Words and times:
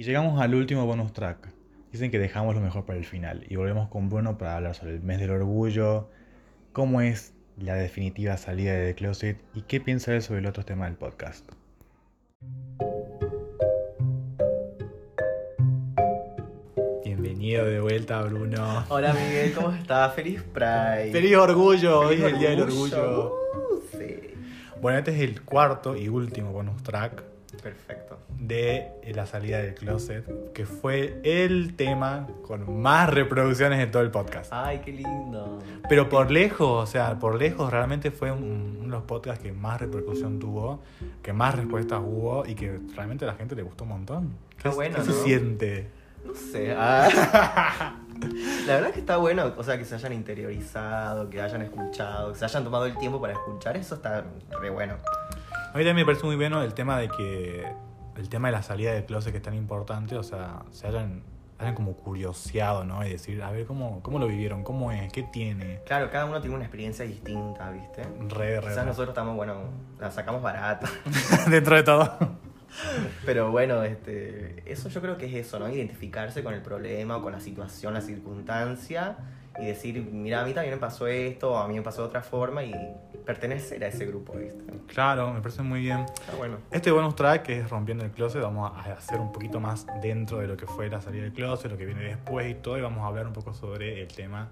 Y 0.00 0.02
llegamos 0.02 0.40
al 0.40 0.54
último 0.54 0.86
bonus 0.86 1.12
track. 1.12 1.52
Dicen 1.92 2.10
que 2.10 2.18
dejamos 2.18 2.54
lo 2.54 2.62
mejor 2.62 2.86
para 2.86 2.98
el 2.98 3.04
final. 3.04 3.44
Y 3.50 3.56
volvemos 3.56 3.90
con 3.90 4.08
Bruno 4.08 4.38
para 4.38 4.56
hablar 4.56 4.74
sobre 4.74 4.94
el 4.94 5.02
mes 5.02 5.20
del 5.20 5.28
orgullo, 5.28 6.08
cómo 6.72 7.02
es 7.02 7.34
la 7.58 7.74
definitiva 7.74 8.38
salida 8.38 8.72
de 8.72 8.86
The 8.86 8.94
Closet 8.94 9.36
y 9.52 9.60
qué 9.60 9.78
piensa 9.78 10.14
él 10.14 10.22
sobre 10.22 10.40
el 10.40 10.46
otro 10.46 10.64
tema 10.64 10.86
del 10.86 10.94
podcast. 10.94 11.46
Bienvenido 17.04 17.66
de 17.66 17.80
vuelta, 17.82 18.22
Bruno. 18.22 18.86
Hola 18.88 19.12
Miguel, 19.12 19.52
¿cómo 19.52 19.72
estás? 19.72 20.14
Feliz 20.14 20.42
Pride. 20.44 21.10
¡Feliz 21.12 21.36
orgullo! 21.36 22.00
Hoy 22.00 22.14
es 22.14 22.22
el 22.22 22.38
día 22.38 22.48
del 22.48 22.62
orgullo. 22.62 23.34
Uh, 23.34 23.98
sí. 23.98 24.30
Bueno, 24.80 24.96
este 24.96 25.10
es 25.10 25.20
el 25.20 25.42
cuarto 25.42 25.94
y 25.94 26.08
último 26.08 26.52
bonus 26.52 26.82
track 26.82 27.29
Perfecto. 27.62 28.18
de 28.38 28.90
la 29.14 29.26
salida 29.26 29.58
del 29.58 29.74
closet, 29.74 30.52
que 30.52 30.64
fue 30.66 31.20
el 31.24 31.74
tema 31.76 32.26
con 32.46 32.80
más 32.80 33.08
reproducciones 33.10 33.80
en 33.80 33.90
todo 33.90 34.02
el 34.02 34.10
podcast. 34.10 34.50
Ay, 34.52 34.80
qué 34.84 34.92
lindo. 34.92 35.58
Pero 35.88 36.08
por 36.08 36.30
lejos, 36.30 36.88
o 36.88 36.90
sea, 36.90 37.18
por 37.18 37.36
lejos 37.36 37.70
realmente 37.70 38.10
fue 38.10 38.30
un- 38.32 38.76
uno 38.78 38.84
de 38.84 38.88
los 38.90 39.02
podcasts 39.02 39.42
que 39.42 39.52
más 39.52 39.80
repercusión 39.80 40.38
tuvo, 40.38 40.80
que 41.22 41.32
más 41.32 41.54
respuestas 41.54 42.00
hubo 42.04 42.46
y 42.46 42.54
que 42.54 42.78
realmente 42.94 43.24
a 43.24 43.28
la 43.28 43.34
gente 43.34 43.54
le 43.54 43.62
gustó 43.62 43.84
un 43.84 43.90
montón. 43.90 44.32
Qué 44.62 44.68
bueno, 44.68 44.96
¿Qué 44.96 45.06
¿no? 45.06 45.12
se 45.12 45.22
siente? 45.22 45.88
No 46.24 46.34
sé. 46.34 46.74
ah. 46.76 47.96
La 48.66 48.74
verdad 48.74 48.90
que 48.92 49.00
está 49.00 49.16
bueno, 49.16 49.52
o 49.56 49.62
sea, 49.64 49.78
que 49.78 49.84
se 49.86 49.94
hayan 49.94 50.12
interiorizado, 50.12 51.30
que 51.30 51.40
hayan 51.40 51.62
escuchado, 51.62 52.32
que 52.32 52.38
se 52.38 52.44
hayan 52.44 52.64
tomado 52.64 52.84
el 52.86 52.96
tiempo 52.98 53.18
para 53.20 53.32
escuchar, 53.32 53.76
eso 53.78 53.94
está 53.94 54.24
re 54.60 54.68
bueno. 54.70 54.94
A 55.72 55.78
mí 55.78 55.84
también 55.84 55.96
me 55.96 56.04
parece 56.04 56.26
muy 56.26 56.34
bueno 56.34 56.62
el 56.62 56.74
tema 56.74 56.98
de 56.98 57.08
que 57.08 57.64
el 58.16 58.28
tema 58.28 58.48
de 58.48 58.52
la 58.52 58.62
salida 58.62 58.92
del 58.92 59.04
closet 59.04 59.30
que 59.30 59.38
es 59.38 59.42
tan 59.42 59.54
importante, 59.54 60.16
o 60.16 60.22
sea, 60.24 60.62
se 60.72 60.88
hayan, 60.88 61.22
hayan 61.58 61.76
como 61.76 61.94
curioseado, 61.94 62.84
¿no? 62.84 63.06
Y 63.06 63.10
decir, 63.10 63.40
a 63.40 63.52
ver, 63.52 63.66
¿cómo, 63.66 64.02
cómo 64.02 64.18
lo 64.18 64.26
vivieron? 64.26 64.64
¿Cómo 64.64 64.90
es? 64.90 65.12
¿Qué 65.12 65.22
tiene? 65.22 65.80
Claro, 65.86 66.10
cada 66.10 66.24
uno 66.24 66.40
tiene 66.40 66.56
una 66.56 66.64
experiencia 66.64 67.04
distinta, 67.04 67.70
¿viste? 67.70 68.02
Re, 68.28 68.56
re, 68.56 68.60
Quizás 68.60 68.78
re. 68.78 68.86
nosotros 68.86 69.10
estamos, 69.10 69.36
bueno, 69.36 69.54
la 70.00 70.10
sacamos 70.10 70.42
barata. 70.42 70.90
Dentro 71.48 71.76
de 71.76 71.82
todo. 71.84 72.18
Pero 73.24 73.52
bueno, 73.52 73.84
este, 73.84 74.64
eso 74.70 74.88
yo 74.88 75.00
creo 75.00 75.16
que 75.18 75.26
es 75.26 75.46
eso, 75.46 75.60
¿no? 75.60 75.68
Identificarse 75.68 76.42
con 76.42 76.52
el 76.52 76.62
problema 76.62 77.16
o 77.18 77.22
con 77.22 77.32
la 77.32 77.40
situación, 77.40 77.94
la 77.94 78.00
circunstancia 78.00 79.16
y 79.58 79.66
decir, 79.66 80.02
mira, 80.02 80.42
a 80.42 80.44
mí 80.44 80.52
también 80.52 80.74
me 80.74 80.80
pasó 80.80 81.06
esto, 81.06 81.52
o 81.52 81.56
a 81.56 81.68
mí 81.68 81.74
me 81.74 81.82
pasó 81.82 82.02
de 82.02 82.08
otra 82.08 82.22
forma 82.22 82.62
y 82.62 82.74
pertenecer 83.24 83.82
a 83.84 83.88
ese 83.88 84.06
grupo, 84.06 84.34
¿viste? 84.34 84.64
Claro, 84.86 85.32
me 85.32 85.40
parece 85.40 85.62
muy 85.62 85.80
bien. 85.80 86.00
Está 86.00 86.34
bueno. 86.36 86.58
Este 86.70 86.90
bonus 86.90 87.14
track, 87.14 87.42
que 87.42 87.60
es 87.60 87.70
Rompiendo 87.70 88.04
el 88.04 88.10
Closet, 88.10 88.42
vamos 88.42 88.72
a 88.74 88.92
hacer 88.92 89.20
un 89.20 89.32
poquito 89.32 89.60
más 89.60 89.86
dentro 90.00 90.38
de 90.38 90.46
lo 90.46 90.56
que 90.56 90.66
fue 90.66 90.88
la 90.88 91.00
salida 91.00 91.24
del 91.24 91.32
closet, 91.32 91.70
lo 91.70 91.76
que 91.76 91.86
viene 91.86 92.02
después 92.02 92.50
y 92.50 92.54
todo, 92.54 92.78
y 92.78 92.80
vamos 92.80 93.04
a 93.04 93.06
hablar 93.06 93.26
un 93.26 93.32
poco 93.32 93.52
sobre 93.52 94.02
el 94.02 94.08
tema 94.08 94.48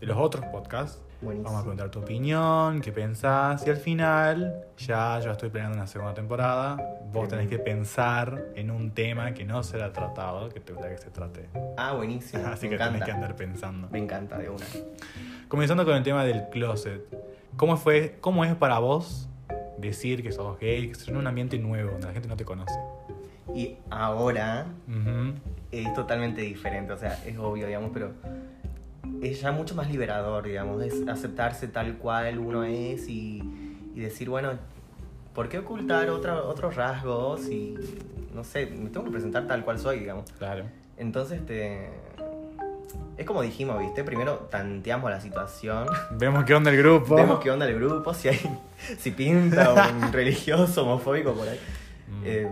de 0.00 0.06
los 0.06 0.16
otros 0.16 0.44
podcasts. 0.46 1.02
Buenísimo. 1.20 1.48
Vamos 1.48 1.60
a 1.60 1.62
preguntar 1.64 1.90
tu 1.90 1.98
opinión, 1.98 2.80
qué 2.80 2.92
pensás, 2.92 3.66
y 3.66 3.70
al 3.70 3.76
final, 3.78 4.66
ya 4.76 5.18
yo 5.18 5.32
estoy 5.32 5.50
planeando 5.50 5.78
una 5.78 5.86
segunda 5.88 6.14
temporada, 6.14 6.76
vos 7.12 7.28
tenés 7.28 7.48
que 7.48 7.58
pensar 7.58 8.46
en 8.54 8.70
un 8.70 8.92
tema 8.92 9.34
que 9.34 9.44
no 9.44 9.64
será 9.64 9.92
tratado, 9.92 10.48
que 10.48 10.60
te 10.60 10.72
gustaría 10.72 10.96
que 10.96 11.02
se 11.02 11.10
trate. 11.10 11.48
Ah, 11.76 11.94
buenísimo. 11.94 12.46
Así 12.52 12.66
me 12.66 12.70
que 12.70 12.74
encanta. 12.76 12.92
tenés 12.92 13.04
que 13.06 13.10
andar 13.12 13.34
pensando. 13.34 13.88
Me 13.90 13.98
encanta 13.98 14.38
de 14.38 14.48
una. 14.48 14.64
Comenzando 15.48 15.84
con 15.84 15.96
el 15.96 16.04
tema 16.04 16.24
del 16.24 16.48
closet. 16.50 17.02
¿Cómo, 17.56 17.76
fue, 17.76 18.18
¿Cómo 18.20 18.44
es 18.44 18.54
para 18.54 18.78
vos 18.78 19.28
decir 19.78 20.22
que 20.22 20.30
sos 20.30 20.58
gay, 20.60 20.86
que 20.86 20.92
estás 20.92 21.08
en 21.08 21.16
un 21.16 21.26
ambiente 21.26 21.58
nuevo, 21.58 21.90
donde 21.92 22.06
la 22.06 22.12
gente 22.12 22.28
no 22.28 22.36
te 22.36 22.44
conoce? 22.44 22.78
Y 23.54 23.76
ahora 23.90 24.66
Ujú. 24.86 25.32
es 25.72 25.92
totalmente 25.94 26.42
diferente, 26.42 26.92
o 26.92 26.96
sea, 26.98 27.18
es 27.26 27.36
obvio, 27.38 27.66
digamos, 27.66 27.90
pero 27.92 28.12
es 29.22 29.40
ya 29.40 29.52
mucho 29.52 29.74
más 29.74 29.90
liberador, 29.90 30.44
digamos, 30.44 30.82
es 30.82 31.06
aceptarse 31.08 31.68
tal 31.68 31.96
cual 31.98 32.38
uno 32.38 32.64
es 32.64 33.08
y, 33.08 33.42
y 33.94 34.00
decir, 34.00 34.28
bueno, 34.28 34.52
¿por 35.34 35.48
qué 35.48 35.58
ocultar 35.58 36.10
otra, 36.10 36.42
otros 36.42 36.76
rasgos? 36.76 37.48
Y 37.48 37.74
no 38.34 38.44
sé, 38.44 38.66
me 38.66 38.90
tengo 38.90 39.04
que 39.04 39.12
presentar 39.12 39.46
tal 39.46 39.64
cual 39.64 39.78
soy, 39.78 40.00
digamos. 40.00 40.30
Claro. 40.32 40.64
Entonces, 40.96 41.40
este, 41.40 41.90
es 43.16 43.26
como 43.26 43.42
dijimos, 43.42 43.78
¿viste? 43.80 44.04
Primero 44.04 44.48
tanteamos 44.50 45.10
la 45.10 45.20
situación, 45.20 45.88
Vemos 46.12 46.44
qué 46.44 46.54
onda 46.54 46.70
el 46.70 46.78
grupo. 46.78 47.16
vemos 47.16 47.40
qué 47.40 47.50
onda 47.50 47.66
el 47.66 47.74
grupo, 47.74 48.14
si 48.14 48.28
hay, 48.28 48.40
si 48.98 49.10
pinta 49.10 49.72
un 49.92 50.12
religioso, 50.12 50.82
homofóbico 50.82 51.34
por 51.34 51.48
ahí. 51.48 51.60
Mm. 52.08 52.22
Eh, 52.24 52.48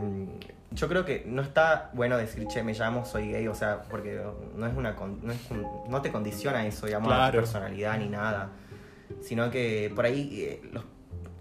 yo 0.72 0.88
creo 0.88 1.04
que 1.04 1.25
no 1.27 1.43
está 1.43 1.91
bueno 1.94 2.16
decir, 2.19 2.47
che, 2.49 2.62
me 2.62 2.75
llamo, 2.75 3.04
soy 3.04 3.31
gay, 3.32 3.47
o 3.49 3.54
sea, 3.54 3.82
porque 3.84 4.21
no 4.54 4.66
es 4.66 4.75
una 4.77 4.93
no, 5.22 5.32
es 5.32 5.50
un- 5.50 5.66
no 5.88 6.03
te 6.03 6.10
condiciona 6.12 6.66
eso, 6.66 6.87
digamos, 6.87 7.12
a 7.12 7.16
tu 7.31 7.37
personalidad 7.38 7.99
ni 7.99 8.09
nada. 8.09 8.50
Sino 9.22 9.50
que 9.50 9.93
por 9.94 10.04
ahí 10.04 10.41
eh, 10.43 10.69
los, 10.72 10.84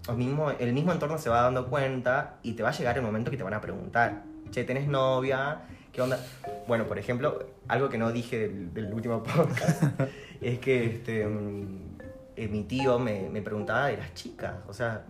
los 0.08 0.16
mismos- 0.16 0.54
el 0.60 0.72
mismo 0.72 0.92
entorno 0.92 1.18
se 1.18 1.28
va 1.28 1.42
dando 1.42 1.66
cuenta 1.68 2.36
y 2.42 2.52
te 2.52 2.62
va 2.62 2.68
a 2.68 2.72
llegar 2.72 2.96
el 2.96 3.02
momento 3.02 3.30
que 3.30 3.36
te 3.36 3.42
van 3.42 3.54
a 3.54 3.60
preguntar, 3.60 4.22
che, 4.50 4.64
¿tenés 4.64 4.86
novia? 4.86 5.62
¿Qué 5.92 6.00
onda? 6.02 6.18
Bueno, 6.68 6.84
por 6.84 6.98
ejemplo, 6.98 7.38
algo 7.68 7.88
que 7.88 7.98
no 7.98 8.12
dije 8.12 8.48
del, 8.48 8.72
del 8.74 8.92
último 8.94 9.22
podcast 9.24 9.82
es 10.40 10.58
que 10.60 10.84
este, 10.84 11.26
mm, 11.26 11.96
eh, 12.36 12.48
mi 12.48 12.62
tío 12.64 12.98
me, 12.98 13.28
me 13.30 13.42
preguntaba 13.42 13.86
de 13.86 13.96
las 13.96 14.14
chicas. 14.14 14.54
O 14.68 14.72
sea, 14.72 15.04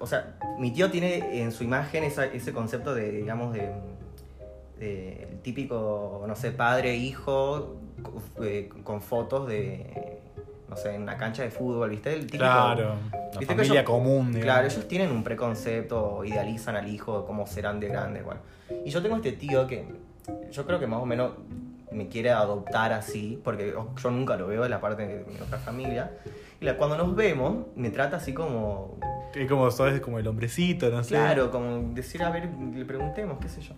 o 0.00 0.06
sea, 0.06 0.36
mi 0.58 0.72
tío 0.72 0.90
tiene 0.90 1.40
en 1.42 1.52
su 1.52 1.62
imagen 1.62 2.02
esa- 2.04 2.26
ese 2.26 2.52
concepto 2.52 2.94
de, 2.94 3.10
digamos, 3.12 3.52
de, 3.52 3.70
de 4.78 5.28
el 5.30 5.38
típico, 5.40 6.24
no 6.26 6.34
sé, 6.36 6.52
padre, 6.52 6.96
hijo, 6.96 7.76
eh, 8.42 8.68
con 8.82 9.02
fotos 9.02 9.46
de, 9.46 10.18
no 10.68 10.76
sé, 10.76 10.94
en 10.94 11.02
una 11.02 11.16
cancha 11.16 11.42
de 11.42 11.50
fútbol, 11.50 11.90
¿viste? 11.90 12.12
El 12.14 12.22
típico, 12.22 12.44
Claro. 12.44 12.94
La 13.32 13.38
Viste 13.38 13.46
familia 13.54 13.72
ellos- 13.80 13.84
común, 13.84 14.26
digamos. 14.32 14.42
Claro, 14.44 14.66
ellos 14.66 14.88
tienen 14.88 15.10
un 15.12 15.22
preconcepto, 15.22 16.24
idealizan 16.24 16.76
al 16.76 16.88
hijo, 16.88 17.26
cómo 17.26 17.46
serán 17.46 17.78
de 17.78 17.88
grandes, 17.88 18.24
bueno. 18.24 18.40
Y 18.84 18.90
yo 18.90 19.02
tengo 19.02 19.16
este 19.16 19.32
tío 19.32 19.66
que 19.66 19.84
yo 20.50 20.66
creo 20.66 20.78
que 20.80 20.86
más 20.86 21.00
o 21.00 21.06
menos 21.06 21.32
me 21.92 22.08
quiere 22.08 22.30
adoptar 22.30 22.92
así, 22.92 23.40
porque 23.44 23.72
yo 24.02 24.10
nunca 24.10 24.36
lo 24.36 24.46
veo 24.46 24.62
de 24.62 24.68
la 24.68 24.80
parte 24.80 25.06
de 25.06 25.24
mi 25.24 25.38
otra 25.40 25.58
familia. 25.58 26.10
Y 26.60 26.64
la- 26.64 26.76
cuando 26.76 26.96
nos 26.96 27.14
vemos, 27.14 27.66
me 27.76 27.90
trata 27.90 28.16
así 28.16 28.32
como, 28.32 28.96
Es 29.34 29.48
como 29.48 29.70
sos 29.70 30.00
como 30.00 30.18
el 30.18 30.26
hombrecito, 30.26 30.90
no 30.90 31.02
sé. 31.04 31.10
claro, 31.10 31.50
como 31.50 31.92
decir, 31.94 32.22
a 32.22 32.30
ver, 32.30 32.48
le 32.74 32.84
preguntemos, 32.84 33.38
qué 33.40 33.48
sé 33.48 33.60
yo. 33.60 33.74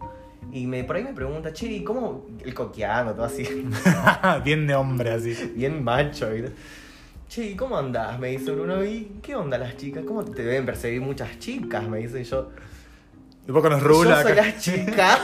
Y 0.51 0.67
me, 0.67 0.83
por 0.85 0.97
ahí 0.97 1.05
me 1.05 1.13
pregunta, 1.13 1.53
che, 1.53 1.67
¿y 1.67 1.85
cómo? 1.85 2.27
El 2.45 2.53
coqueando, 2.55 3.15
todo 3.15 3.25
así, 3.25 3.45
Bien 4.45 4.67
de 4.67 4.75
hombre 4.75 5.13
así. 5.13 5.53
bien 5.55 5.83
macho, 5.85 6.31
¿viste? 6.31 6.53
Che, 7.29 7.47
¿y 7.47 7.57
cómo 7.57 7.79
andás? 7.79 8.19
Me 8.19 8.29
dice 8.29 8.51
Bruno, 8.51 8.85
¿y 8.85 9.21
qué 9.23 9.35
onda 9.35 9.57
las 9.57 9.77
chicas? 9.77 10.05
¿Cómo 10.07 10.25
te 10.25 10.43
deben 10.43 10.67
percibir 10.67 11.01
muchas 11.01 11.39
chicas? 11.39 11.87
Me 11.89 11.99
dice 11.99 12.23
yo. 12.25 12.51
Un 13.49 13.55
poco 13.55 13.71
nos 13.71 13.83
rula. 13.83 14.17
Yo 14.17 14.23
soy 14.23 14.33
acá. 14.33 14.43
la 14.43 14.59
chica. 14.59 15.19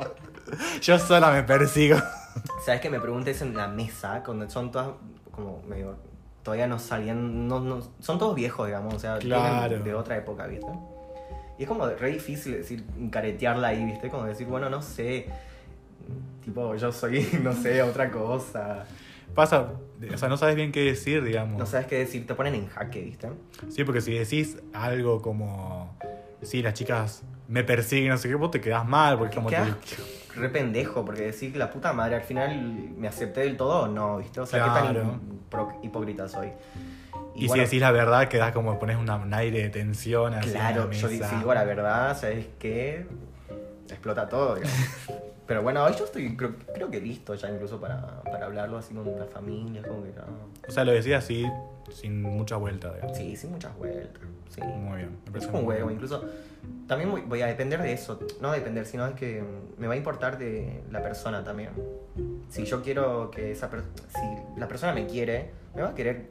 Yo 0.80 0.98
sola 0.98 1.30
me 1.30 1.42
persigo. 1.42 1.98
¿Sabes 2.64 2.80
que 2.80 2.90
me 2.90 2.98
pregunté 3.00 3.32
eso 3.32 3.44
en 3.44 3.54
la 3.54 3.68
mesa? 3.68 4.22
Cuando 4.24 4.48
son 4.48 4.70
todas 4.70 4.88
como 5.30 5.62
medio. 5.68 5.96
Todavía 6.42 6.66
no 6.66 6.78
salían. 6.78 7.46
No, 7.48 7.60
no, 7.60 7.80
son 8.00 8.18
todos 8.18 8.34
viejos, 8.34 8.66
digamos. 8.66 8.94
O 8.94 8.98
sea, 8.98 9.18
Claro. 9.18 9.78
de 9.80 9.94
otra 9.94 10.16
época, 10.16 10.46
¿viste? 10.46 10.70
Y 11.58 11.64
es 11.64 11.68
como 11.68 11.86
re 11.86 12.12
difícil 12.12 12.52
decir, 12.54 12.84
caretearla 13.10 13.68
ahí, 13.68 13.84
¿viste? 13.84 14.08
Como 14.08 14.24
decir, 14.24 14.46
bueno, 14.46 14.70
no 14.70 14.80
sé. 14.80 15.26
Tipo, 16.44 16.74
yo 16.76 16.90
soy, 16.92 17.26
no 17.42 17.52
sé, 17.52 17.82
otra 17.82 18.10
cosa. 18.10 18.86
Pasa, 19.34 19.72
o 20.12 20.16
sea, 20.18 20.28
no 20.28 20.36
sabes 20.36 20.56
bien 20.56 20.72
qué 20.72 20.80
decir, 20.82 21.22
digamos. 21.22 21.58
No 21.58 21.66
sabes 21.66 21.86
qué 21.86 21.98
decir, 21.98 22.26
te 22.26 22.34
ponen 22.34 22.54
en 22.54 22.66
jaque, 22.68 23.00
¿viste? 23.02 23.28
Sí, 23.68 23.84
porque 23.84 24.00
si 24.00 24.12
decís 24.14 24.56
algo 24.72 25.20
como, 25.22 25.94
sí, 26.42 26.62
las 26.62 26.74
chicas 26.74 27.22
me 27.46 27.62
persiguen, 27.62 28.08
no 28.08 28.16
sé 28.16 28.28
qué, 28.28 28.34
vos 28.34 28.50
te 28.50 28.60
quedás 28.60 28.86
mal, 28.86 29.18
porque 29.18 29.36
como 29.36 29.50
te- 29.50 29.56
re 30.36 30.48
pendejo, 30.48 31.04
porque 31.04 31.22
decir 31.22 31.56
la 31.56 31.70
puta 31.70 31.92
madre, 31.92 32.16
al 32.16 32.22
final 32.22 32.90
me 32.96 33.08
acepté 33.08 33.40
del 33.40 33.56
todo 33.56 33.82
o 33.82 33.88
no, 33.88 34.18
¿viste? 34.18 34.40
O 34.40 34.46
sea, 34.46 34.64
qué 34.64 34.70
Claro. 34.70 35.00
tan 35.00 35.20
hipro- 35.50 35.78
hipócrita 35.82 36.28
soy. 36.28 36.52
Y, 37.34 37.46
bueno, 37.46 37.62
si 37.62 37.66
decís 37.66 37.80
la 37.80 37.90
verdad, 37.92 38.28
quedás 38.28 38.52
como 38.52 38.78
pones 38.78 38.96
una- 38.96 39.16
un 39.16 39.32
aire 39.32 39.62
de 39.62 39.68
tensión 39.70 40.34
Claro, 40.40 40.86
la 40.88 40.92
yo 40.92 41.08
si 41.08 41.18
digo 41.36 41.54
la 41.54 41.64
verdad, 41.64 42.16
¿sabes 42.18 42.46
qué? 42.58 43.06
Explota 43.88 44.28
todo. 44.28 44.56
Pero 45.46 45.62
bueno, 45.62 45.82
hoy 45.82 45.92
yo 45.98 46.04
estoy, 46.04 46.36
creo, 46.36 46.54
creo 46.72 46.90
que 46.90 47.00
listo 47.00 47.34
ya 47.34 47.50
incluso 47.50 47.80
para, 47.80 48.22
para 48.22 48.46
hablarlo 48.46 48.78
así 48.78 48.94
con 48.94 49.18
la 49.18 49.24
familia, 49.26 49.82
como 49.82 50.04
que 50.04 50.10
no. 50.10 50.22
O 50.68 50.70
sea, 50.70 50.84
lo 50.84 50.92
decís 50.92 51.12
así, 51.14 51.44
sin 51.92 52.22
mucha 52.22 52.54
vuelta, 52.56 52.92
digamos. 52.94 53.16
Sí, 53.16 53.34
sin 53.34 53.50
muchas 53.50 53.76
vueltas. 53.76 54.22
Sí. 54.50 54.60
Muy 54.62 54.98
bien. 54.98 55.18
Es 55.24 55.30
parece 55.30 55.48
un 55.48 55.66
huevo, 55.66 55.86
bien. 55.86 55.92
incluso. 55.92 56.24
También 56.86 57.10
voy, 57.10 57.22
voy 57.22 57.40
a 57.40 57.46
depender 57.46 57.80
de 57.80 57.92
eso. 57.92 58.20
No 58.40 58.52
depender, 58.52 58.84
sino 58.84 59.06
es 59.06 59.14
que 59.14 59.42
me 59.78 59.86
va 59.86 59.94
a 59.94 59.96
importar 59.96 60.38
de 60.38 60.82
la 60.90 61.02
persona 61.02 61.42
también. 61.42 61.70
Si 62.48 62.64
yo 62.64 62.82
quiero 62.82 63.30
que 63.30 63.52
esa 63.52 63.70
persona. 63.70 63.92
Si 64.08 64.60
la 64.60 64.68
persona 64.68 64.92
me 64.92 65.06
quiere, 65.06 65.50
me 65.74 65.82
va 65.82 65.90
a 65.90 65.94
querer 65.94 66.28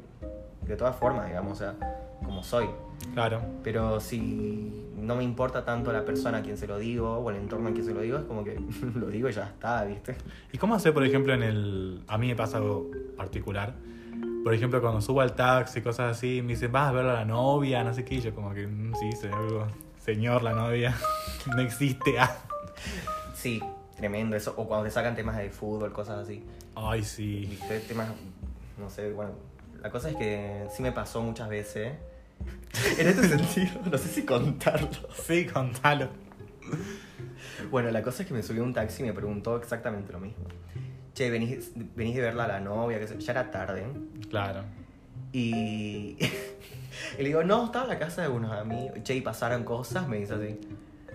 de 0.67 0.75
todas 0.75 0.95
formas, 0.95 1.27
digamos. 1.27 1.53
O 1.53 1.55
sea, 1.55 1.73
como 2.19 2.29
como 2.29 2.43
soy. 2.43 2.69
Claro. 3.13 3.41
Pero 3.63 3.99
si 3.99 4.85
no 4.95 5.15
me 5.15 5.23
importa 5.23 5.65
tanto 5.65 5.91
la 5.91 6.05
persona 6.05 6.39
a 6.39 6.41
quien 6.41 6.57
se 6.57 6.67
lo 6.67 6.77
digo 6.77 7.17
o 7.17 7.29
el 7.31 7.37
entorno 7.37 7.69
a 7.69 7.71
quien 7.71 7.83
se 7.83 7.93
lo 7.93 8.01
digo, 8.01 8.17
es 8.19 8.25
como 8.25 8.43
que 8.43 8.59
lo 8.95 9.07
digo 9.07 9.29
y 9.29 9.33
ya 9.33 9.45
está, 9.45 9.83
¿viste? 9.83 10.15
¿Y 10.51 10.57
cómo 10.57 10.75
hacer, 10.75 10.93
por 10.93 11.03
ejemplo, 11.03 11.33
en 11.33 11.43
el... 11.43 12.03
A 12.07 12.17
mí 12.17 12.27
me 12.27 12.35
pasa 12.35 12.57
algo 12.57 12.91
particular. 13.17 13.73
Por 14.43 14.53
ejemplo, 14.53 14.81
cuando 14.81 15.01
subo 15.01 15.21
al 15.21 15.35
taxi, 15.35 15.81
cosas 15.81 16.17
así, 16.17 16.41
me 16.41 16.49
dicen, 16.53 16.71
vas 16.71 16.87
a 16.89 16.91
ver 16.91 17.05
a 17.05 17.13
la 17.13 17.25
novia, 17.25 17.83
no 17.83 17.93
sé 17.93 18.05
qué. 18.05 18.15
Y 18.15 18.21
yo 18.21 18.33
como 18.33 18.53
que, 18.53 18.65
"Mm, 18.67 18.93
sí, 18.95 19.11
señor, 19.13 19.67
señor, 20.03 20.43
la 20.43 20.53
novia 20.53 20.95
no 21.55 21.61
existe. 21.61 22.17
Ah. 22.19 22.35
Sí, 23.35 23.61
tremendo 23.95 24.35
eso. 24.35 24.53
O 24.57 24.67
cuando 24.67 24.83
te 24.85 24.91
sacan 24.91 25.15
temas 25.15 25.37
de 25.37 25.49
fútbol, 25.49 25.93
cosas 25.93 26.19
así. 26.19 26.43
Ay, 26.75 27.03
sí. 27.03 27.45
¿Viste? 27.49 27.79
Temas, 27.81 28.09
no 28.77 28.89
sé, 28.89 29.11
bueno. 29.13 29.31
La 29.81 29.89
cosa 29.91 30.09
es 30.09 30.17
que 30.17 30.65
sí 30.75 30.83
me 30.83 30.91
pasó 30.91 31.21
muchas 31.21 31.47
veces. 31.47 31.93
En 32.97 33.07
este 33.07 33.27
sentido, 33.37 33.81
no 33.89 33.97
sé 33.97 34.09
si 34.09 34.25
contarlo. 34.25 34.89
Sí, 35.25 35.45
contalo. 35.45 36.09
Bueno, 37.71 37.91
la 37.91 38.01
cosa 38.03 38.23
es 38.23 38.27
que 38.27 38.33
me 38.33 38.43
subí 38.43 38.59
a 38.59 38.63
un 38.63 38.73
taxi 38.73 39.03
y 39.03 39.05
me 39.05 39.13
preguntó 39.13 39.55
exactamente 39.55 40.11
lo 40.11 40.19
mismo. 40.19 40.43
Che, 41.19 41.29
venís, 41.29 41.71
venís 41.97 42.15
de 42.15 42.21
verla 42.21 42.45
a 42.45 42.47
la 42.47 42.59
novia, 42.61 42.97
que 42.97 43.05
ya 43.19 43.31
era 43.33 43.51
tarde. 43.51 43.83
Claro. 44.29 44.61
Y... 45.33 46.15
y 47.17 47.17
le 47.17 47.23
digo, 47.25 47.43
no, 47.43 47.65
estaba 47.65 47.83
en 47.83 47.89
la 47.89 47.99
casa 47.99 48.21
de 48.21 48.29
unos 48.29 48.53
amigos. 48.53 48.99
Che, 49.03 49.15
y 49.15 49.19
pasaron 49.19 49.65
cosas, 49.65 50.07
me 50.07 50.15
dice 50.19 50.35
así. 50.35 50.57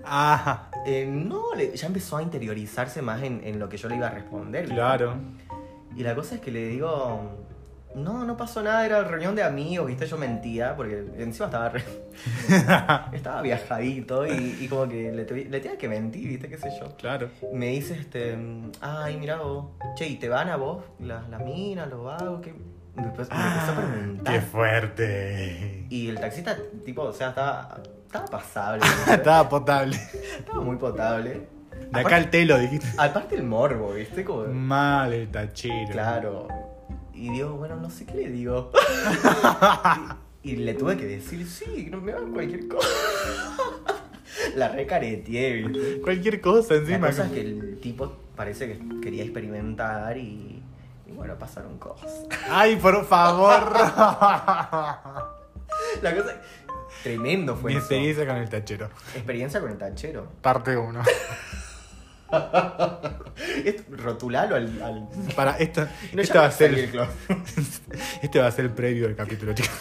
Ah, 0.05 0.69
Eh, 0.85 1.07
no, 1.11 1.55
le- 1.57 1.75
ya 1.75 1.87
empezó 1.87 2.19
a 2.19 2.23
interiorizarse 2.23 3.01
más 3.01 3.23
en, 3.23 3.41
en 3.45 3.59
lo 3.59 3.71
que 3.71 3.79
yo 3.79 3.89
le 3.89 3.97
iba 3.97 4.09
a 4.09 4.11
responder. 4.11 4.69
claro. 4.69 5.15
Y 5.97 6.03
la 6.03 6.15
cosa 6.15 6.35
es 6.35 6.43
que 6.43 6.51
le 6.51 6.67
digo, 6.69 7.23
no, 7.95 8.25
no 8.25 8.37
pasó 8.37 8.63
nada, 8.63 8.85
era 8.85 9.03
reunión 9.05 9.35
de 9.35 9.43
amigos, 9.43 9.87
¿viste? 9.87 10.07
Yo 10.07 10.17
mentía, 10.19 10.75
porque 10.77 11.05
encima 11.19 11.47
estaba 11.47 11.69
re- 11.69 11.85
estaba 13.13 13.43
viajadito 13.43 14.27
y, 14.27 14.59
y 14.61 14.69
como 14.69 14.89
que 14.89 15.13
le, 15.13 15.25
le 15.25 15.61
tenía 15.61 15.79
que 15.79 15.89
mentir, 15.89 16.29
¿viste? 16.29 16.49
¿Qué 16.49 16.59
sé 16.59 16.71
yo? 16.81 16.97
Claro. 16.97 17.29
Me 17.53 17.69
dice, 17.69 17.95
este, 17.95 18.37
ay, 18.81 19.17
mira 19.17 19.37
vos, 19.37 19.67
che, 19.97 20.07
¿y 20.09 20.17
te 20.17 20.29
van 20.29 20.49
a 20.49 20.57
vos 20.57 20.85
las, 21.01 21.29
las 21.29 21.41
minas, 21.43 21.89
los 21.89 22.05
vagos? 22.05 22.41
¿Qué? 22.43 22.55
Después 22.97 23.29
me 23.29 23.37
empezó 23.37 23.73
a 23.73 23.75
preguntar. 23.93 24.35
Qué 24.35 24.41
fuerte. 24.41 25.87
Y 25.91 26.09
el 26.09 26.21
taxista, 26.21 26.57
tipo, 26.85 27.03
o 27.03 27.13
sea, 27.13 27.31
estaba, 27.31 27.81
estaba 28.07 28.27
pasable. 28.27 28.85
Estaba 29.11 29.49
potable. 29.49 29.97
estaba 30.39 30.61
muy 30.61 30.77
potable. 30.77 31.49
De 31.91 32.01
acá 32.01 32.19
el 32.19 32.31
telo, 32.31 32.57
dijiste. 32.59 32.87
Aparte 32.97 33.35
el 33.35 33.43
morbo, 33.43 33.93
¿viste? 33.95 34.25
Como, 34.25 34.45
Mal 34.45 35.13
el 35.13 35.29
tachero. 35.29 35.91
Claro. 35.91 36.49
Y 37.15 37.31
digo, 37.31 37.51
bueno, 37.57 37.77
no 37.77 37.91
sé 37.91 38.05
qué 38.07 38.15
le 38.15 38.29
digo. 38.31 38.71
y, 40.43 40.51
y 40.53 40.57
le 40.57 40.75
tuve 40.75 40.97
que 40.97 41.07
decir, 41.07 41.47
sí, 41.47 41.89
no 41.91 42.01
me 42.01 42.13
hagan 42.13 42.33
cualquier 42.33 42.67
cosa. 42.69 42.89
La 44.57 44.69
recareteé. 44.69 46.01
Cualquier 46.03 46.41
cosa 46.41 46.75
La 46.75 46.81
encima. 46.81 47.07
cosa 47.09 47.27
es 47.27 47.33
que 47.33 47.41
el 47.41 47.79
tipo 47.81 48.13
parece 48.37 48.67
que 48.67 49.01
quería 49.01 49.23
experimentar 49.23 50.17
y, 50.19 50.61
y 51.07 51.13
bueno, 51.13 51.39
pasaron 51.39 51.79
cosas. 51.79 52.11
Ay, 52.51 52.77
por 52.77 53.05
favor. 53.07 53.73
La 56.03 56.17
cosa 56.17 56.41
tremendo 57.03 57.57
fue 57.57 57.71
Mi 57.71 57.77
eso. 57.77 57.85
experiencia 57.87 58.27
con 58.27 58.37
el 58.37 58.49
tachero. 58.49 58.89
Experiencia 59.15 59.61
con 59.61 59.71
el 59.71 59.79
tachero. 59.79 60.27
Parte 60.43 60.77
1. 60.77 61.03
Rotulalo 63.91 64.57
al... 64.57 64.83
al... 64.83 65.09
Para 65.35 65.57
esto, 65.59 65.87
No, 66.13 66.23
va 66.35 66.47
a 66.47 66.51
ser 66.51 66.91
club. 66.91 67.07
este 68.23 68.39
va 68.39 68.47
a 68.47 68.51
ser 68.51 68.67
el 68.67 68.71
previo 68.73 69.07
del 69.07 69.17
capítulo, 69.17 69.53
chicos. 69.53 69.73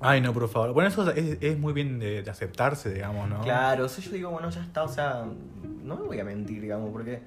Ay, 0.00 0.20
no, 0.20 0.32
por 0.32 0.48
favor. 0.48 0.72
Bueno, 0.72 0.88
eso 0.88 1.10
es, 1.10 1.38
es 1.40 1.58
muy 1.58 1.72
bien 1.72 1.98
de, 1.98 2.22
de 2.22 2.30
aceptarse, 2.30 2.92
digamos, 2.92 3.28
¿no? 3.28 3.40
Claro, 3.40 3.86
o 3.86 3.88
sea, 3.88 4.04
yo 4.04 4.10
digo, 4.12 4.30
bueno, 4.30 4.50
ya 4.50 4.62
está, 4.62 4.84
o 4.84 4.88
sea, 4.88 5.24
no 5.82 5.96
me 5.96 6.02
voy 6.02 6.20
a 6.20 6.24
mentir, 6.24 6.60
digamos, 6.60 6.90
porque 6.92 7.22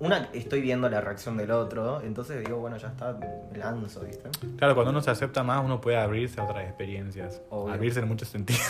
una, 0.00 0.28
estoy 0.32 0.60
viendo 0.60 0.88
la 0.88 1.00
reacción 1.00 1.36
del 1.36 1.50
otro, 1.50 2.00
entonces 2.02 2.44
digo, 2.44 2.58
bueno, 2.58 2.76
ya 2.76 2.88
está, 2.88 3.18
me 3.50 3.58
lanzo, 3.58 4.00
¿viste? 4.00 4.28
Claro, 4.56 4.74
cuando 4.74 4.90
uno 4.90 5.00
se 5.00 5.10
acepta 5.10 5.42
más, 5.42 5.64
uno 5.64 5.80
puede 5.80 5.96
abrirse 5.96 6.40
a 6.40 6.44
otras 6.44 6.64
experiencias. 6.64 7.42
Obvio. 7.50 7.74
Abrirse 7.74 8.00
en 8.00 8.08
muchos 8.08 8.28
sentidos. 8.28 8.62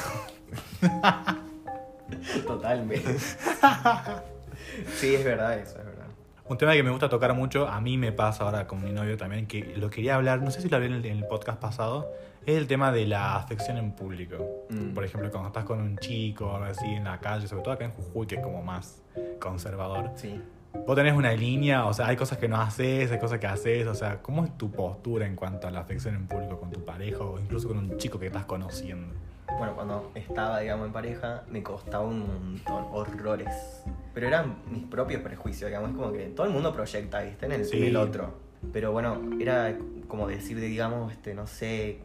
Totalmente. 2.46 3.18
sí, 4.96 5.14
es 5.14 5.24
verdad 5.24 5.58
eso, 5.58 5.78
es 5.78 5.84
verdad. 5.84 6.06
Un 6.48 6.56
tema 6.56 6.72
que 6.72 6.82
me 6.82 6.90
gusta 6.90 7.08
tocar 7.08 7.34
mucho, 7.34 7.68
a 7.68 7.80
mí 7.80 7.98
me 7.98 8.10
pasa 8.10 8.44
ahora 8.44 8.66
con 8.66 8.82
mi 8.82 8.90
novio 8.90 9.18
también, 9.18 9.46
que 9.46 9.74
lo 9.76 9.90
quería 9.90 10.14
hablar, 10.14 10.40
no 10.40 10.50
sé 10.50 10.62
si 10.62 10.68
lo 10.68 10.76
hablé 10.76 10.88
en 10.88 10.94
el, 10.94 11.04
en 11.04 11.18
el 11.18 11.26
podcast 11.26 11.60
pasado, 11.60 12.10
es 12.46 12.56
el 12.56 12.66
tema 12.66 12.90
de 12.90 13.06
la 13.06 13.36
afección 13.36 13.76
en 13.76 13.92
público. 13.92 14.66
Mm. 14.70 14.94
Por 14.94 15.04
ejemplo, 15.04 15.30
cuando 15.30 15.48
estás 15.48 15.64
con 15.64 15.80
un 15.80 15.98
chico 15.98 16.46
o 16.46 16.56
así 16.56 16.86
en 16.86 17.04
la 17.04 17.20
calle, 17.20 17.46
sobre 17.46 17.62
todo 17.62 17.74
acá 17.74 17.84
en 17.84 17.90
Jujuy, 17.90 18.26
que 18.26 18.36
es 18.36 18.42
como 18.42 18.62
más 18.62 19.02
conservador. 19.38 20.12
Sí. 20.16 20.40
Vos 20.86 20.96
tenés 20.96 21.14
una 21.14 21.32
línea, 21.32 21.86
o 21.86 21.92
sea, 21.92 22.08
hay 22.08 22.16
cosas 22.16 22.38
que 22.38 22.48
no 22.48 22.56
haces, 22.60 23.10
hay 23.10 23.18
cosas 23.18 23.38
que 23.38 23.46
haces, 23.46 23.86
o 23.86 23.94
sea, 23.94 24.22
¿cómo 24.22 24.44
es 24.44 24.56
tu 24.56 24.70
postura 24.70 25.26
en 25.26 25.34
cuanto 25.36 25.66
a 25.66 25.70
la 25.70 25.80
afección 25.80 26.14
en 26.14 26.26
público 26.26 26.58
con 26.58 26.70
tu 26.70 26.84
pareja 26.84 27.24
o 27.24 27.38
incluso 27.38 27.68
con 27.68 27.78
un 27.78 27.96
chico 27.98 28.18
que 28.18 28.26
estás 28.26 28.44
conociendo? 28.44 29.12
Bueno, 29.58 29.74
cuando 29.74 30.10
estaba, 30.14 30.60
digamos, 30.60 30.86
en 30.86 30.92
pareja, 30.92 31.42
me 31.50 31.62
costaba 31.62 32.04
un 32.04 32.20
montón, 32.20 32.84
horrores. 32.92 33.82
Pero 34.14 34.28
eran 34.28 34.56
mis 34.70 34.84
propios 34.84 35.22
prejuicios, 35.22 35.68
digamos, 35.68 35.90
es 35.90 35.96
como 35.96 36.12
que 36.12 36.26
todo 36.26 36.46
el 36.46 36.52
mundo 36.52 36.72
proyecta, 36.72 37.22
¿viste? 37.22 37.46
En 37.46 37.52
el, 37.52 37.64
Sí. 37.64 37.78
en 37.78 37.84
el 37.84 37.96
otro. 37.96 38.34
Pero 38.72 38.92
bueno, 38.92 39.20
era 39.40 39.74
como 40.06 40.26
decir, 40.28 40.60
digamos, 40.60 41.12
este, 41.12 41.34
no 41.34 41.46
sé, 41.46 41.98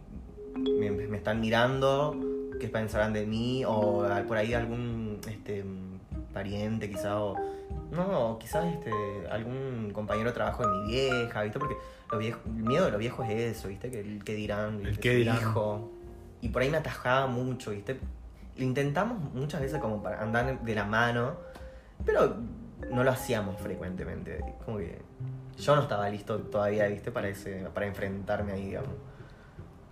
me, 0.56 0.89
me 0.92 1.18
están 1.18 1.39
mirando, 1.42 2.16
qué 2.59 2.68
pensarán 2.69 3.13
de 3.13 3.25
mí, 3.25 3.63
o 3.66 4.04
al- 4.04 4.25
por 4.25 4.38
ahí 4.38 4.54
algún 4.54 5.19
este, 5.27 5.63
pariente 6.33 6.89
quizá, 6.89 7.19
o 7.21 7.36
no, 7.94 8.38
quizás 8.40 8.66
este, 8.66 8.92
algún 9.30 9.92
compañero 9.94 10.30
de 10.30 10.34
trabajo 10.34 10.63
de 10.63 10.69
mi 10.69 10.88
vieja, 10.88 11.44
¿viste? 11.44 11.60
Porque 11.60 11.75
lo 12.12 12.18
viejo, 12.18 12.40
el 12.45 12.51
miedo 12.63 12.86
de 12.86 12.92
los 12.92 13.00
viejos 13.00 13.28
es 13.30 13.57
eso, 13.57 13.68
¿viste? 13.68 13.90
Que 13.92 14.00
el 14.01 14.24
qué 14.24 14.34
dirán, 14.34 14.86
El 14.86 14.95
Su 14.95 15.01
dirán. 15.01 15.38
hijo. 15.38 15.92
Y 16.42 16.50
por 16.50 16.62
ahí 16.62 16.69
me 16.69 16.78
atajaba 16.78 17.28
mucho, 17.28 17.72
¿viste? 17.72 18.00
Lo 18.57 18.63
intentamos 18.63 19.34
muchas 19.34 19.62
veces 19.62 19.80
como 19.80 20.01
para 20.04 20.22
andar 20.22 20.62
de 20.62 20.75
la 20.75 20.86
mano, 20.86 21.36
pero 22.06 22.36
no 22.92 23.04
lo 23.04 23.12
hacíamos 23.12 23.60
frecuentemente. 23.62 24.44
Como 24.66 24.78
que 24.78 25.01
yo 25.57 25.75
no 25.75 25.81
estaba 25.84 26.10
listo 26.10 26.38
todavía, 26.40 26.88
¿viste? 26.88 27.12
Para, 27.12 27.30
ese, 27.30 27.66
para 27.74 27.86
enfrentarme 27.88 28.51
ahí, 28.51 28.66
digamos. 28.66 28.90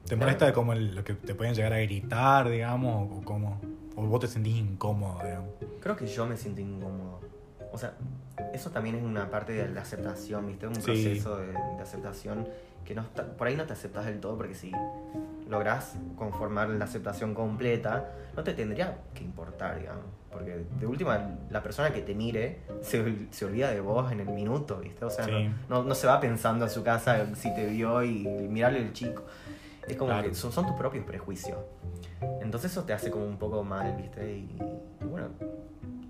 ¿Te 0.08 0.16
molesta 0.16 0.52
como 0.52 0.74
el- 0.74 0.94
lo 0.96 1.04
que 1.04 1.14
te 1.14 1.36
pueden 1.36 1.54
llegar 1.54 1.74
a 1.74 1.78
gritar, 1.80 2.50
digamos, 2.50 3.20
o 3.20 3.24
cómo? 3.24 3.62
¿O 3.96 4.04
vos 4.04 4.20
te 4.20 4.28
sentís 4.28 4.56
incómodo, 4.58 5.24
digamos? 5.24 5.50
Creo 5.80 5.96
que 5.96 6.08
yo 6.08 6.26
me 6.26 6.36
siento 6.38 6.62
incómodo. 6.62 7.20
O 7.72 7.78
sea, 7.78 7.94
eso 8.54 8.70
también 8.72 8.96
es 8.96 9.04
una 9.04 9.30
parte 9.30 9.54
de 9.54 9.68
la 9.70 9.82
aceptación, 9.82 10.48
¿viste? 10.48 10.68
Un 10.68 10.76
Sí. 10.76 10.82
proceso 10.82 11.38
de, 11.38 11.48
de 11.54 11.82
aceptación 11.82 12.48
que 12.86 12.96
no 12.96 13.02
está- 13.04 13.26
por 13.26 13.48
ahí 13.48 13.56
no 13.56 13.66
te 13.66 13.74
aceptas 13.74 14.06
del 14.06 14.20
todo 14.20 14.36
porque 14.38 14.56
si 14.56 14.72
lográs 15.48 15.96
conformar 16.16 16.70
la 16.70 16.86
aceptación 16.86 17.34
completa, 17.34 18.10
no 18.36 18.44
te 18.44 18.54
tendría 18.54 18.98
que 19.14 19.24
importar, 19.24 19.80
digamos. 19.80 20.04
Porque 20.32 20.66
de 20.80 20.86
última, 20.88 21.38
la 21.50 21.62
persona 21.62 21.92
que 21.92 22.02
te 22.02 22.16
mire 22.16 22.62
se, 22.82 23.28
se 23.32 23.46
olvida 23.46 23.70
de 23.72 23.82
vos 23.82 24.12
en 24.12 24.22
el 24.22 24.30
minuto, 24.30 24.78
¿viste? 24.80 25.04
O 25.06 25.10
sea, 25.10 25.26
Sí. 25.26 25.50
no, 25.70 25.82
no, 25.82 25.84
no 25.84 25.96
se 25.96 26.08
va 26.08 26.20
pensando 26.22 26.66
en 26.66 26.72
su 26.72 26.84
casa 26.84 27.26
si 27.36 27.54
te 27.54 27.68
vio 27.68 28.02
y 28.04 28.24
mirarle 28.50 28.80
el 28.82 28.94
chico. 28.94 29.24
Es 29.88 29.98
como 29.98 30.12
Claro. 30.12 30.30
que 30.30 30.36
son, 30.36 30.52
son 30.52 30.66
tus 30.68 30.76
propios 30.76 31.04
prejuicios. 31.06 31.58
Entonces 32.42 32.72
eso 32.72 32.84
te 32.84 32.94
hace 32.94 33.12
como 33.12 33.26
un 33.26 33.38
poco 33.38 33.64
mal, 33.64 33.94
¿viste? 33.98 34.38
Y, 34.38 34.58
y 35.02 35.06
bueno, 35.06 35.28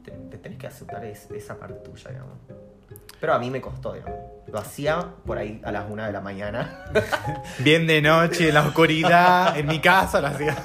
te, 0.04 0.12
te 0.12 0.38
tenés 0.38 0.58
que 0.60 0.68
aceptar 0.68 1.04
es- 1.06 1.30
esa 1.32 1.58
parte 1.58 1.76
tuya, 1.90 2.10
digamos. 2.12 2.34
Pero 3.20 3.34
a 3.34 3.40
mí 3.40 3.50
me 3.50 3.62
costó, 3.62 3.94
digamos. 3.94 4.16
Lo 4.52 4.60
hacía 4.60 5.06
por 5.26 5.38
ahí 5.38 5.62
a 5.64 5.72
las 5.72 5.90
una 5.90 6.08
de 6.08 6.14
la 6.14 6.22
mañana. 6.22 6.86
Bien 7.60 7.86
de 7.88 8.02
noche, 8.02 8.50
en 8.50 8.54
la 8.56 8.66
oscuridad, 8.68 9.58
en 9.58 9.68
mi 9.68 9.80
casa 9.80 10.20
lo 10.22 10.28
hacía. 10.28 10.58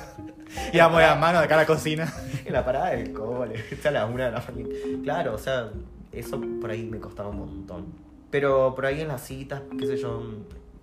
Íbamos 0.73 0.99
de 0.99 1.05
a 1.05 1.15
mano 1.17 1.39
de 1.39 1.45
acá 1.45 1.55
a 1.55 1.59
la 1.59 1.67
cocina. 1.67 2.13
en 2.45 2.53
la 2.53 2.65
parada 2.65 2.91
del 2.91 3.13
cole, 3.13 3.63
a 3.85 3.91
las 3.91 4.11
una 4.11 4.27
de 4.27 4.31
la 4.33 4.41
mañana. 4.41 4.69
Claro, 5.05 5.35
o 5.35 5.39
sea, 5.39 5.69
eso 6.13 6.41
por 6.61 6.71
ahí 6.71 6.85
me 6.85 6.99
costaba 6.99 7.29
un 7.29 7.39
montón. 7.39 7.87
Pero 8.31 8.75
por 8.75 8.87
ahí 8.87 9.03
en 9.03 9.09
las 9.09 9.23
citas, 9.23 9.61
qué 9.79 9.87
sé 9.87 9.97
yo, 9.99 10.23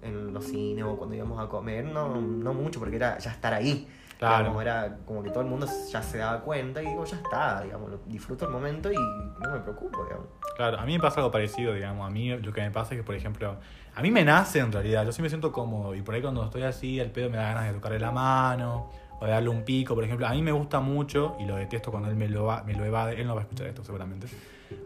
en 0.01 0.33
los 0.33 0.45
cines 0.45 0.85
o 0.85 0.95
cuando 0.95 1.15
íbamos 1.15 1.43
a 1.43 1.47
comer, 1.49 1.83
no, 1.85 2.21
no 2.21 2.53
mucho, 2.53 2.79
porque 2.79 2.95
era 2.97 3.17
ya 3.17 3.31
estar 3.31 3.53
ahí. 3.53 3.87
Claro. 4.27 4.37
Digamos, 4.43 4.61
era 4.61 4.97
como 5.05 5.23
que 5.23 5.29
todo 5.29 5.41
el 5.41 5.47
mundo 5.49 5.67
ya 5.91 6.01
se 6.01 6.17
daba 6.19 6.41
cuenta 6.41 6.81
y 6.81 6.87
digo, 6.87 7.03
ya 7.05 7.17
está, 7.17 7.61
digamos, 7.61 7.91
disfruto 8.07 8.45
el 8.45 8.51
momento 8.51 8.91
y 8.91 8.95
no 8.95 9.51
me 9.51 9.59
preocupo, 9.59 10.03
digamos. 10.05 10.27
Claro, 10.55 10.79
a 10.79 10.85
mí 10.85 10.93
me 10.93 10.99
pasa 10.99 11.19
algo 11.19 11.31
parecido, 11.31 11.73
digamos. 11.73 12.07
A 12.07 12.09
mí 12.11 12.29
lo 12.37 12.53
que 12.53 12.61
me 12.61 12.71
pasa 12.71 12.93
es 12.93 12.99
que, 13.01 13.03
por 13.03 13.15
ejemplo, 13.15 13.57
a 13.95 14.01
mí 14.01 14.11
me 14.11 14.23
nace 14.23 14.59
en 14.59 14.71
realidad. 14.71 15.05
Yo 15.05 15.11
sí 15.11 15.21
me 15.21 15.29
siento 15.29 15.51
cómodo. 15.51 15.93
Y 15.95 16.01
por 16.01 16.15
ahí 16.15 16.21
cuando 16.21 16.43
estoy 16.45 16.63
así, 16.63 16.99
al 16.99 17.11
pedo 17.11 17.29
me 17.29 17.37
da 17.37 17.43
ganas 17.43 17.65
de 17.65 17.73
tocarle 17.73 17.99
la 17.99 18.11
mano 18.11 18.89
o 19.19 19.25
de 19.25 19.31
darle 19.31 19.49
un 19.49 19.63
pico, 19.63 19.95
por 19.95 20.03
ejemplo. 20.03 20.25
A 20.27 20.31
mí 20.31 20.41
me 20.41 20.51
gusta 20.51 20.79
mucho 20.79 21.35
y 21.39 21.45
lo 21.45 21.55
detesto 21.55 21.91
cuando 21.91 22.09
él 22.09 22.15
me 22.15 22.27
lo, 22.27 22.45
va- 22.45 22.63
me 22.63 22.73
lo 22.73 22.85
evade. 22.85 23.19
Él 23.19 23.27
no 23.27 23.35
va 23.35 23.41
a 23.41 23.43
escuchar 23.43 23.67
esto 23.67 23.83
seguramente. 23.83 24.27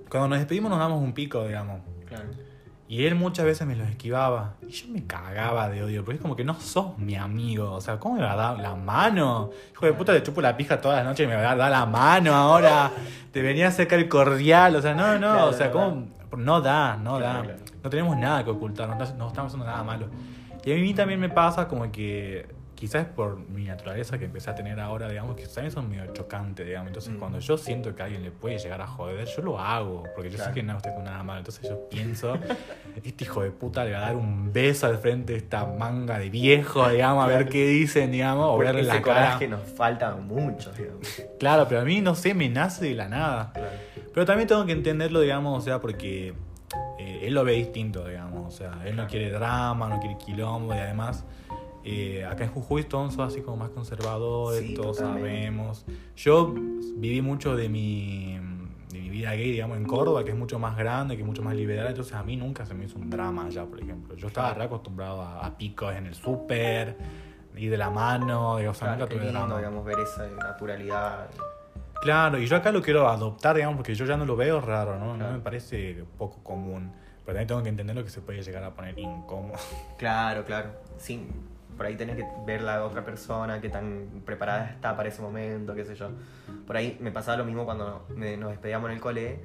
Cuando 0.09 0.29
nos 0.29 0.39
despedimos 0.39 0.69
nos 0.69 0.79
damos 0.79 1.01
un 1.01 1.13
pico, 1.13 1.43
digamos. 1.45 1.81
Claro. 2.07 2.25
Y 2.89 3.05
él 3.05 3.15
muchas 3.15 3.45
veces 3.45 3.67
me 3.67 3.75
los 3.75 3.87
esquivaba. 3.89 4.53
Y 4.65 4.71
yo 4.71 4.87
me 4.87 5.05
cagaba 5.05 5.69
de 5.69 5.83
odio, 5.83 6.05
porque 6.05 6.15
es 6.15 6.21
como 6.21 6.35
que 6.37 6.45
no 6.45 6.53
sos 6.53 6.97
mi 6.97 7.15
amigo. 7.15 7.73
O 7.73 7.81
sea, 7.81 7.99
¿cómo 7.99 8.15
me 8.15 8.21
va 8.21 8.31
a 8.31 8.35
dar 8.37 8.59
la 8.59 8.75
mano? 8.75 9.49
Hijo 9.73 9.85
de 9.85 9.93
puta, 9.93 10.13
le 10.13 10.23
chupo 10.23 10.39
la 10.41 10.55
pija 10.55 10.79
todas 10.79 10.97
las 10.99 11.05
noches 11.05 11.25
y 11.25 11.27
me 11.27 11.35
va 11.35 11.51
a 11.51 11.55
dar 11.55 11.69
la 11.71 11.85
mano 11.85 12.33
ahora. 12.33 12.89
Te 13.33 13.41
venía 13.41 13.67
a 13.67 13.71
sacar 13.71 13.99
el 13.99 14.07
cordial. 14.07 14.75
O 14.77 14.81
sea, 14.81 14.93
no, 14.95 15.13
no. 15.13 15.19
Claro, 15.33 15.47
o 15.49 15.53
sea, 15.53 15.69
¿cómo? 15.71 16.07
No 16.37 16.61
da, 16.61 16.95
no 16.95 17.17
Claro, 17.17 17.39
da. 17.39 17.43
claro. 17.43 17.59
No 17.83 17.89
tenemos 17.89 18.17
nada 18.17 18.43
que 18.43 18.49
ocultar, 18.51 18.87
no, 18.89 18.95
no 18.95 19.03
estamos 19.03 19.35
haciendo 19.35 19.65
nada 19.65 19.83
malo. 19.83 20.07
Y 20.63 20.71
a 20.71 20.75
mí 20.75 20.93
también 20.93 21.19
me 21.19 21.29
pasa 21.29 21.67
como 21.67 21.89
que 21.91 22.47
quizás 22.77 23.07
por 23.07 23.37
mi 23.49 23.63
naturaleza 23.65 24.19
que 24.19 24.25
empecé 24.25 24.51
a 24.51 24.55
tener 24.55 24.79
ahora, 24.79 25.09
digamos, 25.09 25.35
que 25.35 25.47
también 25.47 25.71
son 25.71 25.89
medio 25.89 26.05
chocantes, 26.13 26.63
digamos. 26.63 26.89
Entonces, 26.89 27.11
Mm. 27.11 27.17
cuando 27.17 27.39
yo 27.39 27.57
siento 27.57 27.95
que 27.95 28.03
a 28.03 28.05
alguien 28.05 28.21
le 28.21 28.29
puede 28.29 28.59
llegar 28.59 28.79
a 28.81 28.85
joder, 28.85 29.25
yo 29.27 29.41
lo 29.41 29.59
hago, 29.59 30.03
porque 30.13 30.29
yo 30.29 30.35
Claro. 30.35 30.53
sé 30.53 30.59
que 30.59 30.63
no 30.63 30.77
estoy 30.77 30.93
con 30.93 31.03
nada 31.05 31.23
malo. 31.23 31.39
Entonces 31.39 31.67
yo 31.67 31.89
pienso, 31.89 32.37
este 33.03 33.23
hijo 33.23 33.41
de 33.41 33.49
puta 33.49 33.83
le 33.83 33.93
va 33.93 33.97
a 33.97 34.01
dar 34.01 34.15
un 34.15 34.53
beso 34.53 34.85
al 34.85 34.99
frente 34.99 35.33
de 35.33 35.39
esta 35.39 35.65
manga 35.65 36.19
de 36.19 36.29
viejo, 36.29 36.87
digamos, 36.87 37.23
a 37.23 37.27
ver 37.27 37.49
qué 37.49 37.65
dicen, 37.67 38.11
digamos, 38.11 38.45
o 38.47 38.57
verle 38.59 38.83
la 38.83 39.01
cara. 39.01 39.01
coraje 39.01 39.47
nos 39.47 39.61
falta 39.63 40.15
mucho, 40.15 40.71
digamos. 40.73 41.01
Claro, 41.39 41.65
pero 41.67 41.81
a 41.81 41.83
mí 41.83 41.99
no 42.01 42.13
sé, 42.13 42.35
me 42.35 42.47
nace 42.47 42.85
de 42.85 42.93
la 42.93 43.09
nada. 43.09 43.51
Claro. 43.53 43.69
Pero 44.13 44.25
también 44.25 44.47
tengo 44.47 44.63
que 44.67 44.71
entenderlo, 44.73 45.19
digamos, 45.21 45.57
o 45.57 45.61
sea, 45.65 45.79
porque 45.81 46.33
eh, 46.99 47.21
él 47.23 47.33
lo 47.33 47.43
ve 47.43 47.53
distinto, 47.53 48.07
digamos. 48.07 48.53
O 48.53 48.55
sea, 48.57 48.79
él 48.85 48.95
no 48.95 49.07
quiere 49.07 49.29
drama, 49.31 49.89
no 49.89 49.99
quiere 49.99 50.15
quilombo 50.17 50.73
y 50.75 50.77
además. 50.77 51.23
Eh, 51.87 52.25
acá 52.25 52.43
en 52.43 52.51
Jujuy 52.51 52.83
todos 52.83 53.13
son 53.13 53.25
así 53.27 53.41
como 53.41 53.57
más 53.57 53.69
conservadores, 53.69 54.61
Sí, 54.65 54.73
todos 54.73 54.97
totalmente. 54.97 55.29
sabemos. 55.29 55.85
Yo 56.15 56.53
viví 56.97 57.21
mucho 57.21 57.55
de 57.55 57.69
mi, 57.69 58.37
de 58.91 58.99
mi 58.99 59.09
vida 59.09 59.31
gay, 59.33 59.51
digamos, 59.51 59.77
en 59.77 59.85
Córdoba, 59.85 60.23
que 60.23 60.31
es 60.31 60.37
mucho 60.37 60.59
más 60.59 60.75
grande, 60.77 61.15
que 61.15 61.21
es 61.21 61.27
mucho 61.27 61.41
más 61.43 61.55
liberal, 61.55 61.87
entonces 61.87 62.13
a 62.13 62.23
mí 62.23 62.35
nunca 62.35 62.65
se 62.65 62.73
me 62.73 62.85
hizo 62.85 62.97
un 62.97 63.09
drama 63.09 63.45
allá, 63.45 63.65
por 63.65 63.79
ejemplo. 63.81 64.15
Yo 64.15 64.27
estaba 64.27 64.53
re 64.53 64.63
acostumbrado 64.65 65.21
a, 65.21 65.45
a 65.45 65.57
picos 65.57 65.93
en 65.95 66.05
el 66.07 66.15
súper, 66.15 66.95
ir 67.55 67.71
de 67.71 67.77
la 67.77 67.89
mano, 67.89 68.57
digamos, 68.57 68.77
o 68.77 68.79
sea, 68.79 68.87
Claro, 68.95 68.99
nunca 69.01 69.13
tuve 69.15 69.23
lindo, 69.25 69.39
drama. 69.47 69.57
digamos, 69.57 69.85
ver 69.85 69.99
esa 69.99 70.27
naturalidad. 70.29 71.29
Claro, 72.01 72.37
y 72.37 72.45
yo 72.45 72.55
acá 72.55 72.71
lo 72.71 72.81
quiero 72.81 73.07
adoptar, 73.09 73.55
digamos, 73.55 73.77
porque 73.77 73.95
yo 73.95 74.05
ya 74.05 74.15
no 74.17 74.25
lo 74.25 74.35
veo 74.35 74.61
raro, 74.61 74.99
¿no? 74.99 75.13
No 75.13 75.17
Claro. 75.17 75.33
me 75.33 75.39
parece 75.39 76.03
poco 76.17 76.43
común. 76.43 76.91
Pero 77.25 77.35
también 77.35 77.47
tengo 77.47 77.63
que 77.63 77.69
entender 77.69 77.95
lo 77.95 78.03
que 78.05 78.09
se 78.09 78.21
puede 78.21 78.41
llegar 78.43 78.63
a 78.63 78.69
poner 78.73 78.97
incómodo. 78.97 79.57
Claro, 79.97 80.45
claro. 80.45 80.69
Sí, 80.97 81.27
por 81.77 81.85
ahí 81.85 81.95
tenés 81.95 82.15
que 82.17 82.25
ver 82.45 82.61
la 82.61 82.83
otra 82.83 83.05
persona, 83.05 83.61
qué 83.61 83.69
tan 83.69 84.21
preparada 84.25 84.71
está 84.71 84.97
para 84.97 85.07
ese 85.09 85.21
momento, 85.21 85.73
qué 85.75 85.85
sé 85.85 85.95
yo. 85.95 86.09
Por 86.65 86.75
ahí 86.75 86.97
me 86.99 87.11
pasaba 87.11 87.37
lo 87.37 87.45
mismo 87.45 87.63
cuando 87.65 88.05
me- 88.15 88.35
nos 88.35 88.49
despedíamos 88.51 88.89
en 88.89 88.95
el 88.95 89.01
cole. 89.01 89.39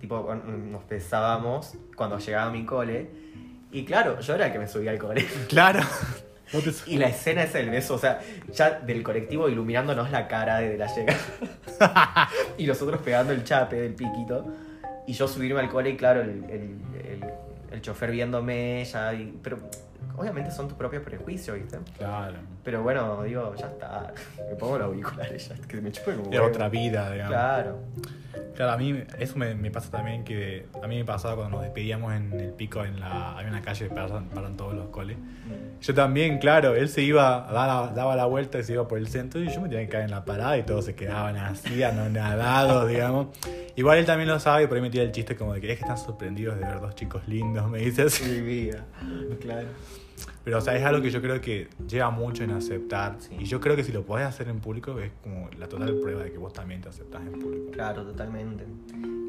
Tipo, 0.00 0.34
nos 0.34 0.86
besábamos 0.88 1.74
cuando 1.96 2.18
llegaba 2.18 2.48
a 2.48 2.50
mi 2.52 2.64
cole. 2.66 3.08
Y 3.72 3.84
claro, 3.84 4.20
yo 4.20 4.34
era 4.34 4.46
el 4.46 4.52
que 4.52 4.58
me 4.58 4.68
subía 4.68 4.90
al 4.90 4.98
cole. 4.98 5.24
Claro. 5.48 5.80
Y 6.86 6.96
la 6.98 7.08
escena 7.08 7.42
esa 7.42 7.58
del 7.58 7.70
beso, 7.70 7.94
o 7.94 7.98
sea, 7.98 8.20
ya 8.52 8.70
del 8.78 9.02
colectivo 9.02 9.48
iluminándonos 9.48 10.12
la 10.12 10.28
cara 10.28 10.58
desde 10.58 10.78
la 10.78 10.86
llegada. 10.94 11.18
y 12.58 12.66
nosotros 12.66 13.00
pegando 13.02 13.32
el 13.32 13.42
chape 13.42 13.76
del 13.76 13.94
piquito. 13.94 14.46
Y 15.08 15.12
yo 15.12 15.26
subirme 15.26 15.60
al 15.60 15.68
cole 15.68 15.90
y 15.90 15.96
claro, 15.96 16.20
el, 16.20 16.44
el, 16.44 16.76
el- 17.04 17.24
el 17.72 17.80
chofer 17.82 18.10
viéndome 18.12 18.84
ya. 18.84 19.12
y- 19.12 19.36
pero 19.42 19.58
obviamente 20.16 20.50
son 20.50 20.68
tus 20.68 20.76
propios 20.76 21.02
prejuicios, 21.02 21.56
¿viste? 21.56 21.78
Claro. 21.98 22.36
Pero 22.64 22.82
bueno, 22.82 23.22
digo, 23.22 23.54
ya 23.54 23.66
está. 23.66 24.12
Me 24.50 24.56
pongo 24.56 24.78
los 24.78 24.86
auriculares 24.88 25.48
ya, 25.48 25.54
que 25.66 25.80
me 25.80 25.90
huevo. 26.06 26.46
otra 26.46 26.68
vida, 26.68 27.10
digamos. 27.10 27.32
Claro. 27.34 27.78
Claro, 28.56 28.72
a 28.72 28.76
mí 28.78 29.02
eso 29.18 29.36
me, 29.36 29.54
me 29.54 29.70
pasa 29.70 29.90
también 29.90 30.24
que 30.24 30.66
a 30.82 30.86
mí 30.86 30.96
me 30.96 31.04
pasaba 31.04 31.36
cuando 31.36 31.56
nos 31.56 31.64
despedíamos 31.64 32.14
en 32.14 32.32
el 32.40 32.52
pico, 32.52 32.84
en 32.84 32.98
la, 33.00 33.36
había 33.36 33.50
una 33.50 33.60
calle 33.60 33.88
que 33.88 33.94
paran, 33.94 34.30
paran 34.30 34.56
todos 34.56 34.74
los 34.74 34.88
coles. 34.88 35.18
Yo 35.82 35.94
también, 35.94 36.38
claro, 36.38 36.74
él 36.74 36.88
se 36.88 37.02
iba, 37.02 37.46
daba, 37.52 37.88
daba 37.88 38.16
la 38.16 38.24
vuelta 38.24 38.58
y 38.58 38.64
se 38.64 38.72
iba 38.72 38.88
por 38.88 38.98
el 38.98 39.08
centro 39.08 39.42
y 39.42 39.48
yo 39.48 39.60
me 39.60 39.68
tenía 39.68 39.84
que 39.84 39.90
caer 39.90 40.04
en 40.04 40.10
la 40.10 40.24
parada 40.24 40.56
y 40.56 40.62
todos 40.62 40.86
se 40.86 40.94
quedaban 40.94 41.36
así, 41.36 41.82
anonadados, 41.82 42.88
digamos. 42.88 43.28
Igual 43.76 43.98
él 43.98 44.06
también 44.06 44.28
lo 44.28 44.40
sabe 44.40 44.64
y 44.64 44.66
por 44.66 44.76
ahí 44.76 44.82
me 44.82 44.90
tira 44.90 45.04
el 45.04 45.12
chiste 45.12 45.36
como 45.36 45.52
de 45.52 45.60
que 45.60 45.72
es 45.72 45.78
que 45.78 45.84
están 45.84 45.98
sorprendidos 45.98 46.58
de 46.58 46.64
ver 46.64 46.80
dos 46.80 46.94
chicos 46.94 47.28
lindos, 47.28 47.68
me 47.68 47.78
dice 47.78 48.02
así. 48.02 48.24
Mi 48.24 48.40
vida. 48.40 48.86
Claro. 49.40 49.68
Pero, 50.46 50.58
o 50.58 50.60
sea, 50.60 50.76
es 50.76 50.84
algo 50.84 51.02
que 51.02 51.10
yo 51.10 51.20
creo 51.20 51.40
que 51.40 51.66
lleva 51.88 52.08
mucho 52.10 52.44
en 52.44 52.52
aceptar. 52.52 53.16
Sí. 53.18 53.34
Y 53.40 53.46
yo 53.46 53.60
creo 53.60 53.74
que 53.74 53.82
si 53.82 53.90
lo 53.90 54.04
podés 54.06 54.26
hacer 54.28 54.46
en 54.46 54.60
público 54.60 54.96
es 55.00 55.10
como 55.24 55.50
la 55.58 55.68
total 55.68 55.96
prueba 55.96 56.22
de 56.22 56.30
que 56.30 56.38
vos 56.38 56.52
también 56.52 56.80
te 56.80 56.88
aceptás 56.88 57.20
en 57.22 57.32
público. 57.40 57.72
Claro, 57.72 58.04
totalmente. 58.04 58.64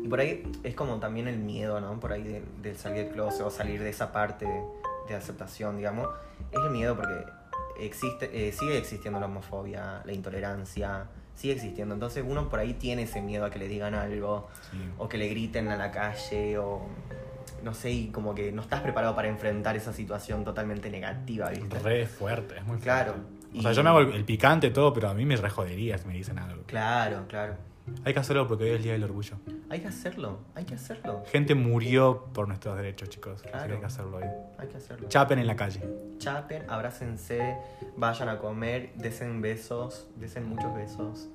Y 0.03 0.07
por 0.07 0.19
ahí 0.19 0.43
es 0.63 0.75
como 0.75 0.99
también 0.99 1.27
el 1.27 1.39
miedo, 1.39 1.81
¿no? 1.81 1.99
Por 1.99 2.13
ahí 2.13 2.21
de, 2.21 2.43
de 2.61 2.75
salir 2.75 3.05
del 3.05 3.13
closet 3.13 3.41
o 3.41 3.49
salir 3.49 3.81
de 3.81 3.89
esa 3.89 4.11
parte 4.11 4.45
de, 4.45 4.61
de 5.09 5.15
aceptación, 5.15 5.77
digamos. 5.77 6.07
Es 6.51 6.59
el 6.63 6.69
miedo 6.69 6.95
porque 6.95 7.25
existe, 7.79 8.29
eh, 8.47 8.51
sigue 8.51 8.77
existiendo 8.77 9.19
la 9.19 9.25
homofobia, 9.25 10.03
la 10.05 10.13
intolerancia, 10.13 11.05
sigue 11.33 11.53
existiendo. 11.55 11.95
Entonces 11.95 12.23
uno 12.27 12.47
por 12.47 12.59
ahí 12.59 12.73
tiene 12.75 13.01
ese 13.01 13.23
miedo 13.23 13.43
a 13.45 13.49
que 13.49 13.57
le 13.57 13.67
digan 13.67 13.95
algo 13.95 14.49
Sí. 14.69 14.77
o 14.99 15.09
que 15.09 15.17
le 15.17 15.27
griten 15.29 15.67
a 15.69 15.77
la 15.77 15.89
calle 15.91 16.59
o 16.59 16.81
no 17.63 17.73
sé, 17.73 17.91
y 17.91 18.07
como 18.09 18.33
que 18.35 18.51
no 18.51 18.61
estás 18.61 18.81
preparado 18.81 19.15
para 19.15 19.27
enfrentar 19.27 19.75
esa 19.75 19.93
situación 19.93 20.43
totalmente 20.43 20.89
negativa, 20.89 21.49
¿viste? 21.49 21.79
Re 21.79 22.05
fuerte, 22.05 22.57
es 22.57 22.65
muy 22.65 22.77
Claro. 22.79 23.13
fuerte. 23.13 23.37
O 23.59 23.61
sea, 23.61 23.71
yo 23.71 23.83
me 23.83 23.89
hago 23.89 23.99
el, 24.01 24.23
picante 24.25 24.69
todo, 24.69 24.93
pero 24.93 25.09
a 25.09 25.13
mí 25.13 25.25
me 25.25 25.35
re 25.35 25.49
jodería 25.49 25.97
si 25.97 26.07
me 26.07 26.13
dicen 26.13 26.37
algo. 26.37 26.63
Claro, 26.67 27.25
claro. 27.27 27.55
Hay 28.03 28.13
que 28.13 28.19
hacerlo 28.19 28.45
porque 28.49 28.65
hoy 28.65 28.69
es 28.71 28.75
el 28.75 28.83
Día 28.83 28.91
del 28.91 29.05
Orgullo. 29.05 29.37
Hay 29.69 29.79
que 29.79 29.87
hacerlo, 29.87 30.39
hay 30.55 30.65
que 30.65 30.75
hacerlo, 30.75 31.23
Gente 31.31 31.55
murió 31.55 32.25
por 32.33 32.45
nuestros 32.49 32.75
derechos, 32.75 33.07
chicos. 33.09 33.35
Así 33.35 33.43
que 33.45 33.49
Claro. 33.51 33.73
hay 33.73 33.79
que 33.79 33.85
hacerlo 33.85 34.17
hoy. 34.17 34.23
hay 34.57 34.67
que 34.67 34.77
hacerlo. 34.77 35.07
Chapen 35.07 35.39
en 35.39 35.47
la 35.47 35.55
calle. 35.55 35.79
chapen, 36.17 36.69
abrácense, 36.69 37.55
vayan 37.95 38.27
a 38.27 38.37
comer, 38.39 38.91
desen 38.95 39.41
besos, 39.41 40.07
desen 40.17 40.49
muchos 40.49 40.75
besos. 40.75 41.29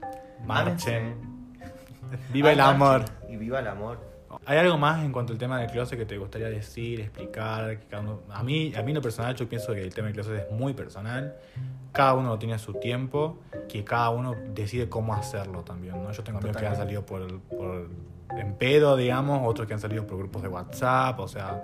Marchen. 0.44 1.14
Ámense. 1.14 2.22
Viva 2.32 2.52
el 2.52 2.60
amor. 2.60 3.00
marchen. 3.00 3.30
Y 3.32 3.36
viva 3.38 3.60
el 3.60 3.66
amor. 3.68 4.11
¿Hay 4.46 4.58
algo 4.58 4.78
más 4.78 5.04
en 5.04 5.12
cuanto 5.12 5.32
al 5.32 5.38
tema 5.38 5.60
del 5.60 5.70
closet 5.70 5.98
que 5.98 6.06
te 6.06 6.18
gustaría 6.18 6.48
decir, 6.48 7.00
explicar? 7.00 7.78
Que 7.78 7.86
cada 7.86 8.02
uno- 8.02 8.20
A 8.30 8.42
mí, 8.42 8.72
a 8.76 8.82
mí 8.82 8.90
en 8.90 8.96
lo 8.96 9.02
personal 9.02 9.34
yo 9.34 9.48
pienso 9.48 9.72
que 9.74 9.82
el 9.82 9.94
tema 9.94 10.06
del 10.08 10.14
closet 10.14 10.46
es 10.46 10.50
muy 10.50 10.74
personal. 10.74 11.34
Cada 11.92 12.14
uno 12.14 12.38
tiene 12.38 12.58
su 12.58 12.74
tiempo, 12.74 13.38
que 13.68 13.84
cada 13.84 14.10
uno 14.10 14.34
decide 14.54 14.88
cómo 14.88 15.14
hacerlo 15.14 15.62
también, 15.62 16.02
¿no? 16.02 16.10
Yo 16.12 16.22
tengo 16.24 16.38
amigos 16.38 16.56
que 16.56 16.66
han 16.66 16.72
Totalmente. 16.72 17.02
salido 17.02 17.06
por, 17.06 17.40
por 17.58 17.88
en 18.38 18.54
pedo, 18.54 18.96
digamos, 18.96 19.40
otros 19.46 19.66
que 19.68 19.74
han 19.74 19.80
salido 19.80 20.06
por 20.06 20.16
grupos 20.16 20.40
de 20.42 20.48
WhatsApp, 20.48 21.20
o 21.20 21.28
sea, 21.28 21.62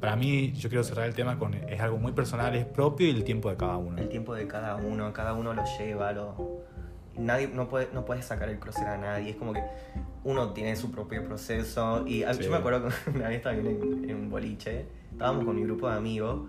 para 0.00 0.14
mí 0.14 0.52
yo 0.52 0.68
quiero 0.68 0.84
cerrar 0.84 1.06
el 1.06 1.14
tema 1.14 1.36
con 1.36 1.54
es 1.54 1.80
algo 1.80 1.98
muy 1.98 2.12
personal, 2.12 2.54
es 2.54 2.64
propio 2.64 3.08
y 3.08 3.10
el 3.10 3.24
tiempo 3.24 3.50
de 3.50 3.56
cada 3.56 3.76
uno. 3.76 3.98
El 4.00 4.08
tiempo 4.08 4.32
de 4.34 4.46
cada 4.46 4.76
uno, 4.76 5.12
cada 5.12 5.32
uno 5.32 5.52
lo 5.52 5.64
lleva, 5.78 6.12
lo... 6.12 6.62
Nadie, 7.16 7.48
no 7.48 7.66
puede, 7.68 7.88
no 7.92 8.04
puedes 8.04 8.24
sacar 8.26 8.48
el 8.50 8.58
closet 8.60 8.86
a 8.86 8.98
nadie, 8.98 9.30
es 9.30 9.36
como 9.36 9.52
que 9.52 9.62
uno 10.26 10.50
tiene 10.52 10.74
su 10.74 10.90
propio 10.90 11.24
proceso 11.24 12.04
y 12.06 12.24
a- 12.24 12.34
Sí. 12.34 12.42
yo 12.44 12.50
me 12.50 12.56
acuerdo 12.56 12.88
que 12.88 13.10
una 13.16 13.28
vez 13.28 13.42
también 13.42 13.66
en, 13.80 14.10
en 14.10 14.16
un 14.16 14.28
boliche, 14.30 14.86
estábamos 15.12 15.44
con 15.44 15.54
mi 15.56 15.62
grupo 15.62 15.88
de 15.88 15.96
amigos, 15.96 16.40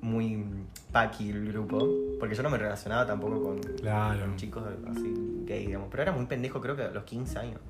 muy 0.00 0.44
paqui 0.92 1.30
el 1.30 1.48
grupo, 1.52 1.88
porque 2.20 2.34
yo 2.36 2.42
no 2.44 2.50
me 2.50 2.56
relacionaba 2.58 3.04
tampoco 3.06 3.42
con, 3.42 3.58
Claro. 3.58 4.20
con 4.20 4.36
chicos 4.36 4.62
así 4.88 5.42
gay, 5.44 5.66
digamos, 5.66 5.88
pero 5.90 6.04
era 6.04 6.12
muy 6.12 6.26
pendejo, 6.26 6.60
creo 6.60 6.76
que 6.76 6.82
a 6.84 6.90
los 6.90 7.02
15 7.04 7.38
años. 7.38 7.60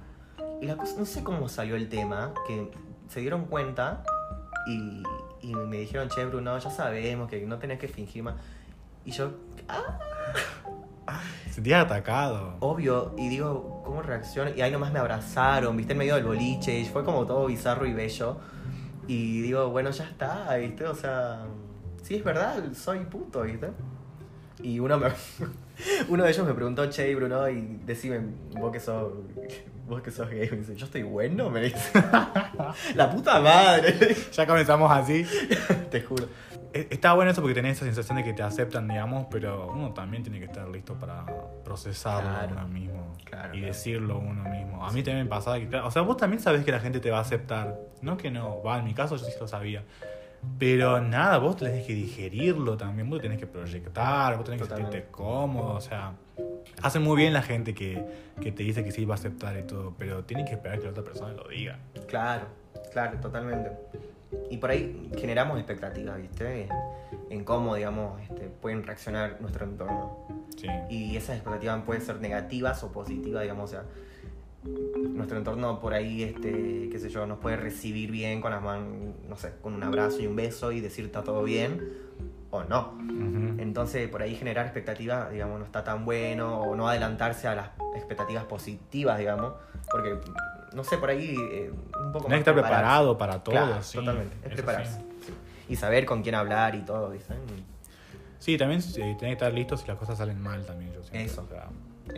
Y 0.60 0.66
la 0.66 0.76
cosa, 0.76 0.94
no 0.98 1.06
sé 1.06 1.22
cómo 1.24 1.48
salió 1.48 1.74
el 1.76 1.88
tema, 1.88 2.34
que 2.46 2.70
se 3.08 3.20
dieron 3.20 3.46
cuenta 3.46 4.02
y, 4.66 5.02
y 5.40 5.54
me 5.54 5.78
dijeron, 5.78 6.08
che, 6.10 6.24
Bruno, 6.26 6.58
ya 6.58 6.70
sabemos 6.70 7.28
que 7.30 7.44
no 7.46 7.58
tenés 7.58 7.78
que 7.78 7.88
fingir 7.88 8.22
más. 8.22 8.34
Y 9.06 9.10
yo, 9.12 9.30
ah, 9.68 9.98
Sentías 11.50 11.84
atacado. 11.86 12.56
obvio, 12.60 13.14
y 13.16 13.28
digo, 13.28 13.75
¿cómo 13.86 14.02
reacciono? 14.02 14.50
Y 14.54 14.60
ahí 14.60 14.70
nomás 14.70 14.92
me 14.92 14.98
abrazaron, 14.98 15.76
viste, 15.76 15.92
en 15.92 15.98
medio 15.98 16.16
del 16.16 16.24
boliche, 16.24 16.78
y 16.78 16.84
fue 16.84 17.04
como 17.04 17.24
todo 17.24 17.46
bizarro 17.46 17.86
y 17.86 17.94
bello. 17.94 18.36
Y 19.06 19.40
digo, 19.42 19.70
bueno, 19.70 19.90
ya 19.90 20.04
está, 20.04 20.56
viste, 20.56 20.84
o 20.84 20.94
sea, 20.94 21.44
sí 22.02 22.16
es 22.16 22.24
verdad, 22.24 22.62
soy 22.74 23.00
puto, 23.04 23.42
viste. 23.42 23.68
Y 24.60 24.80
uno, 24.80 24.98
me, 24.98 25.08
uno 26.08 26.24
de 26.24 26.30
ellos 26.30 26.46
me 26.46 26.52
preguntó, 26.52 26.90
che, 26.90 27.14
Bruno, 27.14 27.48
y 27.48 27.80
decime, 27.86 28.20
vos 28.58 28.72
que 28.72 28.80
sos, 28.80 29.12
vos 29.86 30.02
que 30.02 30.10
sos 30.10 30.28
gay, 30.28 30.50
me 30.50 30.56
dice, 30.58 30.74
yo 30.74 30.86
estoy 30.86 31.04
bueno, 31.04 31.48
me 31.48 31.60
dice. 31.60 31.92
La 32.96 33.08
puta 33.10 33.40
madre, 33.40 34.16
Ya 34.32 34.46
comenzamos 34.46 34.90
así. 34.90 35.24
te 35.90 36.02
juro. 36.02 36.26
E- 36.76 36.88
Está 36.90 37.12
bueno 37.14 37.30
eso 37.30 37.40
porque 37.40 37.54
tenés 37.54 37.76
esa 37.76 37.86
sensación 37.86 38.18
de 38.18 38.24
que 38.24 38.32
te 38.32 38.42
aceptan, 38.42 38.86
digamos, 38.88 39.26
pero 39.30 39.70
uno 39.72 39.92
también 39.92 40.22
tiene 40.22 40.38
que 40.38 40.44
estar 40.46 40.68
listo 40.68 40.94
para 40.94 41.24
procesarlo 41.64 42.30
Claro. 42.30 42.52
uno 42.56 42.68
mismo 42.68 43.16
Claro, 43.24 43.54
y 43.54 43.60
decirlo 43.60 44.18
uno 44.18 44.48
mismo. 44.48 44.84
A 44.86 44.92
mí 44.92 45.02
también 45.02 45.24
me 45.24 45.30
pasaba 45.30 45.58
que, 45.58 45.66
claro, 45.68 45.86
o 45.86 45.90
sea, 45.90 46.02
vos 46.02 46.16
también 46.16 46.40
sabés 46.40 46.64
que 46.64 46.70
la 46.72 46.80
gente 46.80 47.00
te 47.00 47.10
va 47.10 47.18
a 47.18 47.22
aceptar. 47.22 47.76
No 48.02 48.16
que 48.16 48.30
no, 48.30 48.62
va, 48.62 48.78
en 48.78 48.84
mi 48.84 48.94
caso 48.94 49.16
yo 49.16 49.24
sí 49.24 49.32
lo 49.40 49.48
sabía. 49.48 49.82
Pero 50.58 51.00
nada, 51.00 51.38
vos 51.38 51.56
tenés 51.56 51.84
que 51.86 51.94
digerirlo 51.94 52.76
también, 52.76 53.10
vos 53.10 53.20
tenés 53.20 53.38
que 53.38 53.46
proyectar, 53.46 54.36
vos 54.36 54.44
tenés 54.44 54.60
que 54.60 54.68
Totalmente. 54.68 54.98
sentirte 54.98 55.12
cómodo, 55.12 55.74
o 55.74 55.80
sea, 55.80 56.12
hace 56.82 57.00
muy 57.00 57.16
bien 57.16 57.32
la 57.32 57.42
gente 57.42 57.74
que, 57.74 58.04
que 58.40 58.52
te 58.52 58.62
dice 58.62 58.84
que 58.84 58.92
sí 58.92 59.04
va 59.04 59.14
a 59.14 59.18
aceptar 59.18 59.58
y 59.58 59.62
todo, 59.64 59.94
pero 59.98 60.22
tienen 60.24 60.46
que 60.46 60.52
esperar 60.52 60.78
que 60.78 60.84
la 60.84 60.90
otra 60.90 61.02
persona 61.02 61.32
lo 61.32 61.48
diga. 61.48 61.78
Claro, 62.06 62.44
claro, 62.92 63.18
totalmente. 63.18 63.70
Y 64.50 64.56
por 64.58 64.70
ahí 64.70 65.10
generamos 65.16 65.58
expectativas, 65.58 66.16
¿viste? 66.18 66.62
En, 66.62 66.70
en 67.30 67.44
cómo, 67.44 67.74
digamos, 67.74 68.20
este, 68.22 68.48
pueden 68.48 68.82
reaccionar 68.84 69.40
nuestro 69.40 69.64
entorno. 69.64 70.26
Sí. 70.56 70.68
Y 70.88 71.16
esas 71.16 71.36
expectativas 71.36 71.82
pueden 71.84 72.02
ser 72.02 72.20
negativas 72.20 72.82
o 72.84 72.92
positivas, 72.92 73.42
digamos, 73.42 73.70
o 73.70 73.72
sea, 73.72 73.84
nuestro 75.10 75.38
entorno 75.38 75.80
por 75.80 75.94
ahí, 75.94 76.22
este, 76.22 76.88
qué 76.90 76.98
sé 76.98 77.08
yo, 77.08 77.26
nos 77.26 77.38
puede 77.38 77.56
recibir 77.56 78.10
bien 78.10 78.40
con 78.40 78.50
las 78.50 78.62
manos, 78.62 79.14
no 79.28 79.36
sé, 79.36 79.52
con 79.62 79.74
un 79.74 79.82
abrazo 79.82 80.20
y 80.20 80.26
un 80.26 80.36
beso 80.36 80.72
y 80.72 80.80
decir 80.80 81.04
está 81.04 81.22
todo 81.22 81.42
bien, 81.42 81.80
o 82.50 82.64
no. 82.64 82.98
Entonces, 83.58 84.08
por 84.08 84.22
ahí 84.22 84.34
generar 84.34 84.66
expectativas, 84.66 85.30
digamos, 85.30 85.58
no 85.58 85.64
está 85.64 85.84
tan 85.84 86.04
bueno, 86.04 86.60
o 86.60 86.74
no 86.74 86.88
adelantarse 86.88 87.48
a 87.48 87.54
las 87.54 87.70
expectativas 87.94 88.44
positivas, 88.44 89.18
digamos, 89.18 89.54
porque, 89.90 90.18
no 90.76 90.84
sé, 90.84 90.98
por 90.98 91.10
ahí 91.10 91.34
eh, 91.36 91.72
un 91.98 92.12
poco 92.12 92.28
que 92.28 92.36
estar 92.36 92.54
preparado 92.54 93.18
para 93.18 93.42
todo. 93.42 93.54
Claro, 93.54 93.82
sí, 93.82 93.98
totalmente, 93.98 94.36
es 94.46 94.52
prepararse. 94.52 95.00
sí. 95.00 95.32
Y 95.68 95.74
saber 95.76 96.04
con 96.06 96.22
quién 96.22 96.36
hablar 96.36 96.74
y 96.76 96.82
todo, 96.82 97.10
¿viste? 97.10 97.34
Sí, 98.38 98.56
también 98.56 98.80
eh, 98.80 98.84
tenés 98.94 99.18
que 99.18 99.32
estar 99.32 99.52
listo 99.52 99.76
si 99.76 99.86
las 99.88 99.96
cosas 99.96 100.18
salen 100.18 100.40
mal 100.40 100.64
también, 100.64 100.92
yo 100.92 101.02
siento. 101.02 101.32
Eso. 101.32 101.42
O 101.42 101.48
sea, 101.48 101.68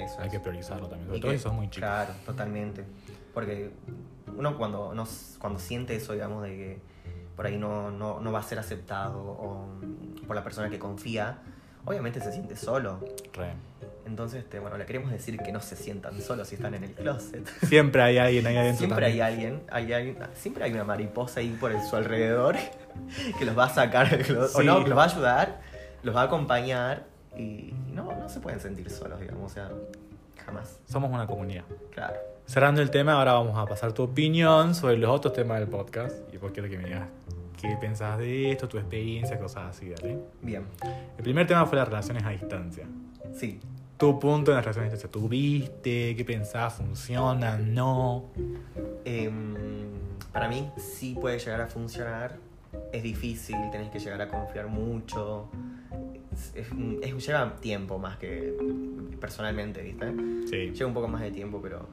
Eso 0.05 0.21
hay 0.21 0.29
que 0.29 0.41
priorizarlo 0.41 0.87
también, 0.89 1.07
sobre 1.07 1.19
Y 1.19 1.21
todo 1.23 1.31
que- 1.31 1.39
si 1.39 1.43
sos 1.45 1.55
muy 1.55 1.71
chico. 1.71 1.87
Claro, 1.87 2.13
totalmente. 2.27 2.85
Porque 3.33 3.71
uno 4.37 4.59
cuando, 4.59 4.93
no, 4.95 5.07
cuando 5.39 5.59
siente 5.59 5.97
eso, 5.97 6.13
digamos, 6.13 6.43
de 6.43 6.49
que 6.51 6.81
por 7.37 7.47
ahí 7.47 7.57
no, 7.57 7.91
no, 7.91 8.21
no 8.21 8.33
va 8.33 8.41
a 8.41 8.43
ser 8.43 8.59
aceptado 8.59 9.21
o 9.23 9.67
por 10.27 10.35
la 10.37 10.43
persona 10.45 10.69
que 10.69 10.79
confía, 10.79 11.39
obviamente 11.87 12.21
se 12.21 12.33
siente 12.33 12.57
solo. 12.57 13.01
Re. 13.33 13.53
Entonces, 14.09 14.41
este, 14.45 14.59
bueno, 14.59 14.77
le 14.79 14.87
queremos 14.87 15.11
decir 15.11 15.39
que 15.39 15.53
no 15.53 15.61
se 15.61 15.77
sientan 15.77 16.21
solos 16.21 16.49
si 16.49 16.55
están 16.57 16.75
en 16.75 16.85
el 16.85 16.93
closet. 16.93 17.47
Siempre 17.67 18.03
hay 18.03 18.19
alguien 18.19 18.47
ahí 18.47 18.57
adentro. 18.57 18.79
Siempre 18.87 19.07
hay 19.07 19.21
alguien, 19.21 19.63
hay 19.71 19.93
alguien, 19.93 20.19
siempre 20.35 20.65
hay 20.65 20.73
una 20.73 20.85
mariposa 20.85 21.41
ahí 21.41 21.57
por 21.61 21.71
el- 21.73 21.83
su 21.83 21.95
alrededor 21.97 22.57
que 23.39 23.45
los 23.45 23.57
va 23.57 23.65
a 23.67 23.69
sacar 23.71 24.11
del 24.11 24.25
closet. 24.25 24.57
O 24.57 24.63
no, 24.63 24.83
que 24.83 24.89
los 24.91 24.99
va 24.99 25.05
a 25.05 25.07
ayudar, 25.07 25.61
los 26.03 26.17
va 26.17 26.23
a 26.23 26.25
acompañar 26.25 27.05
y 27.37 27.73
no, 27.93 28.13
no 28.17 28.29
se 28.29 28.41
pueden 28.41 28.59
sentir 28.61 28.91
solos, 28.91 29.21
digamos, 29.21 29.53
o 29.53 29.55
sea, 29.55 29.71
jamás. 30.45 30.81
Somos 30.87 31.11
una 31.13 31.27
comunidad. 31.27 31.65
Claro. 31.93 32.17
Cerrando 32.47 32.81
el 32.81 32.91
tema, 32.91 33.13
ahora 33.13 33.35
vamos 33.35 33.57
a 33.59 33.67
pasar 33.67 33.93
tu 33.93 34.03
opinión 34.03 34.75
sobre 34.75 34.97
los 34.97 35.11
otros 35.11 35.35
temas 35.35 35.59
del 35.61 35.69
podcast. 35.69 36.17
Y 36.33 36.39
pues 36.39 36.53
quiero 36.53 36.69
que 36.69 36.79
me 36.79 36.85
digas 36.85 37.07
qué 37.61 37.77
pensás 37.81 38.19
de 38.19 38.53
esto, 38.53 38.67
tu 38.69 38.79
experiencia, 38.79 39.39
cosas 39.39 39.77
así, 39.77 39.91
¿vale? 39.91 40.19
Bien, 40.41 40.65
El 41.19 41.23
primer 41.25 41.47
tema 41.47 41.67
fue 41.67 41.77
las 41.77 41.87
relaciones 41.89 42.25
a 42.25 42.31
distancia. 42.31 42.87
sí. 43.35 43.61
Tu 43.99 44.19
punto 44.21 44.53
en 44.53 44.57
las 44.57 44.65
relaciones 44.65 44.93
distancia. 44.93 45.11
¿Tuviste? 45.21 46.15
¿Qué 46.17 46.25
pensás? 46.25 46.75
¿Funcionan? 46.75 47.75
¿No? 47.75 48.27
Em, 49.05 49.55
para 50.33 50.49
mí 50.49 50.71
sí 50.77 51.17
puede 51.21 51.39
llegar 51.39 51.61
a 51.63 51.67
funcionar. 51.67 52.37
Es 52.93 53.03
difícil, 53.03 53.57
tenés 53.73 53.91
que 53.91 53.99
llegar 53.99 54.21
a 54.23 54.29
confiar 54.29 54.69
mucho. 54.69 55.49
Es, 56.33 56.53
es- 56.55 56.69
es- 57.03 57.27
lleva 57.27 57.57
tiempo 57.57 57.99
más 57.99 58.19
que 58.19 58.55
personalmente, 59.21 59.83
¿viste? 59.83 60.07
Sí. 60.49 60.71
Lleva 60.73 60.87
un 60.87 60.95
poco 60.95 61.09
más 61.09 61.23
de 61.23 61.33
tiempo, 61.33 61.61
pero 61.61 61.89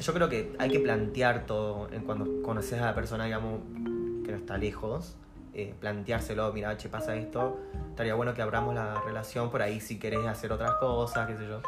yo 0.00 0.14
creo 0.14 0.28
que 0.28 0.52
hay 0.60 0.70
que 0.70 0.78
plantear 0.78 1.44
todo 1.46 1.88
en 1.92 2.02
cuando 2.02 2.40
conoces 2.42 2.80
a 2.80 2.86
la 2.86 2.94
persona, 2.94 3.24
digamos, 3.24 3.60
que 4.24 4.30
no 4.30 4.36
está 4.38 4.56
lejos. 4.58 5.16
Eh, 5.54 5.74
planteárselo, 5.80 6.52
mira, 6.52 6.76
che, 6.76 6.88
pasa 6.88 7.14
esto, 7.16 7.60
estaría 7.90 8.14
bueno 8.14 8.34
que 8.34 8.42
abramos 8.42 8.74
la 8.74 9.00
relación 9.00 9.50
por 9.50 9.62
ahí 9.62 9.80
si 9.80 9.98
querés 9.98 10.26
hacer 10.26 10.52
otras 10.52 10.72
cosas, 10.72 11.26
qué 11.28 11.36
sé 11.36 11.46
yo. 11.48 11.60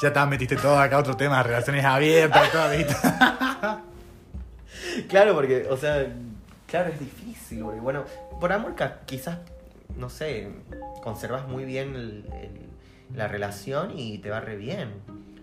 Ya 0.00 0.12
te 0.12 0.26
metiste 0.26 0.56
todo 0.56 0.78
acá, 0.78 0.98
otro 0.98 1.16
tema, 1.16 1.42
relaciones 1.42 1.84
abiertas, 1.84 2.50
todo, 2.52 2.70
¿viste? 2.70 2.94
Claro, 5.08 5.34
porque, 5.34 5.66
o 5.70 5.76
sea, 5.76 6.06
claro, 6.66 6.90
es 6.90 6.98
difícil, 6.98 7.62
porque 7.62 7.80
bueno, 7.80 8.04
por 8.40 8.52
amor 8.52 8.74
quizás, 9.06 9.38
no 9.96 10.08
sé, 10.10 10.48
conservas 11.02 11.46
muy 11.48 11.64
bien 11.64 11.94
el- 11.94 12.24
el- 12.42 13.16
la 13.16 13.28
relación 13.28 13.98
y 13.98 14.18
te 14.18 14.30
va 14.30 14.40
re 14.40 14.56
bien. 14.56 14.90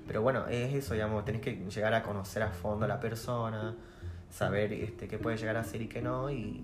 Pero 0.07 0.21
bueno, 0.21 0.47
es 0.47 0.73
eso, 0.73 0.93
digamos, 0.93 1.23
tenés 1.25 1.41
que 1.41 1.55
llegar 1.69 1.93
a 1.93 2.03
conocer 2.03 2.43
a 2.43 2.50
fondo 2.50 2.85
a 2.85 2.88
la 2.88 3.00
persona, 3.00 3.75
saber 4.29 4.73
este, 4.73 5.07
qué 5.07 5.17
puede 5.17 5.38
llegar 5.38 5.55
a 5.57 5.62
hacer 5.62 5.81
y 5.81 5.88
qué 5.88 6.01
no, 6.01 6.29
y, 6.29 6.63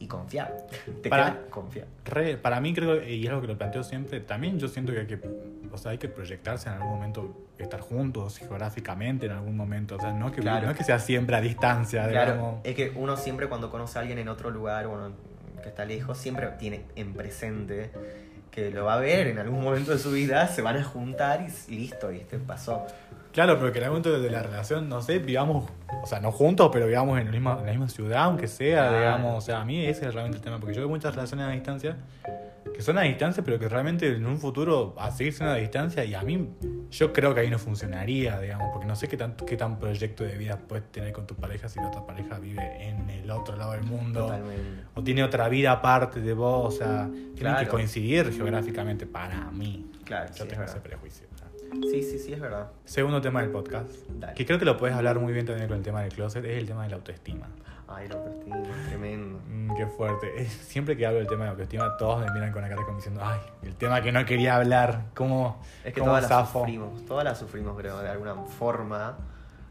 y 0.00 0.06
confiar. 0.08 0.66
Te 1.02 1.08
Para- 1.08 1.26
queda 1.34 1.46
confiar. 1.50 1.86
Re, 2.06 2.36
para 2.36 2.60
mí 2.60 2.74
creo, 2.74 3.06
y 3.06 3.22
es 3.22 3.28
algo 3.28 3.42
que 3.42 3.46
lo 3.46 3.56
planteo 3.58 3.84
siempre, 3.84 4.18
también 4.20 4.58
yo 4.58 4.66
siento 4.66 4.92
que 4.92 5.00
hay 5.00 5.06
que, 5.06 5.20
o 5.70 5.78
sea, 5.78 5.92
hay 5.92 5.98
que 5.98 6.08
proyectarse 6.08 6.68
en 6.68 6.74
algún 6.76 6.88
momento, 6.90 7.46
estar 7.58 7.80
juntos 7.80 8.38
geográficamente 8.38 9.26
en 9.26 9.32
algún 9.32 9.56
momento, 9.56 9.96
o 9.96 10.00
sea, 10.00 10.12
no 10.12 10.32
que, 10.32 10.40
Claro. 10.40 10.64
no 10.64 10.72
es 10.72 10.78
que 10.78 10.84
sea 10.84 10.98
siempre 10.98 11.36
a 11.36 11.40
distancia, 11.42 12.08
Claro, 12.08 12.32
digamos. 12.32 12.60
es 12.64 12.74
que 12.74 12.92
uno 12.96 13.16
siempre 13.18 13.46
cuando 13.48 13.70
conoce 13.70 13.98
a 13.98 14.00
alguien 14.00 14.18
en 14.18 14.28
otro 14.28 14.50
lugar, 14.50 14.86
bueno, 14.88 15.12
que 15.62 15.68
está 15.68 15.84
lejos, 15.84 16.16
siempre 16.16 16.48
tiene 16.58 16.84
en 16.96 17.12
presente 17.12 17.90
que 18.50 18.70
lo 18.70 18.86
va 18.86 18.94
a 18.94 18.98
ver 19.00 19.26
en 19.28 19.38
algún 19.38 19.62
momento 19.62 19.92
de 19.92 19.98
su 19.98 20.10
vida, 20.10 20.48
se 20.48 20.62
van 20.62 20.78
a 20.78 20.82
juntar 20.82 21.46
y 21.68 21.76
listo, 21.76 22.08
¿viste? 22.08 22.38
Pasó. 22.38 22.86
Claro, 23.32 23.58
pero 23.58 23.72
que 23.72 23.78
en 23.78 23.84
algún 23.84 24.00
momento 24.00 24.20
de 24.20 24.30
la 24.30 24.42
relación, 24.42 24.88
no 24.88 25.02
sé, 25.02 25.18
vivamos, 25.20 25.70
o 26.02 26.06
sea, 26.06 26.20
no 26.20 26.32
juntos, 26.32 26.70
pero 26.72 26.86
vivamos 26.86 27.20
en, 27.20 27.26
el 27.26 27.32
mismo, 27.32 27.56
en 27.58 27.66
la 27.66 27.70
misma 27.70 27.88
ciudad, 27.88 28.24
aunque 28.24 28.48
sea, 28.48 28.92
digamos, 28.92 29.38
o 29.38 29.40
sea, 29.40 29.60
a 29.60 29.64
mí 29.64 29.84
ese 29.84 30.06
es 30.08 30.14
realmente 30.14 30.38
el 30.38 30.42
tema, 30.44 30.58
porque 30.58 30.74
yo 30.74 30.80
veo 30.80 30.88
muchas 30.88 31.14
relaciones 31.14 31.46
a 31.46 31.50
distancia 31.50 31.96
que 32.74 32.82
son 32.82 32.98
a 32.98 33.02
distancia, 33.02 33.42
pero 33.44 33.58
que 33.58 33.68
realmente 33.68 34.06
en 34.14 34.26
un 34.26 34.38
futuro 34.38 34.94
a 34.98 35.10
seguir 35.10 35.32
siendo 35.32 35.54
a 35.54 35.58
distancia, 35.58 36.04
y 36.04 36.14
a 36.14 36.22
mí, 36.22 36.48
yo 36.90 37.12
creo 37.12 37.34
que 37.34 37.40
ahí 37.40 37.50
no 37.50 37.58
funcionaría, 37.58 38.38
digamos, 38.40 38.70
porque 38.72 38.86
no 38.86 38.96
sé 38.96 39.08
qué 39.08 39.16
tan, 39.16 39.34
qué 39.34 39.56
tan 39.56 39.78
proyecto 39.78 40.24
de 40.24 40.36
vida 40.36 40.56
puedes 40.56 40.90
tener 40.90 41.12
con 41.12 41.26
tu 41.26 41.34
pareja 41.34 41.68
si 41.68 41.78
la 41.78 41.88
otra 41.88 42.06
pareja 42.06 42.38
vive 42.38 42.88
en 42.88 43.10
el 43.10 43.30
otro 43.30 43.56
lado 43.56 43.72
del 43.72 43.82
mundo. 43.82 44.20
Totalmente. 44.20 44.84
O 44.94 45.02
tiene 45.02 45.22
otra 45.22 45.48
vida 45.48 45.72
aparte 45.72 46.20
de 46.20 46.32
vos, 46.32 46.74
o 46.74 46.78
sea, 46.78 47.06
tienen 47.06 47.34
que 47.34 47.40
Claro. 47.40 47.68
coincidir 47.70 48.32
geográficamente 48.32 49.06
para 49.06 49.50
mí. 49.50 49.90
Claro, 50.04 50.30
Yo 50.34 50.44
sí, 50.44 50.50
tengo 50.50 50.62
ese 50.64 50.80
prejuicio. 50.80 51.26
Sí, 51.90 52.02
sí, 52.02 52.18
sí, 52.18 52.32
es 52.32 52.40
verdad. 52.40 52.70
Segundo 52.84 53.20
tema 53.20 53.40
del 53.42 53.50
podcast, 53.50 53.88
Dale. 54.08 54.34
que 54.34 54.44
creo 54.46 54.58
que 54.58 54.64
lo 54.64 54.76
puedes 54.76 54.94
hablar 54.96 55.18
muy 55.18 55.32
bien 55.32 55.46
también 55.46 55.68
con 55.68 55.76
el 55.78 55.82
tema 55.82 56.02
del 56.02 56.12
closet, 56.12 56.44
es 56.44 56.58
el 56.58 56.66
tema 56.66 56.84
de 56.84 56.90
la 56.90 56.96
autoestima. 56.96 57.46
Ay, 57.88 58.08
la 58.08 58.14
autoestima, 58.16 58.62
tremendo. 58.88 59.40
Mm, 59.48 59.76
qué 59.76 59.86
fuerte. 59.86 60.46
Siempre 60.48 60.96
que 60.96 61.06
hablo 61.06 61.18
del 61.18 61.28
tema 61.28 61.40
de 61.40 61.46
la 61.46 61.50
autoestima, 61.52 61.96
todos 61.96 62.24
me 62.24 62.30
miran 62.32 62.52
con 62.52 62.62
la 62.62 62.68
cara 62.68 62.82
como 62.84 62.96
diciendo, 62.96 63.20
ay, 63.24 63.40
el 63.62 63.74
tema 63.76 64.00
que 64.02 64.12
no 64.12 64.24
quería 64.24 64.56
hablar, 64.56 65.06
¿cómo, 65.14 65.60
Es 65.84 65.92
que 65.94 66.00
cómo 66.00 66.12
todas 66.12 66.30
la 66.30 66.46
sufrimos, 66.46 67.04
todas 67.06 67.24
la 67.24 67.34
sufrimos, 67.34 67.76
creo, 67.76 67.98
de 68.00 68.08
alguna 68.08 68.34
forma. 68.44 69.16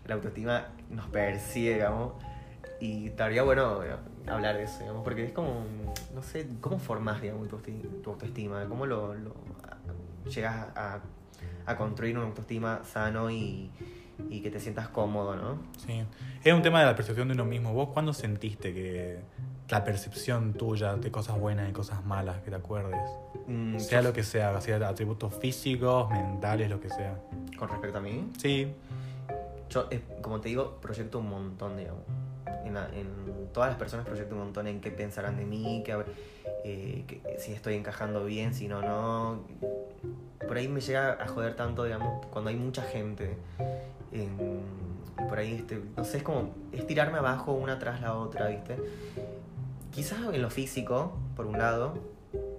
La 0.06 0.16
autoestima 0.16 0.68
nos 0.90 1.08
persigue, 1.08 1.76
digamos. 1.76 2.14
Y 2.82 3.08
estaría 3.08 3.44
bueno 3.44 3.84
eh, 3.84 3.96
hablar 4.28 4.56
de 4.56 4.64
eso, 4.64 4.80
digamos, 4.80 5.04
porque 5.04 5.26
es 5.26 5.32
como, 5.34 5.64
no 6.16 6.24
sé, 6.24 6.48
¿cómo 6.62 6.80
formas, 6.80 7.22
digamos, 7.22 7.48
tu 7.50 8.10
autoestima? 8.10 8.66
¿Cómo 8.68 8.86
lo, 8.86 9.14
lo- 9.16 9.36
llegas 10.30 10.68
a, 10.76 11.00
a 11.66 11.76
construir 11.76 12.18
una 12.18 12.28
autoestima 12.28 12.82
sano 12.84 13.30
y, 13.30 13.70
y 14.30 14.42
que 14.42 14.50
te 14.52 14.60
sientas 14.60 14.90
cómodo, 14.90 15.36
¿no? 15.36 15.60
Sí. 15.86 16.04
Es 16.44 16.54
un 16.54 16.62
tema 16.62 16.80
de 16.80 16.86
la 16.88 16.96
percepción 16.96 17.28
de 17.28 17.34
uno 17.34 17.46
mismo. 17.46 17.74
¿Vos 17.74 17.90
cuándo 17.94 18.14
sentiste 18.14 18.74
que 18.74 19.20
la 19.70 19.84
percepción 19.84 20.54
tuya 20.54 20.96
de 20.96 21.12
cosas 21.12 21.40
buenas 21.40 21.70
y 21.70 21.74
cosas 21.74 22.04
malas, 22.06 22.42
que 22.42 22.50
te 22.50 22.56
acuerdes? 22.56 23.00
Mm, 23.48 23.78
Sea 23.80 24.02
lo 24.02 24.14
que 24.14 24.24
sea, 24.24 24.60
sea 24.62 24.88
atributos 24.88 25.34
físicos, 25.36 26.10
mentales, 26.10 26.70
lo 26.70 26.80
que 26.80 26.90
sea. 26.90 27.20
Con 27.58 27.70
respecto 27.70 27.98
a 27.98 28.02
mí, 28.02 28.30
Sí, 28.38 28.74
Yo, 29.70 29.88
eh, 29.92 30.02
como 30.22 30.42
te 30.42 30.50
digo, 30.50 30.80
proyecto 30.82 31.20
un 31.20 31.30
montón, 31.30 31.78
digamos. 31.78 32.02
En, 32.66 32.78
en 32.78 33.50
todas 33.54 33.70
las 33.70 33.78
personas 33.80 34.06
proyecto 34.06 34.36
un 34.36 34.42
montón 34.42 34.68
en 34.68 34.80
qué 34.82 34.92
pensarán 34.92 35.38
de 35.38 35.46
mí, 35.46 35.82
qué, 35.86 35.98
eh, 36.64 37.04
que- 37.08 37.36
si 37.40 37.54
estoy 37.54 37.76
encajando 37.76 38.24
bien, 38.26 38.54
si 38.54 38.68
no, 38.68 38.82
no. 38.82 39.44
Por 40.48 40.58
ahí 40.58 40.68
me 40.68 40.82
llega 40.82 41.14
a 41.22 41.28
joder 41.28 41.56
tanto, 41.56 41.84
digamos, 41.84 42.26
cuando 42.28 42.50
hay 42.50 42.56
mucha 42.56 42.82
gente. 42.84 43.38
en- 44.12 44.62
y 45.20 45.24
por 45.30 45.38
ahí, 45.38 45.54
este, 45.56 45.80
no 45.96 46.04
sé, 46.04 46.18
es 46.18 46.24
como 46.24 46.50
estirarme 46.72 47.20
abajo 47.20 47.52
una 47.52 47.78
tras 47.78 48.02
la 48.02 48.16
otra, 48.16 48.48
¿viste? 48.48 48.76
Quizás 49.92 50.20
en 50.34 50.42
lo 50.42 50.50
físico, 50.50 51.14
por 51.36 51.46
un 51.46 51.58
lado, 51.60 51.94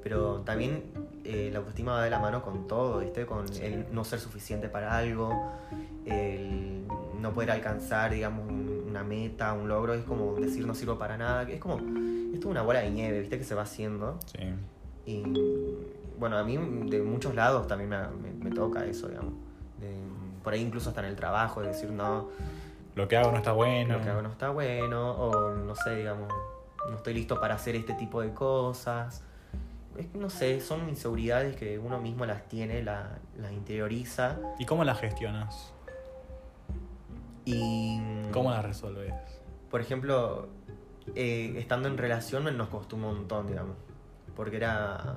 pero 0.03 0.41
también 0.43 0.85
eh, 1.25 1.51
la 1.53 1.59
autoestima 1.59 1.93
va 1.93 2.03
de 2.05 2.11
la 2.11 2.19
mano 2.19 2.43
con 2.43 2.67
todo, 2.67 3.01
¿viste? 3.01 3.27
Con 3.27 3.47
Sí. 3.49 3.63
el 3.65 3.87
no 3.93 4.05
ser 4.05 4.21
suficiente 4.21 4.69
para 4.69 4.97
algo, 4.97 5.53
el 6.07 6.87
no 7.21 7.33
poder 7.33 7.51
alcanzar, 7.53 8.11
digamos, 8.13 8.49
un- 8.49 8.80
una 8.91 9.03
meta, 9.05 9.53
un 9.53 9.69
logro, 9.69 9.95
es 9.95 10.05
como 10.05 10.35
decir 10.35 10.67
no 10.67 10.75
sirvo 10.75 10.99
para 10.99 11.17
nada, 11.17 11.43
es 11.45 11.61
como, 11.61 11.79
es 12.35 12.41
toda 12.41 12.51
una 12.53 12.63
bola 12.63 12.81
de 12.81 12.91
nieve, 12.91 13.21
¿viste? 13.21 13.39
Que 13.39 13.45
se 13.45 13.55
va 13.55 13.63
haciendo. 13.63 14.19
sí. 14.27 14.41
Y 15.07 15.23
bueno, 16.19 16.37
a 16.37 16.45
mí 16.45 16.57
de 16.91 17.01
muchos 17.03 17.35
lados 17.35 17.67
también 17.67 17.89
me, 17.91 17.99
me- 18.09 18.45
me 18.45 18.51
toca 18.51 18.85
eso, 18.85 19.09
digamos. 19.09 19.33
De- 19.81 19.95
por 20.45 20.53
ahí 20.53 20.61
incluso 20.61 20.91
hasta 20.91 21.01
en 21.01 21.07
el 21.09 21.17
trabajo, 21.17 21.63
de 21.63 21.69
decir, 21.69 21.91
no, 21.91 22.29
Lo 22.95 23.09
que 23.09 23.17
hago 23.17 23.31
no 23.31 23.39
está 23.39 23.53
bueno. 23.53 23.97
lo 23.99 24.03
que 24.05 24.11
hago 24.11 24.23
no 24.23 24.31
está 24.31 24.51
bueno, 24.51 25.13
o 25.13 25.51
no 25.55 25.75
sé, 25.75 25.97
digamos, 25.97 26.29
no 26.91 26.97
estoy 26.97 27.15
listo 27.15 27.41
para 27.41 27.55
hacer 27.55 27.77
este 27.77 27.95
tipo 27.95 28.21
de 28.21 28.33
cosas. 28.35 29.23
Es 29.97 30.15
no 30.15 30.31
sé, 30.31 30.61
son 30.61 30.89
inseguridades 30.89 31.57
que 31.57 31.79
uno 31.79 32.01
mismo 32.01 32.25
las 32.27 32.47
tiene, 32.49 32.83
la- 32.83 33.19
las 33.39 33.53
interioriza 33.53 34.39
¿Y 34.59 34.67
cómo 34.67 34.85
las 34.85 35.01
gestionas? 35.01 35.73
Y... 37.55 38.01
¿Cómo 38.33 38.51
las 38.51 38.65
resolves? 38.65 39.13
Por 39.71 39.81
ejemplo, 39.81 40.49
eh, 41.15 41.55
estando 41.59 41.89
en 41.89 41.99
relación 41.99 42.57
nos 42.57 42.69
costó 42.69 42.97
un 42.97 43.03
montón, 43.03 43.47
digamos. 43.47 43.77
Porque 44.37 44.57
era. 44.57 45.17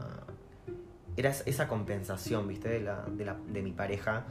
Era 1.15 1.30
es- 1.30 1.43
esa 1.46 1.67
compensación, 1.67 2.48
¿viste? 2.48 2.69
De, 2.69 2.80
la, 2.82 3.04
de, 3.08 3.26
la, 3.26 3.36
de 3.48 3.62
mi 3.62 3.72
pareja 3.72 4.26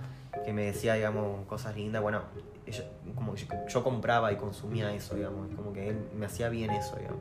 que 0.44 0.52
me 0.52 0.62
decía, 0.64 0.94
digamos, 0.94 1.46
cosas 1.46 1.76
lindas. 1.76 2.02
Bueno, 2.02 2.22
ella- 2.66 2.84
como 3.14 3.34
que 3.34 3.40
yo, 3.42 3.46
yo 3.68 3.84
compraba 3.84 4.32
y 4.32 4.36
consumía 4.36 4.92
eso, 4.92 5.14
digamos. 5.14 5.54
Como 5.54 5.72
que 5.72 5.88
él 5.88 6.08
me 6.16 6.26
hacía 6.26 6.48
bien 6.48 6.70
eso, 6.70 6.96
digamos. 6.96 7.20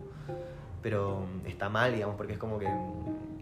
Pero 0.81 1.21
mm, 1.43 1.47
está 1.47 1.69
mal, 1.69 1.93
digamos, 1.93 2.15
porque 2.15 2.33
es 2.33 2.39
como 2.39 2.57
que. 2.57 2.67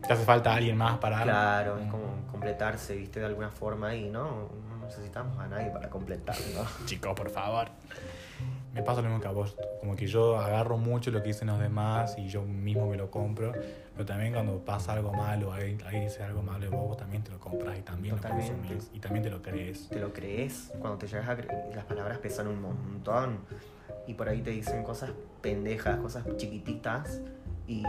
Te 0.06 0.14
hace 0.14 0.24
falta 0.26 0.54
alguien 0.54 0.78
más 0.78 0.98
para... 0.98 1.22
Claro, 1.24 1.78
es 1.78 1.90
como 1.92 2.04
completarse, 2.32 2.96
¿viste? 2.96 3.20
De 3.20 3.26
alguna 3.26 3.50
forma 3.50 3.94
y 3.96 4.10
no 4.10 4.50
necesitamos 4.90 5.38
a 5.40 5.48
nadie 5.48 5.70
para 5.70 5.90
completar, 5.90 6.36
¿no? 6.56 6.66
Chicos, 6.86 7.14
por 7.16 7.30
favor. 7.30 7.68
Me 8.74 8.84
pasa 8.84 9.02
lo 9.02 9.10
mismo 9.10 9.22
que 9.22 9.28
a 9.28 9.32
vos. 9.32 9.56
Como 9.80 9.96
que 9.96 10.08
yo 10.08 10.38
agarro 10.38 10.78
mucho 10.78 11.12
lo 11.12 11.22
que 11.22 11.30
dicen 11.30 11.48
los 11.48 11.60
demás 11.60 12.16
y 12.18 12.28
yo 12.28 12.44
mismo 12.44 12.88
me 12.88 12.98
lo 12.98 13.10
compro. 13.10 13.52
Pero 13.94 14.06
también 14.06 14.34
cuando 14.34 14.64
pasa 14.64 14.94
algo 14.94 15.12
malo, 15.12 15.52
alguien, 15.52 15.82
alguien 15.84 16.04
dice 16.06 16.24
algo 16.24 16.42
malo 16.42 16.60
de 16.62 16.70
vos, 16.70 16.88
vos 16.88 16.98
también 16.98 17.24
te 17.24 17.32
lo 17.32 17.40
compras 17.40 17.78
y 17.78 17.82
también 17.82 18.16
Totalmente. 18.16 18.54
lo 18.54 18.60
consumís. 18.60 18.92
Y 18.94 19.00
también 19.00 19.24
te 19.24 19.30
lo 19.30 19.42
crees. 19.42 19.90
te 19.90 20.00
lo 20.00 20.14
crees, 20.14 20.72
cuando 20.80 20.98
te 20.98 21.08
llegas 21.08 21.28
a 21.30 21.36
creer, 21.36 21.76
las 21.76 21.86
palabras 21.86 22.18
pesan 22.20 22.48
un 22.48 22.62
montón 22.62 23.40
y 24.08 24.14
por 24.14 24.30
ahí 24.30 24.42
te 24.42 24.52
dicen 24.52 24.84
cosas 24.84 25.12
pendejas, 25.42 25.98
cosas 25.98 26.26
chiquititas 26.38 27.22
y, 27.68 27.84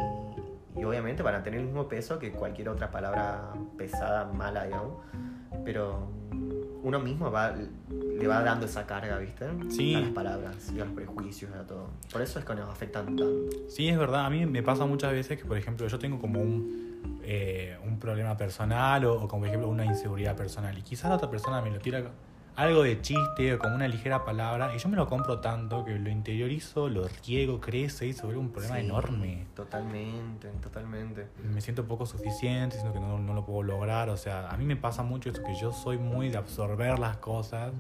y 0.77 0.85
obviamente 0.85 1.23
van 1.23 1.35
a 1.37 1.43
tener 1.43 1.61
el 1.61 1.67
mismo 1.67 1.89
peso 1.89 2.19
que 2.19 2.33
cualquier 2.33 2.71
otra 2.71 2.91
palabra 2.91 3.53
pesada, 3.79 4.25
mala, 4.25 4.65
digamos, 4.65 4.95
pero 5.65 6.09
uno 6.83 6.99
mismo 6.99 7.31
va, 7.31 7.55
le 7.91 8.27
va 8.27 8.43
dando 8.43 8.67
esa 8.67 8.87
carga, 8.87 9.19
¿viste? 9.19 9.47
Sí. 9.69 9.95
A 9.95 10.01
las 10.01 10.11
palabras 10.11 10.73
y 10.75 10.81
a 10.81 10.85
los 10.85 10.95
prejuicios 10.95 11.51
y 11.55 11.59
a 11.59 11.67
todo. 11.67 11.89
Por 12.11 12.23
eso 12.23 12.39
es 12.39 12.45
que 12.45 12.55
nos 12.55 12.71
afectan 12.71 13.07
tanto. 13.07 13.29
Sí, 13.69 13.89
es 13.89 13.99
verdad. 13.99 14.27
A 14.27 14.31
mí 14.31 14.47
me 14.47 14.63
pasa 14.63 14.87
muchas 14.87 15.13
veces 15.13 15.39
que, 15.39 15.45
por 15.45 15.59
ejemplo, 15.59 15.87
yo 15.87 15.99
tengo 15.99 16.19
como 16.19 16.41
un, 16.41 17.21
eh, 17.23 17.79
un 17.85 17.99
problema 17.99 18.37
personal 18.37 19.05
o, 19.05 19.23
o 19.23 19.29
como, 19.29 19.41
por 19.41 19.49
ejemplo, 19.49 19.69
una 19.69 19.85
inseguridad 19.85 20.37
personal. 20.37 20.77
Y 20.79 20.83
quizás 20.83 21.11
la 21.11 21.17
otra 21.17 21.31
persona 21.31 21.61
me 21.61 21.71
lo 21.71 21.79
tira 21.79 22.03
algo 22.57 22.83
de 22.83 23.01
chiste 23.01 23.55
o 23.55 23.59
como 23.59 23.75
una 23.75 23.89
ligera 23.89 24.25
palabra 24.25 24.75
y 24.75 24.79
yo 24.79 24.89
me 24.89 24.97
lo 24.97 25.07
compro 25.07 25.41
tanto 25.41 25.85
que 25.85 25.99
lo 25.99 26.11
interiorizo, 26.11 26.89
lo 26.89 27.07
riego, 27.27 27.61
crece 27.61 28.07
y 28.07 28.13
se 28.13 28.23
vuelve 28.23 28.41
un 28.41 28.51
problema 28.51 28.77
Sí, 28.77 28.85
enorme. 28.85 29.47
Totalmente, 29.55 30.49
totalmente. 30.63 31.29
Me 31.43 31.61
siento 31.61 31.87
poco 31.87 32.07
suficiente, 32.07 32.77
siento 32.77 32.93
que 32.93 33.01
no, 33.01 33.19
no 33.19 33.35
lo 33.35 33.45
puedo 33.45 33.63
lograr. 33.63 34.09
O 34.11 34.17
sea, 34.17 34.51
a 34.51 34.57
mí 34.57 34.65
me 34.65 34.77
pasa 34.77 35.03
mucho 35.03 35.31
eso 35.31 35.43
que 35.43 35.55
yo 35.55 35.73
soy 35.73 35.99
muy 35.99 36.29
de 36.29 36.37
absorber 36.39 36.99
las 36.99 37.17
cosas, 37.19 37.73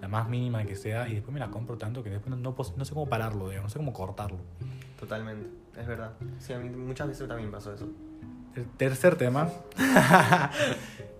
la 0.00 0.08
más 0.08 0.28
mínima 0.28 0.64
que 0.64 0.76
sea, 0.76 1.08
y 1.08 1.14
después 1.14 1.32
me 1.32 1.40
la 1.40 1.50
compro 1.50 1.78
tanto 1.78 2.02
que 2.02 2.10
después 2.10 2.36
no, 2.36 2.54
no 2.76 2.84
sé 2.84 2.94
cómo 2.94 3.08
pararlo, 3.08 3.48
digamos, 3.48 3.70
no 3.70 3.72
sé 3.72 3.78
cómo 3.78 3.92
cortarlo. 3.92 4.38
Totalmente, 4.98 5.48
es 5.78 5.86
verdad. 5.86 6.12
Sí, 6.38 6.52
a 6.52 6.58
mí 6.58 6.70
muchas 6.70 7.08
veces 7.08 7.28
también 7.28 7.50
pasó 7.50 7.72
eso. 7.72 7.88
El 8.56 8.66
tercer 8.66 9.16
tema, 9.16 9.48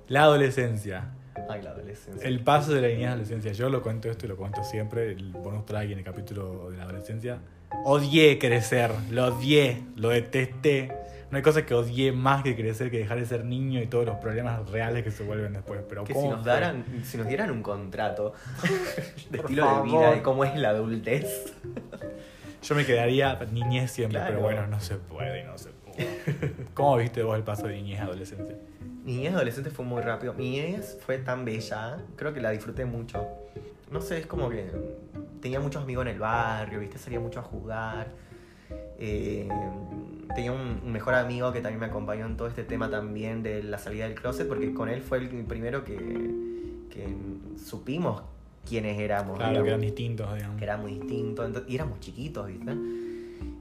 la 0.09 0.23
adolescencia. 0.23 1.11
Ay, 1.49 1.63
la 1.63 1.71
adolescencia. 1.71 2.27
El 2.29 2.41
paso 2.41 2.73
de 2.73 2.81
la 2.81 2.89
niñez 2.89 3.05
a 3.05 3.07
la 3.09 3.13
adolescencia. 3.13 3.53
Yo 3.53 3.69
lo 3.69 3.83
cuento 3.83 4.09
esto 4.11 4.27
y 4.27 4.29
lo 4.29 4.37
cuento 4.37 4.63
siempre. 4.65 5.13
El 5.13 5.33
bonus 5.33 5.67
track 5.67 5.91
en 5.91 5.99
el 5.99 6.05
capítulo 6.05 6.71
de 6.71 6.77
la 6.77 6.85
adolescencia. 6.85 7.39
Odié 7.85 8.39
crecer, 8.39 8.91
lo 9.11 9.27
odié, 9.27 9.83
lo 9.97 10.11
detesté. 10.11 10.93
No 11.31 11.37
hay 11.39 11.43
cosa 11.43 11.67
que 11.67 11.75
odié 11.75 12.13
más 12.13 12.45
que 12.45 12.55
crecer, 12.55 12.91
que 12.93 12.99
dejar 12.99 13.19
de 13.19 13.27
ser 13.27 13.45
niño 13.45 13.83
y 13.83 13.87
todos 13.89 14.07
los 14.07 14.17
problemas 14.19 14.71
reales 14.71 15.03
que 15.03 15.11
se 15.11 15.25
vuelven 15.25 15.53
después. 15.55 15.81
Pero 15.89 16.05
Que 16.05 16.13
¿cómo 16.15 16.27
si 16.31 16.37
nos, 16.37 16.45
daran, 16.45 16.85
si 17.03 17.17
nos 17.19 17.27
dieran 17.27 17.51
un 17.51 17.63
contrato 17.63 18.33
de 19.31 19.39
Por 19.39 19.51
estilo 19.51 19.77
de 19.79 19.83
vida, 19.83 19.99
favor. 20.01 20.15
de 20.15 20.23
cómo 20.23 20.45
es 20.45 20.55
la 20.57 20.69
adultez. 20.69 21.53
Yo 22.63 22.75
me 22.77 22.87
quedaría 22.87 23.39
niñez 23.53 23.91
siempre, 23.91 24.21
Claro. 24.21 24.35
pero 24.37 24.43
bueno, 24.43 24.67
no 24.69 24.79
se 24.81 24.95
puede, 24.97 25.43
no 25.45 25.59
se. 25.59 25.71
¿Cómo 26.75 26.97
viste 26.97 27.23
vos 27.23 27.37
el 27.37 27.45
paso 27.45 27.67
de 27.67 27.75
niñez 27.77 28.01
a 28.01 28.05
adolescencia? 28.05 28.57
Mi 29.05 29.17
niñez 29.17 29.35
adolescente 29.35 29.71
fue 29.71 29.85
muy 29.85 30.03
rápido. 30.03 30.35
Mi 30.35 30.51
niñez 30.51 30.99
fue 31.05 31.19
tan 31.19 31.45
bella, 31.45 31.99
creo 32.17 32.33
que 32.33 32.41
la 32.41 32.51
disfruté 32.51 32.85
mucho. 32.85 33.27
No 33.91 34.01
sé, 34.01 34.19
es 34.19 34.27
como 34.27 34.49
que 34.49 34.71
tenía 35.41 35.61
muchos 35.61 35.83
amigos 35.83 36.07
en 36.07 36.13
el 36.15 36.19
barrio, 36.19 36.81
¿viste? 36.81 36.99
Salía 36.99 37.21
mucho 37.21 37.41
a 37.41 37.43
jugar. 37.43 38.09
Eh, 38.99 39.49
tenía 40.35 40.53
un, 40.53 40.91
mejor 40.91 41.15
amigo 41.15 41.53
que 41.53 41.61
también 41.61 41.81
me 41.81 41.87
acompañó 41.87 42.27
en 42.27 42.37
todo 42.37 42.49
este 42.49 42.65
tema 42.65 42.91
también 42.91 43.43
de 43.43 43.63
la 43.63 43.79
salida 43.79 44.05
del 44.09 44.15
closet, 44.15 44.49
porque 44.49 44.73
con 44.73 44.89
él 44.89 45.03
fue 45.03 45.19
el 45.19 45.29
primero 45.45 45.85
que, 45.85 45.97
que 46.91 47.07
supimos 47.63 48.23
quiénes 48.67 48.99
éramos. 48.99 49.37
Claro, 49.37 49.51
digamos 49.51 49.65
que 49.65 49.69
eran 49.69 49.81
distintos, 49.83 50.35
digamos. 50.35 50.57
que 50.59 50.65
era 50.65 50.77
muy 50.79 50.95
distinto, 50.99 51.47
ento- 51.47 51.65
y 51.69 51.75
éramos 51.75 52.01
chiquitos, 52.01 52.47
¿viste? 52.47 52.73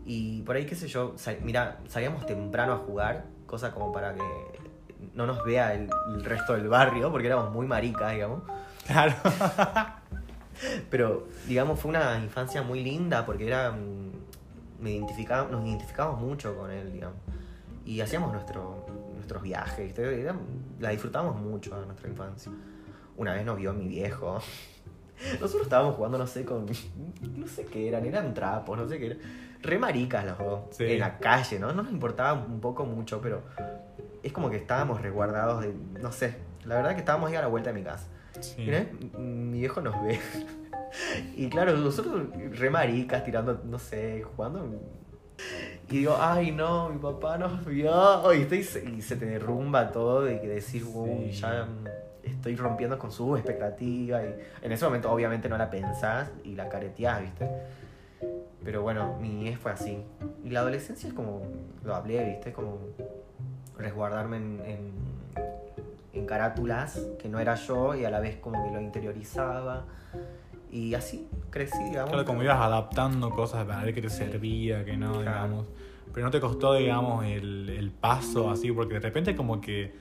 Y 0.06 0.42
por 0.42 0.56
ahí, 0.56 0.66
qué 0.66 0.76
sé 0.76 0.88
yo, 0.88 1.14
sal- 1.18 1.40
mira, 1.44 1.80
salíamos 1.88 2.26
temprano 2.26 2.74
a 2.74 2.78
jugar, 2.78 3.26
cosa 3.46 3.72
como 3.72 3.92
para 3.94 4.14
que 4.14 4.22
no 5.14 5.26
nos 5.26 5.44
vea 5.46 5.74
el, 5.74 5.90
el 6.14 6.24
resto 6.26 6.54
del 6.54 6.68
barrio, 6.68 7.12
porque 7.12 7.28
éramos 7.28 7.52
muy 7.52 7.66
maricas, 7.68 8.12
digamos. 8.14 8.44
Claro. 8.86 9.14
Pero, 10.90 11.28
digamos, 11.48 11.80
fue 11.80 11.90
una 11.90 12.18
infancia 12.20 12.62
muy 12.62 12.84
linda 12.84 13.26
porque 13.26 13.48
era. 13.48 13.72
mm, 13.72 14.12
Me 14.82 14.92
identificaba, 14.92 15.50
nos 15.50 15.66
identificábamos 15.66 16.22
mucho 16.22 16.56
con 16.58 16.70
él, 16.72 16.92
digamos. 16.94 17.18
Y 17.86 18.02
hacíamos 18.02 18.32
nuestro, 18.32 18.86
nuestros 19.16 19.42
viajes. 19.42 19.98
Era- 19.98 20.36
la 20.80 20.90
disfrutábamos 20.90 21.36
mucho 21.42 21.76
nuestra 21.86 22.10
infancia. 22.10 22.52
Una 23.18 23.34
vez 23.34 23.46
nos 23.46 23.58
vio 23.58 23.74
mi 23.74 23.88
viejo. 23.88 24.40
Nosotros 25.40 25.64
estábamos 25.64 25.96
jugando, 25.96 26.18
no 26.18 26.28
sé, 26.28 26.46
con. 26.46 26.66
No 27.38 27.48
sé 27.48 27.66
qué 27.66 27.88
eran, 27.88 28.06
eran 28.06 28.34
trapos, 28.34 28.78
no 28.78 28.88
sé 28.88 29.00
qué 29.00 29.06
eran. 29.08 29.20
Re 29.62 29.80
maricas 29.80 30.26
los 30.26 30.38
dos. 30.38 30.60
Sí. 30.72 30.84
En 30.86 31.00
la 31.00 31.18
calle, 31.20 31.60
¿no? 31.60 31.68
No 31.74 31.84
nos 31.84 31.92
importaba 31.92 32.34
un 32.34 32.60
poco 32.60 32.86
mucho, 32.86 33.22
pero. 33.22 33.42
Es 34.22 34.32
como 34.32 34.50
que 34.50 34.58
estábamos 34.58 35.02
resguardados 35.02 35.62
de. 35.62 35.74
No 36.02 36.12
sé. 36.12 36.36
La 36.66 36.76
verdad 36.76 36.94
que 36.94 37.00
estábamos 37.00 37.30
ahí 37.30 37.36
a 37.36 37.42
la 37.42 37.48
vuelta 37.48 37.72
de 37.72 37.80
mi 37.80 37.84
casa. 37.86 38.08
Sí. 38.40 38.62
Y 38.64 38.70
vez 38.70 38.88
mi 39.18 39.60
viejo 39.60 39.82
nos 39.82 40.02
ve. 40.04 40.20
Y 41.36 41.50
claro, 41.50 41.76
nosotros 41.76 42.28
re 42.52 42.70
maricas, 42.70 43.24
tirando, 43.24 43.60
no 43.66 43.80
sé, 43.80 44.22
jugando. 44.22 44.80
Y 45.90 45.98
digo, 45.98 46.16
ay 46.20 46.52
no, 46.52 46.90
mi 46.90 47.00
papá 47.00 47.40
nos 47.40 47.66
vio. 47.66 48.32
Y, 48.32 48.42
estoy, 48.44 48.60
y 48.96 49.02
se 49.02 49.16
te 49.16 49.26
derrumba 49.26 49.92
todo 49.92 50.32
y 50.32 50.40
que 50.40 50.48
decir, 50.48 50.84
uy, 50.86 51.32
Sí. 51.34 51.42
ya 51.42 51.68
estoy 52.24 52.56
rompiendo 52.56 52.98
con 52.98 53.12
su 53.12 53.36
expectativa. 53.36 54.24
Y 54.24 54.36
en 54.62 54.72
ese 54.72 54.86
momento 54.86 55.12
obviamente 55.12 55.50
no 55.50 55.58
la 55.58 55.70
pensás 55.70 56.32
y 56.44 56.56
la 56.56 56.70
careteás, 56.70 57.22
¿viste? 57.22 57.50
Pero 58.64 58.82
bueno, 58.82 59.18
mi 59.20 59.30
niñez 59.30 59.60
fue 59.60 59.72
así. 59.72 59.98
Y 60.44 60.50
la 60.50 60.62
adolescencia 60.62 61.08
es 61.10 61.14
como, 61.14 61.42
lo 61.84 61.96
hablé, 61.96 62.24
¿viste? 62.26 62.54
Como 62.54 62.78
resguardarme 63.78 64.38
en, 64.38 64.62
en, 64.66 64.92
en 66.14 66.26
carátulas 66.26 67.00
que 67.20 67.28
no 67.28 67.40
era 67.40 67.56
yo 67.56 67.96
y 67.96 68.06
a 68.06 68.10
la 68.10 68.20
vez 68.20 68.38
como 68.38 68.64
que 68.64 68.72
lo 68.72 68.80
interiorizaba. 68.82 69.86
Y 70.72 70.94
así 70.96 71.28
crecí, 71.50 71.84
digamos. 71.84 72.10
Claro, 72.12 72.26
como 72.26 72.42
ibas 72.42 72.60
adaptando 72.60 73.30
cosas 73.30 73.66
para 73.66 73.84
ver 73.84 73.94
qué 73.94 74.02
te 74.02 74.10
servía, 74.10 74.84
que 74.86 74.98
no, 74.98 75.12
Claro. 75.14 75.20
digamos. 75.22 75.66
Pero 76.14 76.26
no 76.28 76.32
te 76.32 76.40
costó, 76.40 76.74
digamos, 76.76 77.26
el, 77.26 77.70
el 77.70 77.92
paso 77.92 78.50
así, 78.52 78.72
porque 78.72 78.96
de 78.96 79.00
repente 79.00 79.36
como 79.36 79.60
que 79.60 79.94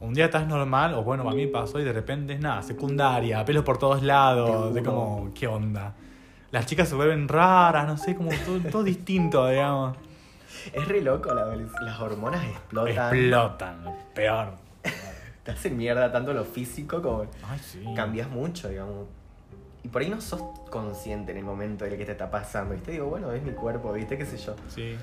un 0.00 0.14
día 0.14 0.26
estás 0.26 0.46
normal, 0.46 0.94
o 0.94 1.02
bueno, 1.02 1.28
a 1.28 1.34
mí 1.34 1.46
pasó 1.46 1.80
y 1.80 1.84
de 1.84 1.92
repente 1.92 2.34
es 2.34 2.40
nada, 2.40 2.62
secundaria, 2.62 3.44
pelos 3.44 3.64
por 3.64 3.78
todos 3.78 4.02
lados, 4.02 4.72
de 4.74 4.82
como, 4.82 5.32
¿qué 5.34 5.46
onda? 5.46 5.94
Las 6.50 6.66
chicas 6.66 6.88
se 6.88 6.94
vuelven 6.94 7.28
raras, 7.28 7.86
no 7.86 7.96
sé, 7.98 8.14
como 8.14 8.30
todo, 8.30 8.58
todo 8.70 8.82
distinto, 8.82 9.46
digamos. 9.48 9.96
Es 10.72 10.88
re 10.88 11.00
loco, 11.00 11.34
la 11.34 11.46
las 11.82 12.00
hormonas 12.00 12.44
explotan. 12.44 13.14
Explotan, 13.14 13.84
lo 13.84 13.96
peor. 14.14 14.52
Te 15.44 15.50
hacen 15.52 15.76
mierda 15.76 16.10
tanto 16.12 16.32
lo 16.32 16.44
físico 16.44 17.00
como 17.00 17.22
Ay, 17.48 17.58
sí. 17.58 17.82
cambias 17.94 18.28
mucho, 18.28 18.68
digamos. 18.68 19.06
Y 19.82 19.88
por 19.88 20.02
ahí 20.02 20.10
no 20.10 20.20
sos 20.20 20.42
consciente 20.70 21.32
en 21.32 21.38
el 21.38 21.44
momento 21.44 21.86
en 21.86 21.92
el 21.92 21.98
que 21.98 22.04
te 22.04 22.12
está 22.12 22.30
pasando. 22.30 22.74
¿Viste? 22.74 22.92
Digo, 22.92 23.06
bueno, 23.06 23.32
es 23.32 23.42
mi 23.42 23.52
cuerpo, 23.52 23.92
¿viste? 23.92 24.18
¿Qué 24.18 24.26
sé 24.26 24.36
yo? 24.36 24.54
Sí. 24.68 24.96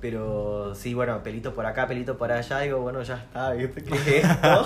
Pero 0.00 0.74
sí, 0.74 0.94
bueno, 0.94 1.22
pelito 1.22 1.54
por 1.54 1.66
acá, 1.66 1.86
pelito 1.86 2.16
por 2.16 2.30
allá. 2.30 2.60
Digo, 2.60 2.80
bueno, 2.80 3.02
ya 3.02 3.16
está, 3.16 3.52
¿viste? 3.52 3.82
¿Qué 3.82 3.94
es 4.18 4.24
esto? 4.24 4.64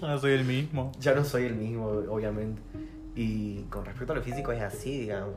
Yo 0.00 0.08
no 0.08 0.18
soy 0.18 0.32
el 0.32 0.44
mismo. 0.44 0.92
ya 0.98 1.14
no 1.14 1.24
soy 1.24 1.44
el 1.46 1.54
mismo, 1.54 1.86
obviamente. 1.86 2.60
Y 3.14 3.62
con 3.64 3.84
respecto 3.84 4.12
a 4.12 4.16
lo 4.16 4.22
físico 4.22 4.52
es 4.52 4.62
así, 4.62 4.98
digamos. 5.00 5.34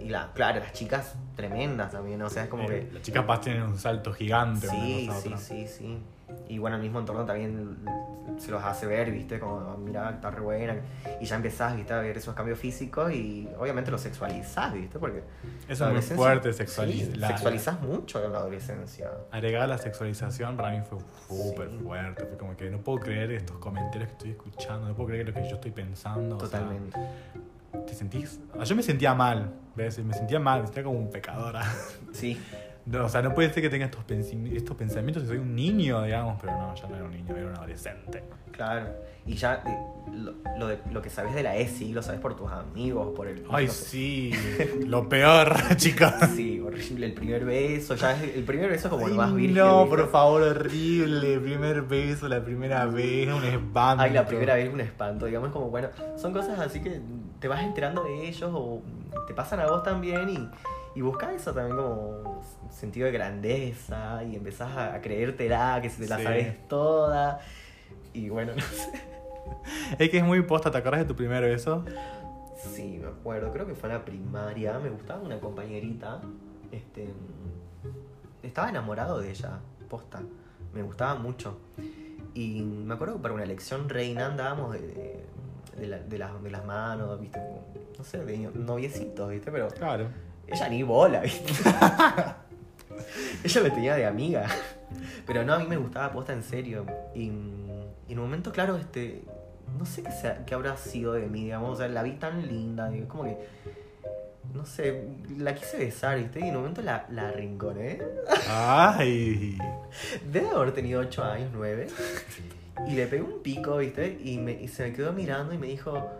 Y 0.00 0.08
la, 0.08 0.32
claro, 0.34 0.60
las 0.60 0.72
chicas 0.72 1.14
tremendas 1.36 1.92
también, 1.92 2.20
o 2.22 2.28
sea, 2.30 2.44
es 2.44 2.48
como 2.48 2.64
Eh, 2.64 2.86
que... 2.88 2.94
Las 2.94 3.02
chicas 3.02 3.24
pas 3.24 3.40
tienen 3.40 3.62
un 3.62 3.78
salto 3.78 4.12
gigante. 4.12 4.68
una 4.68 4.76
Sí, 4.76 5.06
cosa 5.06 5.18
a 5.18 5.20
sí, 5.22 5.28
otra. 5.28 5.38
sí, 5.38 5.66
sí. 5.68 5.98
Y 6.48 6.58
bueno, 6.58 6.76
el 6.76 6.82
mismo 6.82 6.98
entorno 6.98 7.24
también 7.24 7.78
se 8.38 8.50
los 8.50 8.62
hace 8.64 8.86
ver, 8.86 9.10
¿viste? 9.12 9.38
Como, 9.38 9.76
mira, 9.76 10.10
está 10.10 10.30
re 10.30 10.40
buena. 10.40 10.74
Y 11.20 11.26
ya 11.26 11.36
empezás, 11.36 11.76
¿viste? 11.76 11.92
A 11.92 12.00
ver 12.00 12.16
esos 12.16 12.34
cambios 12.34 12.58
físicos 12.58 13.12
y 13.12 13.48
obviamente 13.58 13.90
los 13.90 14.00
sexualizás, 14.00 14.72
¿viste? 14.72 14.98
Porque... 14.98 15.22
Eso 15.68 15.86
es 15.90 16.08
muy 16.10 16.16
fuerte, 16.16 16.50
sí, 16.52 16.58
sexualizar. 16.58 17.28
sexualizás 17.28 17.80
mucho 17.82 18.24
en 18.24 18.32
la 18.32 18.38
adolescencia. 18.38 19.10
Agregar 19.30 19.68
la 19.68 19.78
sexualización 19.78 20.56
para 20.56 20.70
mí 20.70 20.82
fue 20.88 20.98
súper 21.28 21.68
Sí. 21.70 21.78
fuerte. 21.84 22.24
Fue 22.24 22.36
como 22.38 22.56
que 22.56 22.70
no 22.70 22.78
puedo 22.78 22.98
creer 23.00 23.30
estos 23.32 23.58
comentarios 23.58 24.08
que 24.08 24.12
estoy 24.12 24.30
escuchando, 24.30 24.88
no 24.88 24.94
puedo 24.94 25.10
creer 25.10 25.28
lo 25.28 25.34
que 25.34 25.48
yo 25.48 25.54
estoy 25.56 25.70
pensando. 25.70 26.36
o 26.36 26.40
sea, 26.40 26.60
Totalmente. 26.60 26.98
Te 27.86 27.94
sentís. 27.94 28.40
Yo 28.64 28.76
me 28.76 28.82
sentía 28.82 29.14
mal, 29.14 29.52
¿ves? 29.76 29.98
Me 30.04 30.14
sentía 30.14 30.38
mal, 30.40 30.60
me 30.60 30.66
sentía 30.66 30.84
como 30.84 30.98
un 30.98 31.10
pecador. 31.10 31.56
Sí, 32.12 32.40
No, 32.86 33.06
o 33.06 33.08
sea, 33.08 33.22
no 33.22 33.34
puede 33.34 33.50
ser 33.52 33.62
que 33.62 33.70
tenga 33.70 33.86
estos, 33.86 34.04
estos 34.08 34.76
pensamientos 34.76 35.24
y 35.24 35.26
soy 35.26 35.38
un 35.38 35.54
niño, 35.54 36.02
digamos, 36.02 36.38
pero 36.40 36.52
no, 36.56 36.74
ya 36.74 36.86
no 36.88 36.94
era 36.96 37.04
un 37.04 37.10
niño, 37.12 37.34
era 37.36 37.48
un 37.48 37.56
adolescente. 37.56 38.22
claro. 38.52 38.86
Y 39.26 39.36
ya 39.36 39.62
eh, 39.66 39.78
lo, 40.12 40.34
lo, 40.58 40.66
de- 40.68 40.78
lo 40.92 41.00
que 41.00 41.08
sabes 41.08 41.34
de 41.34 41.42
la 41.42 41.56
ESI 41.56 41.94
lo 41.94 42.02
sabes 42.02 42.20
por 42.20 42.36
tus 42.36 42.52
amigos, 42.52 43.14
por 43.16 43.26
el. 43.26 43.42
Ay, 43.50 43.64
no 43.68 43.72
sé. 43.72 43.84
sí, 43.86 44.30
lo 44.86 45.08
peor, 45.08 45.56
chicos. 45.76 46.12
Sí, 46.36 46.60
horrible. 46.60 47.06
El 47.06 47.14
primer 47.14 47.42
beso, 47.46 47.94
ya 47.94 48.12
es, 48.22 48.36
el 48.36 48.44
primer 48.44 48.68
beso 48.68 48.88
es 48.88 48.90
como 48.92 49.06
el 49.06 49.12
Ay, 49.12 49.16
más 49.18 49.34
virgen. 49.34 49.56
No, 49.56 49.86
por 49.88 50.10
favor, 50.10 50.42
horrible. 50.42 51.34
El 51.36 51.40
primer 51.40 51.80
beso, 51.82 52.28
la 52.28 52.44
primera 52.44 52.84
vez, 52.84 53.28
un 53.32 53.44
espanto. 53.44 54.02
Ay, 54.04 54.10
la 54.12 54.26
primera 54.26 54.56
vez 54.56 54.70
un 54.70 54.82
espanto, 54.82 55.24
digamos, 55.24 55.48
como 55.52 55.70
bueno, 55.70 55.88
son 56.18 56.34
cosas 56.34 56.58
así 56.58 56.80
que 56.82 57.00
te 57.44 57.48
vas 57.48 57.62
enterando 57.62 58.02
de 58.04 58.26
ellos 58.26 58.50
o 58.54 58.80
te 59.26 59.34
pasan 59.34 59.60
a 59.60 59.66
vos 59.66 59.82
también 59.82 60.30
y, 60.30 60.98
y 60.98 61.02
buscas 61.02 61.34
eso 61.34 61.52
también 61.52 61.76
como 61.76 62.40
sentido 62.70 63.04
de 63.04 63.12
grandeza 63.12 64.24
y 64.24 64.34
empezás 64.34 64.74
a, 64.74 64.94
a 64.94 65.02
creértela, 65.02 65.78
que 65.82 65.90
se 65.90 66.04
te 66.04 66.08
la 66.08 66.16
Sí. 66.16 66.22
sabes 66.24 66.68
toda. 66.68 67.40
Y 68.14 68.30
bueno, 68.30 68.52
no 68.56 68.62
sé. 68.62 68.92
Es 69.98 70.08
que 70.08 70.16
es 70.16 70.24
muy 70.24 70.40
posta, 70.40 70.70
¿te 70.70 70.78
acuerdas 70.78 71.02
de 71.02 71.06
tu 71.06 71.14
primer 71.16 71.42
beso? 71.42 71.84
Sí, 72.56 72.98
me 72.98 73.08
acuerdo, 73.08 73.52
creo 73.52 73.66
que 73.66 73.74
fue 73.74 73.90
en 73.90 73.96
la 73.96 74.04
primaria, 74.06 74.78
me 74.78 74.88
gustaba 74.88 75.20
una 75.20 75.38
compañerita, 75.38 76.22
este, 76.72 77.12
estaba 78.42 78.70
enamorado 78.70 79.18
de 79.20 79.28
ella, 79.32 79.58
posta, 79.90 80.22
me 80.72 80.82
gustaba 80.82 81.16
mucho. 81.16 81.58
Y 82.32 82.62
me 82.62 82.94
acuerdo 82.94 83.16
que 83.16 83.20
para 83.20 83.34
una 83.34 83.44
elección 83.44 83.90
reina 83.90 84.24
andábamos 84.28 84.72
de, 84.72 84.80
de, 84.80 85.24
de 85.76 85.86
la- 85.86 85.98
de 85.98 86.18
las, 86.18 86.42
de 86.42 86.50
las 86.50 86.64
manos, 86.64 87.20
viste, 87.20 87.40
no 87.98 88.04
sé, 88.04 88.24
de 88.24 88.38
noviecitos, 88.54 89.30
viste, 89.30 89.50
pero 89.52 89.68
Claro. 89.68 90.08
ella 90.46 90.68
ni 90.68 90.82
bola, 90.82 91.20
viste. 91.20 91.52
ella 93.44 93.60
me 93.62 93.70
tenía 93.70 93.94
de 93.96 94.06
amiga. 94.06 94.46
Pero 95.26 95.44
no, 95.44 95.54
a 95.54 95.58
mí 95.58 95.66
me 95.66 95.76
gustaba 95.76 96.12
posta 96.12 96.32
en 96.32 96.42
serio. 96.42 96.86
Y, 97.14 97.22
y 97.24 98.12
en 98.12 98.18
un 98.18 98.24
momento, 98.26 98.52
claro, 98.52 98.76
este. 98.76 99.22
No 99.78 99.86
sé 99.86 100.02
qué, 100.02 100.12
sea, 100.12 100.44
qué 100.44 100.54
habrá 100.54 100.76
sido 100.76 101.14
de 101.14 101.26
mí, 101.26 101.44
digamos. 101.44 101.70
O 101.72 101.76
sea, 101.76 101.88
la 101.88 102.02
vi 102.02 102.12
tan 102.12 102.46
linda. 102.46 102.90
como 103.08 103.24
que. 103.24 103.38
No 104.52 104.64
sé, 104.66 105.08
la 105.38 105.54
quise 105.54 105.78
besar, 105.78 106.18
¿viste? 106.18 106.38
Y 106.38 106.44
en 106.44 106.50
un 106.50 106.56
momento 106.60 106.82
la, 106.82 107.06
la 107.10 107.28
arrinconé. 107.28 108.00
Ay. 108.48 109.58
Debe 110.30 110.48
haber 110.50 110.72
tenido 110.72 111.00
8 111.00 111.24
años, 111.24 111.50
9. 111.54 111.88
Y 112.88 112.94
le 112.94 113.06
pegué 113.06 113.22
un 113.22 113.42
pico, 113.42 113.78
¿viste? 113.78 114.18
Y, 114.22 114.38
me, 114.38 114.52
y 114.52 114.68
se 114.68 114.84
me 114.84 114.92
quedó 114.92 115.12
mirando 115.12 115.54
y 115.54 115.58
me 115.58 115.68
dijo. 115.68 116.10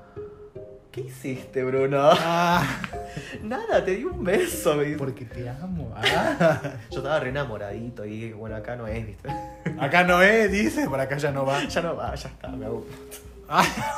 ¿Qué 0.94 1.00
hiciste, 1.00 1.64
Bruno? 1.64 1.98
Ah, 2.00 2.64
Nada, 3.42 3.84
te 3.84 3.96
di 3.96 4.04
un 4.04 4.22
beso, 4.22 4.76
me 4.76 4.96
porque 4.96 5.24
te 5.24 5.48
amo. 5.48 5.92
Ah. 5.96 6.60
Yo 6.92 6.98
estaba 6.98 7.18
re 7.18 7.30
enamoradito 7.30 8.04
y 8.04 8.10
dije, 8.10 8.34
bueno, 8.34 8.54
acá 8.54 8.76
no 8.76 8.86
es, 8.86 9.04
¿viste? 9.04 9.28
Acá 9.80 10.04
no 10.04 10.22
es, 10.22 10.52
dice, 10.52 10.88
por 10.88 11.00
acá 11.00 11.16
ya 11.16 11.32
no 11.32 11.44
va. 11.44 11.64
ya 11.64 11.82
no 11.82 11.96
va, 11.96 12.14
ya 12.14 12.28
está, 12.28 12.48
me 12.50 12.66
hago. 12.66 12.86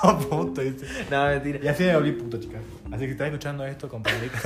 No, 0.02 0.18
puto, 0.20 0.62
dice. 0.62 0.86
No, 1.10 1.26
mentira. 1.26 1.60
Y 1.62 1.68
así 1.68 1.82
me 1.82 1.94
volví 1.94 2.12
puto, 2.12 2.40
chicas. 2.40 2.62
Así 2.90 3.04
que 3.04 3.10
estás 3.10 3.26
escuchando 3.26 3.66
esto, 3.66 3.90
compañerita. 3.90 4.38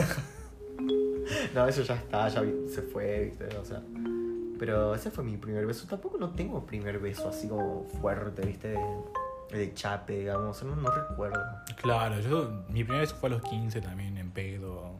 No, 1.54 1.68
eso 1.68 1.82
ya 1.82 1.94
está, 1.94 2.28
ya 2.28 2.42
se 2.68 2.82
fue, 2.82 3.26
¿viste? 3.26 3.56
O 3.56 3.64
sea. 3.64 3.80
Pero 4.60 4.94
ese 4.94 5.10
fue 5.10 5.24
mi 5.24 5.36
primer 5.38 5.66
beso. 5.66 5.86
Tampoco 5.88 6.18
no 6.18 6.30
tengo 6.30 6.64
primer 6.66 6.98
beso 7.00 7.30
así 7.30 7.48
como 7.48 7.84
fuerte, 8.00 8.42
¿viste? 8.46 8.68
De, 8.68 9.58
de 9.58 9.72
chape, 9.74 10.18
digamos. 10.18 10.62
No, 10.62 10.76
no 10.76 10.90
recuerdo. 10.90 11.42
Claro, 11.80 12.20
yo, 12.20 12.64
mi 12.68 12.84
primer 12.84 13.00
beso 13.00 13.16
fue 13.16 13.30
a 13.30 13.32
los 13.32 13.42
15 13.42 13.80
también, 13.80 14.18
en 14.18 14.30
pedo, 14.30 14.92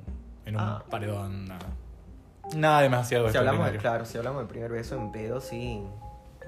en 0.47 0.57
un 0.57 0.61
Ah. 0.63 0.83
paredón, 0.91 1.45
nada. 1.45 1.61
Nada 2.57 2.81
demasiado 2.81 3.31
Si 3.31 3.37
hablamos, 3.37 3.71
de, 3.71 3.77
claro, 3.79 4.05
si 4.07 4.17
hablamos 4.19 4.41
del 4.41 4.49
primer 4.49 4.73
beso 4.73 4.97
en 4.97 5.13
pedo, 5.13 5.41
sí. 5.43 5.83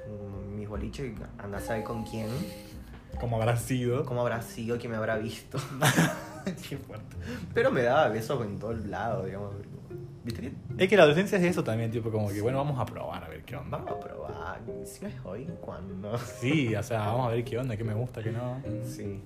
mm, 0.09 0.57
Mis 0.57 0.68
boliches, 0.68 1.12
anda 1.38 1.59
a 1.59 1.61
saber 1.61 1.85
con 1.85 2.05
quién, 2.05 2.29
Como 3.20 3.37
habrá 3.37 3.57
sido. 3.59 4.05
cómo 4.07 4.22
habrá 4.22 4.40
sido, 4.40 4.79
quién 4.79 4.90
me 4.90 4.96
habrá 4.96 5.18
visto. 5.18 5.59
Qué 6.68 6.77
fuerte. 6.79 7.14
Pero 7.55 7.70
me 7.70 7.83
daba 7.83 8.09
besos 8.09 8.42
en 8.44 8.59
todo 8.59 8.70
el 8.72 8.90
lado, 8.90 9.27
digamos. 9.27 9.55
¿Viste? 10.24 10.52
Es 10.78 10.88
que 10.88 10.96
la 10.96 11.02
adolescencia 11.02 11.38
es 11.38 11.44
eso 11.44 11.64
también, 11.64 11.90
tipo, 11.90 12.11
como 12.11 12.28
que, 12.28 12.40
bueno, 12.40 12.58
vamos 12.58 12.78
a 12.78 12.87
probar 12.87 13.24
a 13.24 13.28
ver 13.28 13.42
qué 13.42 13.56
onda. 13.56 13.78
Vamos 13.78 13.92
a 13.92 14.00
probar. 14.00 14.61
Si 14.85 15.02
no 15.02 15.08
es 15.08 15.14
hoy, 15.24 15.48
¿cuándo? 15.61 16.16
Sí, 16.18 16.74
o 16.74 16.82
sea, 16.82 17.00
vamos 17.06 17.26
a 17.28 17.30
ver 17.30 17.44
qué 17.44 17.58
onda, 17.58 17.76
qué 17.76 17.85
me 17.85 17.94
gusta, 17.94 18.22
qué 18.22 18.30
no. 18.30 18.61
Sí. 18.85 19.20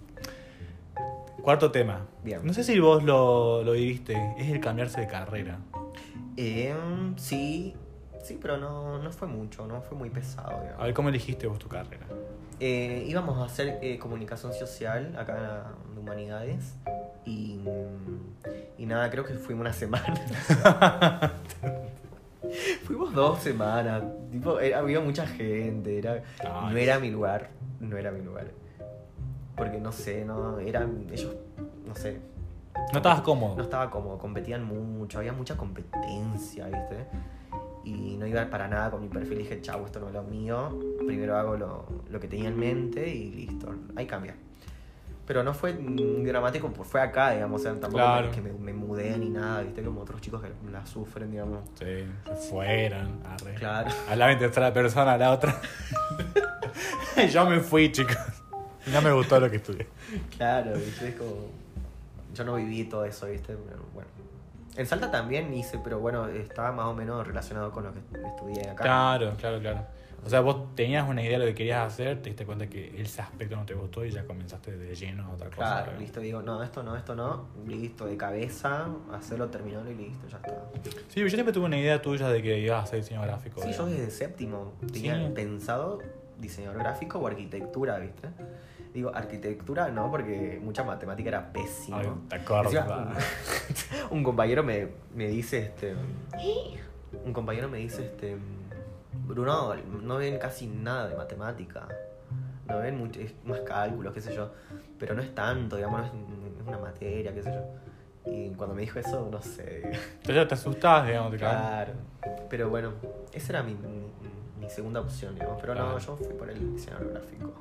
Cuarto 1.43 1.71
tema. 1.71 2.07
Bien. 2.25 2.41
No 2.43 2.53
sé 2.53 2.65
si 2.65 2.81
vos 2.81 3.05
lo, 3.05 3.63
lo 3.63 3.73
viviste, 3.73 4.35
es 4.39 4.51
el 4.51 4.61
cambiarse 4.61 5.01
de 5.01 5.07
carrera. 5.07 5.59
Em, 6.37 7.17
sí, 7.17 7.75
sí, 8.23 8.39
pero 8.41 8.57
no, 8.57 8.99
no 8.99 9.11
fue 9.13 9.29
mucho, 9.29 9.67
no 9.67 9.81
fue 9.83 9.97
muy 9.97 10.11
pesado. 10.11 10.61
digamos. 10.61 10.81
A 10.81 10.85
ver, 10.85 10.95
¿cómo 10.95 11.09
elegiste 11.11 11.47
vos 11.47 11.59
tu 11.59 11.69
carrera? 11.69 12.07
Eh, 12.59 13.05
íbamos 13.07 13.39
a 13.39 13.45
hacer 13.45 13.79
eh, 13.83 13.99
comunicación 13.99 14.53
social 14.55 15.15
acá 15.19 15.67
en 15.93 15.99
Humanidades 15.99 16.75
y, 17.27 17.61
y 18.79 18.87
nada, 18.87 19.11
creo 19.11 19.25
que 19.25 19.35
fuimos 19.35 19.63
una 19.63 19.73
semana. 19.73 20.15
fuimos 22.85 23.13
dos 23.15 23.41
semanas, 23.41 24.03
tipo, 24.31 24.61
era- 24.61 24.79
había 24.79 25.01
mucha 25.01 25.27
gente, 25.27 25.99
era, 25.99 26.23
Ay. 26.41 26.73
no 26.73 26.77
era 26.77 26.99
mi 26.99 27.11
lugar, 27.11 27.51
no 27.81 27.97
era 27.97 28.11
mi 28.11 28.23
lugar. 28.23 28.47
Porque 29.57 29.81
no 29.81 29.91
sé, 29.93 30.25
no, 30.25 30.59
eran 30.61 31.07
ellos, 31.11 31.35
no 31.87 31.95
sé, 31.95 32.21
No 32.93 32.99
estabas 32.99 33.23
cómodo. 33.23 33.57
no 33.57 33.63
estaba 33.63 33.91
cómodo, 33.91 34.19
competían 34.19 34.65
mucho, 34.65 35.19
había 35.19 35.33
mucha 35.33 35.57
competencia, 35.57 36.67
¿viste? 36.67 37.07
Y 37.85 38.17
no 38.19 38.27
iba 38.27 38.45
para 38.51 38.69
nada 38.69 38.91
con 38.91 39.01
mi 39.01 39.09
perfil, 39.09 39.39
dije, 39.39 39.61
chau, 39.63 39.85
esto 39.87 39.99
no 40.01 40.09
es 40.09 40.13
lo 40.13 40.23
mío, 40.25 40.79
primero 41.07 41.37
hago 41.37 41.57
lo, 41.57 41.87
lo 42.11 42.21
que 42.21 42.29
tenía 42.29 42.49
en 42.49 42.59
mente 42.59 43.09
y 43.09 43.31
listo, 43.31 43.75
ahí 43.97 44.07
cambia. 44.07 44.35
Pero 45.27 45.43
no 45.43 45.53
fue 45.55 45.73
dramático, 45.73 46.71
pues 46.73 46.89
fue 46.89 47.01
acá, 47.01 47.33
digamos, 47.33 47.61
o 47.61 47.65
sea, 47.65 47.73
tampoco 47.73 47.97
Claro. 47.97 48.31
que 48.31 48.41
me, 48.41 48.53
me 48.53 48.73
mudé 48.73 49.19
ni 49.19 49.29
nada, 49.29 49.63
¿viste? 49.63 49.83
Como 49.83 50.01
otros 50.03 50.21
chicos 50.21 50.41
que 50.41 50.51
la 50.71 50.87
sufren, 50.87 51.31
digamos. 51.33 51.65
Sí, 51.79 52.07
se 52.25 52.51
fueron. 52.51 53.21
Arre. 53.27 53.55
Claro. 53.55 53.91
Hablaba 54.09 54.33
en 54.33 54.39
tercera 54.39 54.73
persona 54.73 55.15
a 55.15 55.19
la 55.19 55.33
otra. 55.33 55.61
Yo 57.33 57.45
me 57.49 57.61
fui, 57.61 57.91
chicos. 57.91 58.17
Y 58.87 58.91
no 58.91 59.03
me 59.03 59.11
gustó 59.13 59.41
lo 59.41 59.51
que 59.51 59.57
estudié. 59.57 59.89
Claro, 60.37 60.73
¿viste? 60.75 61.09
Es 61.09 61.15
como... 61.17 61.33
Yo 62.35 62.45
no 62.45 62.55
viví 62.55 62.85
todo 62.85 63.05
eso, 63.05 63.27
¿viste? 63.27 63.57
Bueno. 63.57 64.09
En 64.77 64.87
Salta 64.87 65.11
también 65.11 65.53
hice, 65.55 65.81
pero 65.83 65.99
bueno, 65.99 66.29
estaba 66.29 66.71
más 66.71 66.87
o 66.87 66.95
menos 66.95 67.27
relacionado 67.27 67.73
con 67.73 67.85
lo 67.85 67.93
que 67.93 67.99
estudié 67.99 68.69
acá. 68.71 68.85
Claro, 68.85 69.35
claro, 69.39 69.59
claro. 69.59 69.87
O 70.25 70.29
sea, 70.29 70.41
vos 70.41 70.75
tenías 70.75 71.09
una 71.09 71.23
idea 71.23 71.39
de 71.39 71.45
lo 71.45 71.51
que 71.51 71.55
querías 71.55 71.87
hacer, 71.87 72.21
te 72.21 72.31
diste 72.31 72.45
cuenta 72.45 72.67
que 72.69 73.01
ese 73.01 73.23
aspecto 73.23 73.55
no 73.55 73.65
te 73.65 73.75
gustó 73.75 74.05
y 74.05 74.11
ya 74.11 74.25
comenzaste 74.27 74.77
de 74.77 74.95
lleno 74.95 75.25
a 75.25 75.31
otra 75.31 75.49
cosa. 75.51 75.85
Claro, 75.85 75.99
listo, 76.01 76.19
digo, 76.21 76.43
no, 76.43 76.63
esto 76.65 76.83
no, 76.83 76.97
esto 76.97 77.15
no, 77.15 77.47
listo, 77.67 78.07
de 78.07 78.17
cabeza, 78.17 78.89
hacerlo, 79.13 79.49
terminarlo 79.49 79.91
y 79.91 79.95
listo, 79.95 80.27
ya 80.29 80.39
está. 80.39 80.65
Sí, 81.09 81.21
yo 81.21 81.29
siempre 81.29 81.53
tuve 81.53 81.67
una 81.67 81.79
idea 81.79 82.03
tuya 82.03 82.29
de 82.29 82.43
que 82.43 82.59
ibas 82.59 82.83
a 82.83 82.87
ser 82.89 83.01
diseño 83.01 83.23
gráfico. 83.23 83.63
Sí, 83.63 83.73
yo 83.73 83.87
desde 83.87 84.11
séptimo 84.11 84.73
tenía 84.93 85.15
Sí. 85.17 85.33
pensado 85.35 86.01
diseñador 86.41 86.79
gráfico 86.79 87.19
o 87.19 87.27
arquitectura, 87.27 87.99
¿viste? 87.99 88.29
Digo, 88.93 89.13
arquitectura 89.15 89.89
no, 89.91 90.11
porque 90.11 90.59
mucha 90.63 90.83
matemática 90.83 91.29
era 91.29 91.53
pésimo. 91.53 91.99
Ay, 91.99 92.09
te. 92.31 92.65
Encima, 92.81 93.15
un, 94.11 94.19
un 94.19 94.25
compañero 94.25 94.63
me, 94.65 94.89
me 95.15 95.29
dice, 95.29 95.59
este... 95.67 95.95
Un 97.25 97.33
compañero 97.33 97.69
me 97.69 97.79
dice, 97.79 98.07
este... 98.07 98.37
Bruno, 99.27 99.75
no 100.03 100.17
ven 100.17 100.39
casi 100.39 100.67
nada 100.67 101.09
de 101.09 101.17
matemática. 101.17 101.89
No 102.69 102.79
ven 102.81 102.99
mucho, 102.99 103.21
es 103.21 103.33
más 103.45 103.61
cálculos, 103.61 104.13
qué 104.13 104.21
sé 104.21 104.35
yo. 104.35 104.51
Pero 104.99 105.15
no 105.15 105.23
es 105.23 105.35
tanto, 105.35 105.77
digamos, 105.77 106.01
no 106.01 106.07
es, 106.07 106.13
es 106.61 106.67
una 106.67 106.79
materia, 106.79 107.33
qué 107.35 107.43
sé 107.43 107.53
yo. 107.53 107.65
Y 108.33 108.51
cuando 108.51 108.75
me 108.75 108.83
dijo 108.83 108.99
eso, 108.99 109.29
no 109.31 109.41
sé. 109.41 109.83
Entonces 109.85 110.35
ya 110.35 110.49
te 110.49 110.55
asustabas, 110.55 111.07
digamos. 111.07 111.35
Claro. 111.37 111.93
Pero 112.51 112.69
bueno, 112.69 112.93
esa 113.33 113.53
era 113.53 113.63
mi, 113.63 113.75
mi, 113.75 114.11
mi 114.61 114.69
segunda 114.69 115.01
opción, 115.01 115.35
digamos. 115.35 115.61
Pero 115.61 115.75
Claro. 115.75 115.93
no, 115.93 115.99
yo 115.99 116.17
fui 116.17 116.35
por 116.35 116.51
el 116.51 116.73
diseñador 116.75 117.11
gráfico. 117.13 117.53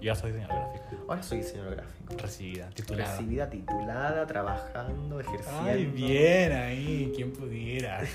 Y 0.00 0.06
ya 0.06 0.14
soy 0.16 0.32
diseñador 0.32 0.56
gráfico. 0.72 1.04
Ahora 1.08 1.22
soy 1.22 1.38
diseñador 1.38 1.74
gráfico. 1.76 2.14
Recibida, 2.18 2.70
titulada. 2.70 3.12
Recibida, 3.12 3.50
titulada, 3.50 4.26
trabajando, 4.26 5.20
ejerciendo. 5.20 5.60
Ay, 5.70 5.86
bien 5.86 6.52
ahí, 6.52 7.12
quien 7.14 7.32
pudiera. 7.32 8.00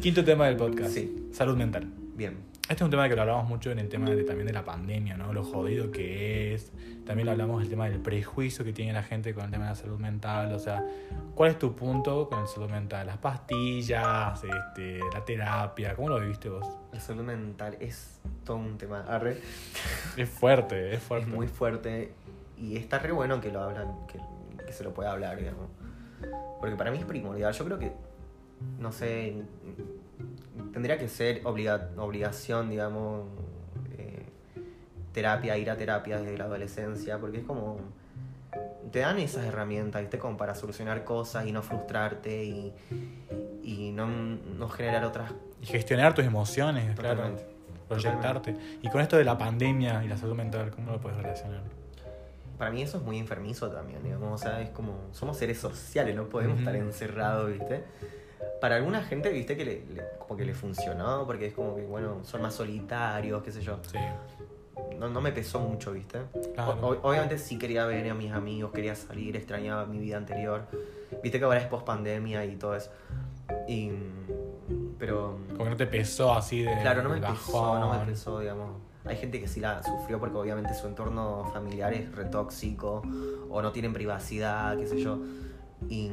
Quinto 0.00 0.24
tema 0.24 0.46
del 0.46 0.56
podcast. 0.56 0.90
Sí. 0.90 1.28
Salud 1.32 1.56
mental. 1.56 1.86
Bien. 2.14 2.38
Este 2.62 2.74
es 2.74 2.82
un 2.82 2.90
tema 2.90 3.08
que 3.08 3.14
lo 3.16 3.22
hablamos 3.22 3.48
mucho 3.48 3.70
en 3.70 3.78
el 3.78 3.88
tema 3.88 4.08
de, 4.10 4.24
también 4.24 4.46
de 4.46 4.52
la 4.52 4.64
pandemia, 4.64 5.16
¿no? 5.16 5.32
Lo 5.32 5.44
jodido 5.44 5.90
que 5.90 6.54
es. 6.54 6.72
También 7.04 7.26
lo 7.26 7.32
hablamos 7.32 7.60
del 7.60 7.68
tema 7.68 7.88
del 7.88 7.98
prejuicio 7.98 8.64
que 8.64 8.72
tiene 8.72 8.92
la 8.92 9.02
gente 9.02 9.34
con 9.34 9.44
el 9.44 9.50
tema 9.50 9.64
de 9.64 9.70
la 9.70 9.76
salud 9.76 9.98
mental. 9.98 10.52
O 10.54 10.58
sea, 10.58 10.84
¿cuál 11.34 11.50
es 11.50 11.58
tu 11.58 11.74
punto 11.74 12.28
con 12.28 12.40
la 12.40 12.46
salud 12.46 12.70
mental? 12.70 13.06
Las 13.06 13.18
pastillas, 13.18 14.42
este, 14.44 15.00
la 15.12 15.24
terapia, 15.24 15.94
¿cómo 15.94 16.08
lo 16.08 16.20
viviste 16.20 16.48
vos? 16.48 16.66
La 16.92 17.00
salud 17.00 17.24
mental 17.24 17.76
es 17.80 18.20
todo 18.44 18.56
un 18.56 18.78
tema. 18.78 19.04
Arre. 19.08 19.38
Es 20.16 20.28
fuerte, 20.28 20.90
es 20.90 20.94
Es 20.98 21.02
fuerte. 21.02 21.26
muy 21.26 21.48
fuerte. 21.48 22.12
Y 22.56 22.76
está 22.76 22.98
re 23.00 23.12
bueno 23.12 23.40
que 23.40 23.50
lo 23.50 23.60
hablan, 23.60 24.06
que 24.06 24.18
que 24.64 24.72
se 24.72 24.84
lo 24.84 24.94
pueda 24.94 25.12
hablar, 25.12 25.36
digamos. 25.36 25.68
Porque 26.60 26.76
para 26.76 26.90
mí 26.90 26.98
es 26.98 27.04
primordial. 27.04 27.52
Yo 27.52 27.64
creo 27.64 27.78
que, 27.78 27.92
no 28.78 28.92
sé, 28.92 29.42
tendría 30.72 30.98
que 30.98 31.08
ser 31.08 31.42
obliga- 31.44 31.90
obligación, 31.96 32.70
digamos, 32.70 33.26
eh, 33.98 34.26
terapia, 35.12 35.56
ir 35.58 35.70
a 35.70 35.76
terapia 35.76 36.20
desde 36.20 36.38
la 36.38 36.44
adolescencia, 36.44 37.18
porque 37.18 37.38
es 37.38 37.44
como 37.44 37.78
te 38.90 38.98
dan 38.98 39.18
esas 39.18 39.46
herramientas, 39.46 40.02
¿viste? 40.02 40.18
Como 40.18 40.36
para 40.36 40.54
solucionar 40.54 41.04
cosas 41.04 41.46
y 41.46 41.52
no 41.52 41.62
frustrarte 41.62 42.44
y, 42.44 42.74
y 43.62 43.90
no, 43.92 44.06
no 44.06 44.68
generar 44.68 45.04
otras... 45.04 45.32
Y 45.62 45.66
gestionar 45.66 46.14
tus 46.14 46.26
emociones, 46.26 46.94
claro. 46.98 47.16
Totalmente. 47.16 47.52
Proyectarte. 47.88 48.56
Y 48.82 48.88
con 48.88 49.00
esto 49.00 49.16
de 49.16 49.24
la 49.24 49.38
pandemia 49.38 50.04
y 50.04 50.08
la 50.08 50.16
salud 50.18 50.34
mental, 50.34 50.70
¿cómo 50.70 50.92
lo 50.92 51.00
puedes 51.00 51.18
relacionar? 51.18 51.62
Para 52.58 52.70
mí 52.70 52.82
eso 52.82 52.98
es 52.98 53.02
muy 53.02 53.18
enfermizo 53.18 53.70
también, 53.70 54.02
digamos, 54.02 54.40
o 54.40 54.44
sea, 54.44 54.60
es 54.60 54.70
como, 54.70 54.94
somos 55.12 55.36
seres 55.38 55.58
sociales, 55.58 56.14
no 56.14 56.28
podemos 56.28 56.58
estar 56.58 56.76
encerrados, 56.76 57.50
¿viste? 57.50 57.84
Para 58.62 58.76
alguna 58.76 59.02
gente, 59.02 59.28
¿viste? 59.30 59.56
Que 59.56 59.64
le, 59.64 59.72
le- 59.92 60.04
como 60.20 60.36
que 60.36 60.44
le 60.44 60.54
funcionó, 60.54 61.26
porque 61.26 61.46
es 61.46 61.52
como 61.52 61.74
que, 61.74 61.82
bueno, 61.82 62.20
son 62.22 62.42
más 62.42 62.54
solitarios, 62.54 63.42
qué 63.42 63.50
sé 63.50 63.60
yo. 63.60 63.78
Sí. 63.82 63.98
No, 65.00 65.08
no 65.08 65.20
me 65.20 65.32
pesó 65.32 65.58
mucho, 65.58 65.90
¿viste? 65.92 66.20
Claro. 66.54 66.78
O- 66.80 67.08
obviamente 67.08 67.38
sí 67.38 67.58
quería 67.58 67.84
ver 67.86 68.08
a 68.08 68.14
mis 68.14 68.30
amigos, 68.32 68.70
quería 68.70 68.94
salir, 68.94 69.36
extrañaba 69.36 69.84
mi 69.86 69.98
vida 69.98 70.16
anterior. 70.16 70.62
Viste 71.24 71.40
que 71.40 71.44
ahora 71.44 71.58
es 71.58 71.66
post 71.66 71.84
pandemia 71.84 72.44
y 72.44 72.54
todo 72.54 72.76
eso. 72.76 72.90
Y, 73.66 73.90
pero 74.96 75.38
Como 75.50 75.64
que 75.64 75.70
no 75.70 75.76
te 75.76 75.86
pesó 75.88 76.32
así 76.32 76.62
de. 76.62 76.72
claro, 76.82 77.02
no 77.02 77.08
me 77.10 77.20
pesó, 77.20 77.78
no 77.80 77.98
me 77.98 78.06
pesó, 78.06 78.38
digamos. 78.38 78.80
Hay 79.04 79.16
gente 79.16 79.40
que 79.40 79.48
sí 79.48 79.58
la 79.58 79.82
sufrió 79.82 80.20
porque 80.20 80.36
obviamente 80.36 80.72
su 80.74 80.86
entorno 80.86 81.50
familiar 81.52 81.92
es 81.92 82.14
retóxico 82.14 83.02
o 83.50 83.60
no 83.60 83.72
tienen 83.72 83.92
privacidad, 83.92 84.76
qué 84.78 84.86
sé 84.86 85.00
yo. 85.02 85.18
Y 85.88 86.10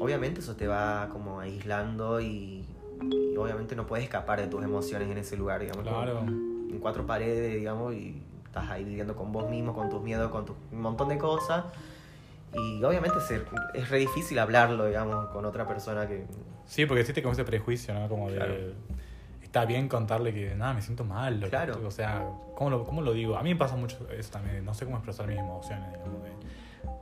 obviamente 0.00 0.40
eso 0.40 0.56
te 0.56 0.66
va 0.66 1.08
como 1.12 1.40
aislando 1.40 2.20
y, 2.20 2.64
y 3.02 3.36
obviamente 3.36 3.76
no 3.76 3.86
puedes 3.86 4.04
escapar 4.04 4.40
de 4.40 4.46
tus 4.48 4.62
emociones 4.64 5.08
en 5.10 5.18
ese 5.18 5.36
lugar, 5.36 5.60
digamos. 5.60 5.82
Claro. 5.84 6.20
en 6.20 6.78
cuatro 6.80 7.06
paredes, 7.06 7.54
digamos, 7.54 7.94
y 7.94 8.20
estás 8.44 8.68
ahí 8.70 8.84
viviendo 8.84 9.14
con 9.14 9.30
vos 9.32 9.48
mismo, 9.48 9.74
con 9.74 9.88
tus 9.90 10.02
miedos, 10.02 10.30
con 10.30 10.44
tu, 10.44 10.54
un 10.72 10.80
montón 10.80 11.08
de 11.08 11.18
cosas. 11.18 11.64
Y 12.52 12.82
obviamente 12.84 13.20
se- 13.20 13.42
es 13.74 13.88
re 13.90 13.98
difícil 13.98 14.38
hablarlo, 14.38 14.86
digamos, 14.86 15.26
con 15.30 15.44
otra 15.44 15.66
persona 15.66 16.06
que... 16.06 16.24
Sí, 16.66 16.86
porque 16.86 17.00
existe 17.00 17.22
como 17.22 17.32
ese 17.32 17.44
prejuicio, 17.44 17.92
¿no? 17.94 18.08
Como 18.08 18.30
de. 18.30 18.74
Está 19.42 19.66
bien 19.66 19.86
contarle 19.88 20.32
que, 20.34 20.54
nada, 20.54 20.72
me 20.74 20.82
siento 20.82 21.04
mal. 21.04 21.38
loco". 21.40 21.50
Claro. 21.50 21.80
O 21.86 21.90
sea, 21.90 22.24
¿cómo 22.56 22.70
lo, 22.70 22.84
¿cómo 22.84 23.02
lo 23.02 23.12
digo? 23.12 23.36
A 23.36 23.42
mí 23.42 23.50
me 23.50 23.56
pasa 23.56 23.76
mucho 23.76 24.08
eso 24.10 24.30
también. 24.32 24.64
No 24.64 24.72
sé 24.74 24.84
cómo 24.84 24.96
expresar 24.96 25.26
mis 25.28 25.38
emociones, 25.38 25.90
digamos. 25.92 26.22
de, 26.24 26.30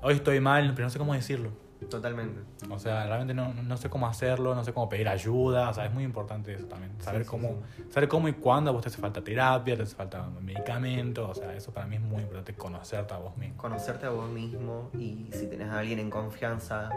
Hoy 0.03 0.15
estoy 0.15 0.41
mal, 0.41 0.73
pero 0.75 0.87
no 0.87 0.91
sé 0.91 0.99
cómo 0.99 1.15
decirlo. 1.15 1.51
Totalmente. 1.91 2.41
O 2.71 2.79
sea, 2.79 3.07
realmente 3.07 3.35
no, 3.35 3.53
no 3.55 3.77
sé 3.77 3.91
cómo 3.91 4.07
hacerlo, 4.07 4.55
no 4.55 4.65
sé 4.65 4.73
cómo 4.73 4.89
pedir 4.89 5.09
ayuda. 5.09 5.71
O 5.71 5.75
sea, 5.75 5.87
es 5.87 5.93
muy 5.93 6.05
importante 6.05 6.55
eso 6.55 6.67
también. 6.67 6.93
Saber 7.01 7.23
sí, 7.23 7.29
cómo 7.29 7.63
saber 7.91 8.09
cómo 8.09 8.29
y 8.29 8.33
cuándo 8.33 8.71
a 8.71 8.73
vos 8.73 8.83
te 8.83 8.89
hace 8.89 9.01
falta 9.01 9.23
terapia, 9.23 9.77
te 9.77 9.83
hace 9.83 9.95
falta 9.95 10.27
medicamento. 10.41 11.29
O 11.29 11.35
sea, 11.35 11.55
eso 11.55 11.73
para 11.73 11.87
mí 11.87 11.97
es 11.97 12.03
muy 12.03 12.23
importante, 12.23 12.55
conocerte 12.55 13.15
a 13.15 13.19
vos 13.19 13.37
mismo. 13.37 13.57
Conocerte 13.57 14.07
a 14.07 14.11
vos 14.11 14.31
mismo 14.31 14.91
y 14.95 15.29
si 15.33 15.47
tenés 15.47 15.69
a 15.69 15.79
alguien 15.79 15.99
en 15.99 16.11
confianza, 16.11 16.91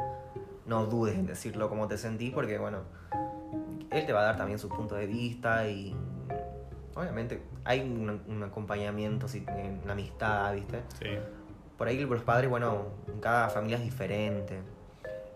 no 0.65 0.85
dudes 0.85 1.15
en 1.15 1.25
decirlo 1.25 1.69
cómo 1.69 1.87
te 1.87 1.97
sentís, 1.97 2.33
porque 2.33 2.57
bueno, 2.57 2.79
él 3.91 4.05
te 4.05 4.13
va 4.13 4.21
a 4.21 4.23
dar 4.23 4.37
también 4.37 4.59
su 4.59 4.69
punto 4.69 4.95
de 4.95 5.07
vista 5.07 5.67
y 5.67 5.95
obviamente 6.95 7.41
hay 7.63 7.81
un, 7.81 8.21
un 8.27 8.43
acompañamiento 8.43 9.27
la 9.85 9.93
amistad, 9.93 10.53
¿viste? 10.53 10.81
Sí. 10.99 11.09
Por 11.77 11.87
ahí 11.87 11.99
los 11.99 12.23
padres, 12.23 12.49
bueno, 12.49 12.87
cada 13.19 13.49
familia 13.49 13.77
es 13.77 13.83
diferente. 13.83 14.61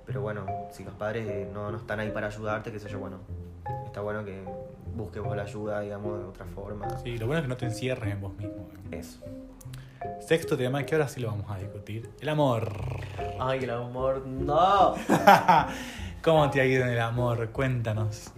Pero 0.10 0.22
bueno, 0.22 0.48
si 0.72 0.84
los 0.84 0.96
padres 0.96 1.48
no, 1.54 1.70
no 1.70 1.78
están 1.78 2.00
ahí 2.00 2.10
para 2.10 2.26
ayudarte, 2.26 2.72
qué 2.72 2.80
sé 2.80 2.90
yo, 2.90 2.98
bueno, 2.98 3.20
está 3.86 4.02
bueno 4.02 4.26
que 4.26 4.42
busques 4.96 5.22
vos 5.22 5.38
la 5.38 5.44
ayuda, 5.44 5.82
digamos, 5.82 6.18
de 6.18 6.26
otra 6.26 6.48
forma. 6.48 6.90
Sí, 6.98 7.16
lo 7.20 7.28
bueno 7.28 7.42
es 7.42 7.44
que 7.44 7.50
no 7.50 7.58
te 7.58 7.68
encierres 7.68 8.12
en 8.12 8.20
vos 8.20 8.36
mismo. 8.36 8.72
Eso. 8.90 9.20
Sexto 10.20 10.58
tema, 10.58 10.84
que 10.84 10.96
ahora 10.96 11.08
sí 11.08 11.20
lo 11.20 11.28
vamos 11.28 11.46
a 11.52 11.60
discutir. 11.60 12.10
El 12.20 12.30
amor. 12.30 12.74
Ay, 13.40 13.66
el 13.66 13.70
amor, 13.70 14.26
no. 14.26 14.96
¿Cómo 16.24 16.50
te 16.50 16.62
ha 16.62 16.66
ido 16.66 16.86
en 16.86 16.90
el 16.90 17.02
amor? 17.02 17.50
Cuéntanos. 17.52 18.32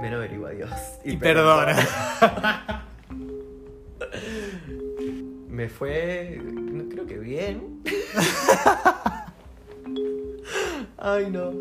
Me 0.00 0.08
lo 0.12 0.18
averigua 0.18 0.50
Dios. 0.50 0.70
Y 1.04 1.16
perdona. 1.16 1.74
Me 5.48 5.68
fue, 5.68 6.40
no 6.40 6.88
creo 6.88 7.04
que 7.04 7.18
bien. 7.18 7.82
Ay, 10.98 11.30
no. 11.30 11.52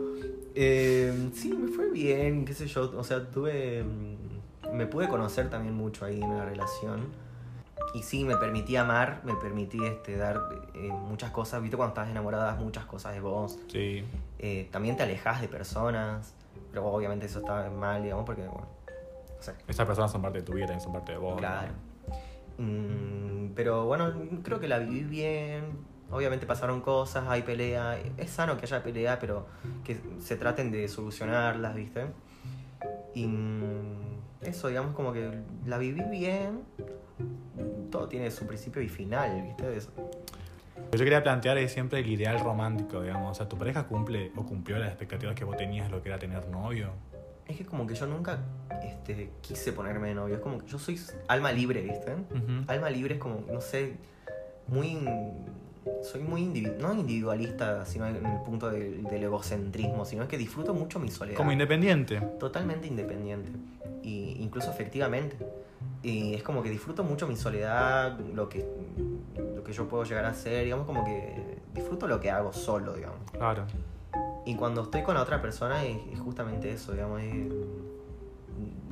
Eh, 0.55 1.29
sí, 1.33 1.53
me 1.53 1.67
fue 1.69 1.89
bien, 1.89 2.45
qué 2.45 2.53
sé 2.53 2.67
yo. 2.67 2.91
O 2.97 3.03
sea, 3.03 3.29
tuve. 3.29 3.83
mm, 3.83 4.75
Me 4.75 4.85
pude 4.87 5.07
conocer 5.07 5.49
también 5.49 5.73
mucho 5.75 6.05
ahí 6.05 6.21
en 6.21 6.37
la 6.37 6.45
relación. 6.45 7.07
Y 7.93 8.03
sí, 8.03 8.25
me 8.25 8.35
permití 8.35 8.75
amar, 8.75 9.21
me 9.23 9.35
permití 9.35 9.83
este, 9.85 10.17
dar 10.17 10.41
eh, 10.73 10.91
muchas 10.91 11.31
cosas. 11.31 11.61
Viste, 11.61 11.77
cuando 11.77 11.93
estás 11.93 12.09
enamorada, 12.09 12.45
das 12.45 12.59
muchas 12.59 12.85
cosas 12.85 13.13
de 13.13 13.21
vos. 13.21 13.57
Sí. 13.71 14.03
Eh, 14.39 14.67
también 14.71 14.97
te 14.97 15.03
alejas 15.03 15.39
de 15.41 15.47
personas. 15.47 16.33
Pero 16.71 16.85
obviamente 16.87 17.25
eso 17.25 17.39
está 17.39 17.69
mal, 17.69 18.03
digamos, 18.03 18.25
porque, 18.25 18.41
bueno. 18.43 18.67
O 19.39 19.41
sea, 19.41 19.53
Esas 19.67 19.85
personas 19.85 20.11
son 20.11 20.21
parte 20.21 20.39
de 20.39 20.43
tu 20.43 20.53
vida, 20.53 20.65
también 20.65 20.83
son 20.83 20.93
parte 20.93 21.13
de 21.13 21.17
vos. 21.17 21.37
Claro. 21.37 21.71
Mm, 22.57 23.49
pero 23.55 23.85
bueno, 23.85 24.11
creo 24.43 24.59
que 24.59 24.67
la 24.67 24.79
viví 24.79 25.03
bien. 25.03 25.94
Obviamente 26.11 26.45
pasaron 26.45 26.81
cosas, 26.81 27.25
hay 27.27 27.41
pelea. 27.41 27.97
Es 28.17 28.31
sano 28.31 28.57
que 28.57 28.65
haya 28.65 28.83
pelea, 28.83 29.19
pero 29.19 29.47
que 29.83 29.99
se 30.19 30.35
traten 30.37 30.71
de 30.71 30.87
solucionarlas, 30.87 31.75
¿viste? 31.75 32.05
Y 33.13 33.25
mm, 33.27 34.19
eso, 34.41 34.67
digamos, 34.67 34.93
como 34.95 35.11
que 35.13 35.31
la 35.65 35.77
viví 35.77 36.01
bien. 36.09 36.61
Todo 37.91 38.07
tiene 38.07 38.29
su 38.31 38.45
principio 38.45 38.81
y 38.81 38.89
final, 38.89 39.41
¿viste? 39.41 39.77
Es- 39.77 39.89
Lo 39.97 40.91
que 40.91 40.97
yo 40.97 41.03
quería 41.05 41.23
plantear 41.23 41.57
es 41.57 41.71
siempre 41.71 41.99
el 41.99 42.07
ideal 42.07 42.39
romántico, 42.39 43.01
digamos. 43.01 43.31
O 43.31 43.33
sea, 43.33 43.47
¿tu 43.49 43.57
pareja 43.57 43.85
cumple 43.87 44.31
o 44.35 44.45
cumplió 44.45 44.77
las 44.77 44.89
expectativas 44.89 45.35
que 45.35 45.43
vos 45.45 45.57
tenías 45.57 45.87
de 45.87 45.91
lo 45.95 46.01
que 46.01 46.09
era 46.09 46.19
tener 46.19 46.47
novio? 46.49 46.89
Es 47.47 47.57
que 47.57 47.65
como 47.65 47.85
que 47.87 47.95
yo 47.95 48.05
nunca 48.07 48.39
este, 48.83 49.31
quise 49.41 49.71
ponerme 49.71 50.09
de 50.09 50.15
novio. 50.15 50.35
Es 50.35 50.41
como 50.41 50.59
que 50.59 50.67
yo 50.67 50.77
soy 50.79 50.99
alma 51.27 51.51
libre, 51.51 51.81
¿viste? 51.81 52.13
Alma 52.67 52.89
libre 52.89 53.15
es 53.15 53.19
como, 53.19 53.43
no 53.51 53.61
sé, 53.61 53.97
muy. 54.67 54.99
Soy 56.01 56.21
muy 56.21 56.41
individu- 56.41 56.77
no 56.77 56.93
individualista, 56.93 57.85
sino 57.85 58.07
en 58.07 58.25
el 58.25 58.41
punto 58.41 58.69
del, 58.69 59.03
del 59.03 59.23
egocentrismo, 59.23 60.05
sino 60.05 60.23
es 60.23 60.29
que 60.29 60.37
disfruto 60.37 60.73
mucho 60.73 60.99
mi 60.99 61.09
soledad. 61.09 61.37
Como 61.37 61.51
independiente. 61.51 62.19
Totalmente 62.39 62.87
independiente, 62.87 63.51
y 64.01 64.37
incluso 64.39 64.69
afectivamente. 64.69 65.37
Y 66.01 66.33
es 66.33 66.43
como 66.43 66.63
que 66.63 66.69
disfruto 66.69 67.03
mucho 67.03 67.27
mi 67.27 67.35
soledad, 67.35 68.19
lo 68.19 68.49
que, 68.49 68.65
lo 69.55 69.63
que 69.63 69.73
yo 69.73 69.87
puedo 69.87 70.03
llegar 70.03 70.25
a 70.25 70.29
hacer, 70.29 70.63
digamos, 70.63 70.85
como 70.85 71.03
que 71.03 71.59
disfruto 71.73 72.07
lo 72.07 72.19
que 72.19 72.31
hago 72.31 72.53
solo, 72.53 72.93
digamos. 72.93 73.19
Claro. 73.31 73.65
Y 74.45 74.55
cuando 74.55 74.83
estoy 74.83 75.01
con 75.01 75.15
la 75.15 75.21
otra 75.21 75.41
persona 75.41 75.83
es, 75.85 75.97
es 76.13 76.19
justamente 76.19 76.71
eso, 76.71 76.93
digamos, 76.93 77.21
es 77.21 77.47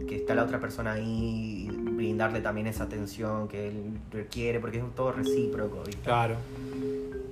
que 0.08 0.16
está 0.16 0.36
la 0.36 0.44
otra 0.44 0.60
persona 0.60 0.94
ahí, 0.94 1.70
brindarle 1.72 2.42
también 2.42 2.68
esa 2.68 2.84
atención 2.86 3.48
que 3.48 3.70
él 3.70 3.98
requiere, 4.12 4.60
porque 4.60 4.78
es 4.78 4.96
todo 4.96 5.12
recíproco, 5.12 5.84
¿viste? 5.86 6.04
Claro. 6.04 6.36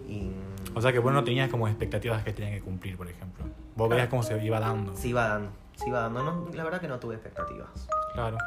Y 0.08 0.32
O 0.74 0.82
sea 0.82 0.92
que 0.92 1.00
vos 1.00 1.14
no 1.14 1.24
tenías 1.24 1.50
como 1.50 1.68
expectativas 1.68 2.24
que 2.24 2.34
tenían 2.34 2.54
que 2.54 2.62
cumplir, 2.62 2.98
por 2.98 3.10
ejemplo. 3.10 3.46
Vos 3.76 3.90
veías 3.90 4.10
cómo 4.10 4.24
se 4.24 4.44
iba 4.44 4.60
dando. 4.60 4.96
se 4.96 5.10
iba 5.10 5.28
dando, 5.28 5.52
se 5.76 5.88
iba 5.90 6.02
dando. 6.02 6.24
No, 6.24 6.48
la 6.54 6.64
verdad 6.64 6.80
que 6.80 6.88
no 6.88 7.00
tuve 7.00 7.16
expectativas. 7.16 7.88
Claro. 8.14 8.38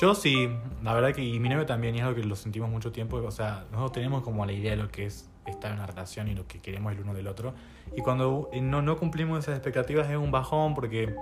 Yo 0.00 0.14
sí, 0.14 0.48
la 0.82 0.94
verdad 0.94 1.14
que, 1.14 1.24
y 1.24 1.40
mi 1.40 1.48
novio 1.48 1.66
también, 1.66 1.94
y 1.94 1.98
es 1.98 2.04
algo 2.04 2.14
que 2.14 2.24
lo 2.24 2.36
sentimos 2.36 2.70
mucho 2.70 2.92
tiempo, 2.92 3.16
o 3.16 3.30
sea, 3.30 3.64
nosotros 3.70 3.92
tenemos 3.92 4.22
como 4.22 4.44
la 4.44 4.52
idea 4.52 4.72
de 4.72 4.76
lo 4.76 4.90
que 4.90 5.06
es 5.06 5.28
estar 5.46 5.70
en 5.70 5.78
una 5.78 5.86
relación 5.86 6.28
y 6.28 6.34
lo 6.34 6.46
que 6.46 6.60
queremos 6.60 6.92
el 6.92 7.00
uno 7.00 7.14
del 7.14 7.26
otro. 7.26 7.54
Y 7.96 8.02
cuando 8.02 8.50
no, 8.60 8.82
no 8.82 8.96
cumplimos 8.98 9.40
esas 9.40 9.54
expectativas 9.54 10.08
es 10.10 10.16
un 10.16 10.30
bajón 10.30 10.74
porque 10.74 11.14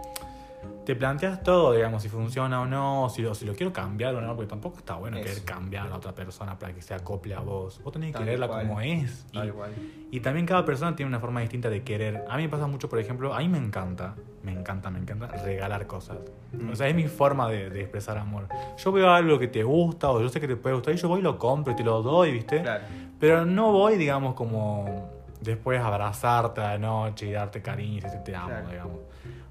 te 0.84 0.94
planteas 0.94 1.42
todo, 1.42 1.72
digamos, 1.72 2.02
si 2.02 2.08
funciona 2.08 2.60
o 2.60 2.66
no, 2.66 3.08
si 3.08 3.22
lo, 3.22 3.34
si 3.34 3.44
lo 3.44 3.54
quiero 3.54 3.72
cambiar 3.72 4.14
o 4.14 4.20
no, 4.20 4.34
porque 4.36 4.48
tampoco 4.48 4.78
está 4.78 4.94
bueno 4.96 5.16
Eso. 5.16 5.26
querer 5.26 5.44
cambiar 5.44 5.88
a 5.90 5.96
otra 5.96 6.12
persona 6.14 6.58
para 6.58 6.72
que 6.74 6.82
se 6.82 6.94
acople 6.94 7.34
a 7.34 7.40
vos. 7.40 7.80
Vos 7.82 7.92
tenés 7.92 8.08
que 8.08 8.12
Tal 8.14 8.24
quererla 8.24 8.48
cual. 8.48 8.66
como 8.68 8.80
es. 8.80 9.26
Y, 9.32 9.48
cual. 9.48 9.70
y 10.10 10.20
también 10.20 10.46
cada 10.46 10.64
persona 10.64 10.94
tiene 10.94 11.08
una 11.08 11.18
forma 11.20 11.40
distinta 11.40 11.68
de 11.70 11.82
querer. 11.82 12.24
A 12.28 12.36
mí 12.36 12.44
me 12.44 12.48
pasa 12.48 12.66
mucho, 12.66 12.88
por 12.88 12.98
ejemplo, 12.98 13.34
a 13.34 13.38
mí 13.40 13.48
me 13.48 13.58
encanta, 13.58 14.14
me 14.42 14.52
encanta, 14.52 14.90
me 14.90 14.98
encanta 15.00 15.26
regalar 15.28 15.86
cosas. 15.86 16.18
Mm. 16.52 16.70
O 16.70 16.76
sea, 16.76 16.86
es 16.88 16.94
mi 16.94 17.08
forma 17.08 17.48
de, 17.48 17.68
de 17.70 17.80
expresar 17.80 18.16
amor. 18.18 18.46
Yo 18.78 18.92
veo 18.92 19.10
algo 19.10 19.38
que 19.38 19.48
te 19.48 19.62
gusta 19.64 20.10
o 20.10 20.20
yo 20.20 20.28
sé 20.28 20.40
que 20.40 20.48
te 20.48 20.56
puede 20.56 20.74
gustar 20.76 20.94
y 20.94 20.98
yo 20.98 21.08
voy 21.08 21.20
y 21.20 21.22
lo 21.22 21.38
compro 21.38 21.72
y 21.72 21.76
te 21.76 21.82
lo 21.84 22.02
doy, 22.02 22.32
¿viste? 22.32 22.62
Claro. 22.62 22.84
Pero 23.18 23.44
no 23.44 23.72
voy, 23.72 23.96
digamos, 23.96 24.34
como 24.34 25.10
después 25.40 25.80
abrazarte 25.80 26.60
a 26.60 26.72
la 26.72 26.78
noche 26.78 27.26
y 27.26 27.32
darte 27.32 27.62
cariño 27.62 27.98
y 27.98 28.00
decir 28.00 28.20
te 28.24 28.34
amo, 28.34 28.48
Claro. 28.48 28.68
digamos. 28.68 28.98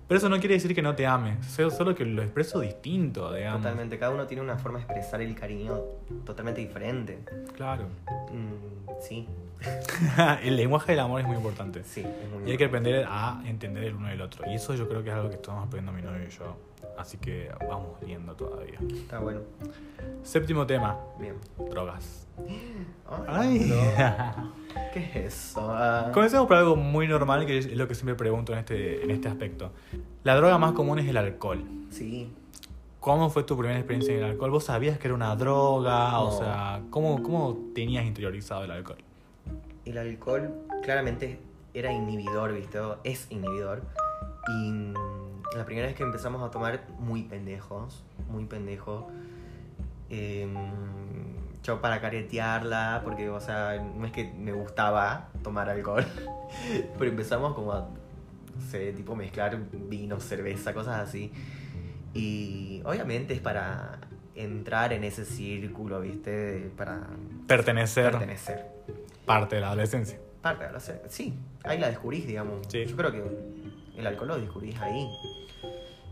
Pero 0.07 0.17
eso 0.19 0.29
no 0.29 0.39
quiere 0.39 0.55
decir 0.55 0.75
que 0.75 0.81
no 0.83 0.95
te 0.95 1.07
ame, 1.07 1.41
so- 1.43 1.71
solo 1.71 1.95
que 1.95 2.05
lo 2.05 2.21
expreso 2.21 2.59
distinto, 2.59 3.33
digamos. 3.33 3.61
Totalmente, 3.61 3.97
cada 3.97 4.11
uno 4.13 4.27
tiene 4.27 4.43
una 4.43 4.57
forma 4.57 4.77
de 4.79 4.83
expresar 4.85 5.21
el 5.21 5.33
cariño 5.35 5.79
totalmente 6.25 6.61
diferente. 6.61 7.19
Claro. 7.55 7.85
Mm, 8.31 8.99
sí, 9.01 9.27
el 10.43 10.55
lenguaje 10.55 10.91
del 10.91 10.99
amor 10.99 11.21
es 11.21 11.27
muy 11.27 11.37
importante. 11.37 11.83
sí, 11.83 12.01
es 12.01 12.29
muy 12.31 12.47
Y 12.47 12.51
hay 12.51 12.57
que 12.57 12.65
aprender 12.65 13.05
a 13.09 13.41
entender 13.45 13.83
el 13.85 13.95
uno 13.95 14.07
del 14.09 14.21
otro. 14.21 14.45
Y 14.49 14.55
eso 14.55 14.75
yo 14.75 14.87
creo 14.87 15.03
que 15.03 15.09
es 15.09 15.15
algo 15.15 15.29
que 15.29 15.35
estamos 15.37 15.65
aprendiendo 15.65 15.91
mi 15.91 16.01
novio 16.07 16.27
y 16.27 16.31
yo. 16.31 16.55
Así 16.97 17.17
que 17.17 17.49
vamos 17.67 17.99
viendo 18.05 18.35
todavía. 18.35 18.79
Está 18.93 19.19
bueno. 19.19 19.41
Séptimo 20.23 20.65
tema, 20.67 20.97
Bien. 21.19 21.35
drogas. 21.71 22.24
Ay, 23.27 23.59
no. 23.69 24.53
¿Qué 24.93 24.99
es 24.99 25.15
eso? 25.33 25.69
Ah, 25.71 26.11
Comencemos 26.13 26.47
por 26.47 26.57
algo 26.57 26.75
muy 26.75 27.07
normal, 27.07 27.45
que 27.45 27.57
es 27.57 27.75
lo 27.75 27.87
que 27.87 27.95
siempre 27.95 28.15
pregunto 28.15 28.53
en 28.53 28.59
este, 28.59 29.03
en 29.03 29.11
este 29.11 29.27
aspecto. 29.27 29.71
La 30.23 30.35
droga 30.35 30.57
más 30.57 30.71
común 30.73 30.99
es 30.99 31.07
el 31.07 31.17
alcohol. 31.17 31.63
Sí, 31.91 32.31
¿Cómo 32.99 33.29
fue 33.29 33.43
tu 33.43 33.55
primera 33.55 33.77
experiencia 33.77 34.13
en 34.15 34.23
el 34.23 34.31
alcohol? 34.31 34.49
¿Vos 34.49 34.63
sabías 34.63 34.97
que 34.97 35.07
era 35.07 35.13
una 35.13 35.35
droga? 35.35 36.19
O 36.21 36.31
sea, 36.39 36.81
¿cómo, 36.89 37.21
¿cómo 37.21 37.55
tenías 37.75 38.03
interiorizado 38.05 38.63
el 38.63 38.71
alcohol? 38.71 38.97
el 39.85 39.99
alcohol 39.99 40.51
claramente 40.81 41.39
era 41.75 41.93
inhibidor, 41.93 42.51
¿viste? 42.53 42.79
Es 43.03 43.27
inhibidor. 43.29 43.83
Y 44.47 44.91
la 45.55 45.63
primera 45.65 45.85
vez 45.85 45.95
que 45.95 46.01
empezamos 46.01 46.41
a 46.41 46.49
tomar, 46.49 46.87
muy 46.97 47.21
pendejos, 47.21 48.03
muy 48.27 48.45
pendejos. 48.45 49.03
eh, 50.09 50.47
yo 51.65 51.81
para 51.81 51.99
caretearla, 51.99 53.01
porque, 53.03 53.29
o 53.29 53.39
sea, 53.39 53.81
no 53.81 54.05
es 54.05 54.11
que 54.11 54.31
me 54.33 54.51
gustaba 54.53 55.29
tomar 55.43 55.69
alcohol, 55.69 56.05
pero 56.97 57.09
empezamos 57.11 57.53
como 57.55 57.71
a, 57.73 57.81
no 58.55 58.61
sé, 58.69 58.93
tipo 58.93 59.15
mezclar 59.15 59.57
vino, 59.71 60.19
cerveza, 60.19 60.73
cosas 60.73 61.07
así. 61.07 61.31
Y 62.13 62.81
obviamente 62.85 63.33
es 63.33 63.39
para 63.41 63.99
entrar 64.35 64.93
en 64.93 65.03
ese 65.03 65.25
círculo, 65.25 66.01
¿viste? 66.01 66.71
Para 66.77 67.07
Pertenecer, 67.47 68.11
pertenecer. 68.11 68.65
parte 69.25 69.55
de 69.55 69.61
la 69.61 69.67
adolescencia. 69.67 70.19
Parte 70.41 70.65
de 70.65 70.71
la 70.73 70.79
se- 70.79 71.01
Sí, 71.09 71.33
ahí 71.63 71.77
la 71.79 71.87
descubrís, 71.89 72.27
digamos. 72.27 72.65
Sí. 72.69 72.85
Yo 72.85 72.95
creo 72.95 73.11
que 73.11 73.23
el 73.97 74.05
alcohol 74.07 74.27
lo 74.29 74.37
descubrís 74.39 74.79
ahí. 74.79 75.07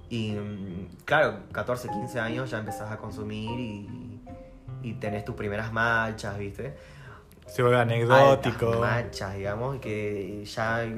Y 0.09 0.31
mm, 0.31 0.87
claro, 1.05 1.39
14, 1.51 1.89
15 1.89 2.19
años 2.19 2.49
ya 2.51 2.59
empezás 2.59 2.91
a 2.91 2.97
consumir 2.97 3.59
y, 3.59 4.02
y 4.83 4.93
tenés 4.93 5.25
tus 5.25 5.35
primeras 5.35 5.71
marchas, 5.71 6.37
¿viste? 6.37 6.75
Se 7.47 7.61
vuelve 7.61 7.79
anecdótico. 7.79 8.67
Altas 8.67 8.79
marchas, 8.81 9.35
digamos, 9.35 9.79
que 9.79 10.43
ya. 10.45 10.85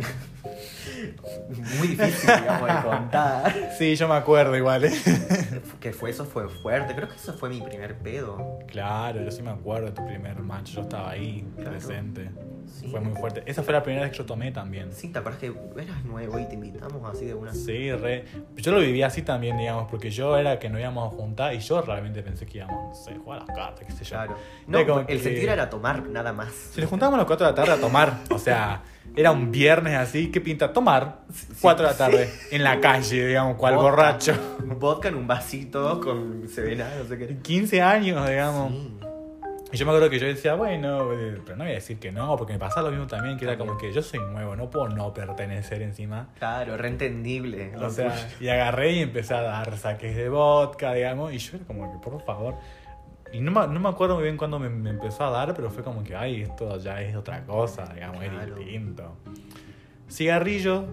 muy 1.80 1.88
difícil, 1.90 2.30
digamos, 2.40 2.68
de 2.68 2.90
contar. 2.90 3.54
Sí, 3.78 3.96
yo 3.96 4.08
me 4.08 4.16
acuerdo 4.16 4.56
igual. 4.56 4.86
¿eh? 4.86 4.92
que 5.80 5.92
fue 5.92 6.10
eso, 6.12 6.26
fue 6.26 6.48
fuerte. 6.48 6.96
Creo 6.96 7.10
que 7.10 7.16
eso 7.16 7.34
fue 7.34 7.50
mi 7.50 7.62
primer 7.62 7.96
pedo. 7.98 8.60
Claro, 8.68 9.22
yo 9.24 9.32
sí 9.32 9.42
me 9.42 9.52
acuerdo 9.52 9.88
de 9.88 9.92
tu 9.94 10.06
primer 10.06 10.40
match. 10.40 10.72
Yo 10.72 10.82
estaba 10.82 11.12
ahí, 11.12 11.46
Claro. 11.56 11.72
presente. 11.72 12.30
Sí. 12.80 12.88
Fue 12.90 13.00
muy 13.00 13.14
fuerte. 13.20 13.44
Esa 13.46 13.62
fue 13.62 13.74
la 13.74 13.84
primera 13.84 14.04
vez 14.04 14.12
que 14.12 14.18
yo 14.18 14.26
tomé 14.26 14.52
también. 14.52 14.92
Sí, 14.92 15.10
¿te 15.10 15.20
acuerdas 15.20 15.40
que 15.40 15.54
eras 15.80 16.04
nuevo 16.04 16.40
y 16.40 16.46
te 16.48 16.56
invitamos 16.56 17.02
así 17.14 17.26
de 17.26 17.34
una? 17.36 17.54
Sí, 17.54 17.92
re. 17.92 18.26
Yo 18.56 18.72
lo 18.72 18.80
viví 18.80 19.04
así 19.04 19.22
también, 19.22 19.58
digamos, 19.58 19.88
porque 19.90 20.10
yo 20.10 20.36
era 20.38 20.58
que 20.58 20.68
no 20.70 20.80
íbamos 20.80 21.14
a 21.14 21.16
juntar 21.16 21.54
y 21.54 21.60
yo 21.60 21.82
realmente 21.84 22.24
pensé 22.24 22.46
que 22.48 22.58
íbamos, 22.60 22.90
no 22.90 22.96
sé, 22.96 23.16
jugar 23.18 23.42
a 23.44 23.46
las 23.46 23.56
cartas, 23.56 23.86
qué 23.86 23.92
sé 23.94 24.04
yo. 24.04 24.16
Claro. 24.18 24.36
No, 24.68 24.80
el 25.02 25.06
que- 25.06 25.20
sentido 25.20 25.54
era 25.54 25.70
tomar 25.70 26.08
nada 26.10 26.34
más. 26.36 26.54
Si 26.74 26.82
nos 26.82 26.90
juntábamos 26.90 27.16
a 27.16 27.22
las 27.22 27.28
4 27.28 27.46
de 27.46 27.52
la 27.52 27.56
tarde 27.56 27.72
a 27.74 27.78
tomar, 27.78 28.20
o 28.30 28.38
sea, 28.38 28.84
era 29.16 29.32
un 29.32 29.52
viernes 29.52 29.96
así, 29.96 30.30
¿qué 30.32 30.42
pinta? 30.42 30.74
Tomar 30.74 31.22
4 31.62 31.86
de 31.86 31.92
la 31.92 31.98
tarde 31.98 32.30
en 32.52 32.64
la 32.64 32.80
calle, 32.80 33.28
digamos, 33.28 33.56
cual 33.58 33.76
Vodka. 33.76 33.90
borracho. 33.90 34.34
Vodka 34.78 35.08
en 35.10 35.16
un 35.16 35.28
vasito 35.28 36.00
con 36.02 36.48
sevena, 36.48 36.90
no 36.98 37.06
sé 37.06 37.18
qué. 37.18 37.38
15 37.42 37.82
años, 37.82 38.28
digamos. 38.28 38.72
Sí. 38.72 38.92
Y 39.72 39.78
yo 39.78 39.86
me 39.86 39.92
acuerdo 39.92 40.10
que 40.10 40.20
yo 40.20 40.28
decía, 40.28 40.54
bueno, 40.54 41.10
pero 41.44 41.58
no 41.58 41.64
voy 41.64 41.72
a 41.72 41.76
decir 41.76 42.00
que 42.00 42.12
no, 42.12 42.38
porque 42.38 42.54
me 42.54 42.60
pasaba 42.60 42.84
lo 42.84 42.92
mismo 42.92 43.08
también, 43.08 43.38
que 43.38 43.44
era 43.46 43.58
como 43.58 43.78
que 43.78 43.92
yo 43.92 44.02
soy 44.02 44.20
nuevo, 44.20 44.56
no 44.56 44.70
puedo 44.70 44.88
no 44.88 45.14
pertenecer 45.14 45.82
encima. 45.82 46.30
Claro, 46.38 46.78
reentendible. 46.78 47.76
O 47.78 47.90
sea, 47.90 48.14
y 48.40 48.48
agarré 48.48 48.94
y 48.94 49.00
empecé 49.00 49.34
a 49.34 49.42
dar 49.42 49.78
saques 49.78 50.16
de 50.16 50.30
vodka, 50.30 50.94
digamos, 50.94 51.34
y 51.34 51.40
yo 51.40 51.58
era 51.58 51.66
como 51.66 51.92
que, 51.92 51.98
por 51.98 52.24
favor. 52.24 52.56
Y 53.34 53.42
no 53.42 53.52
me, 53.52 53.68
no 53.68 53.80
me 53.80 53.90
acuerdo 53.90 54.16
muy 54.16 54.24
bien 54.24 54.38
cuándo 54.38 54.60
me, 54.60 54.70
me 54.70 54.92
empezó 54.92 55.26
a 55.26 55.30
dar, 55.30 55.54
pero 55.54 55.70
fue 55.70 55.84
como 55.84 56.04
que, 56.04 56.16
ay, 56.16 56.44
esto 56.44 56.78
ya 56.78 57.02
es 57.02 57.16
otra 57.16 57.46
cosa, 57.46 57.92
digamos, 57.94 58.24
es 58.24 58.56
distinto. 58.56 59.18
Cigarrillo, 60.10 60.86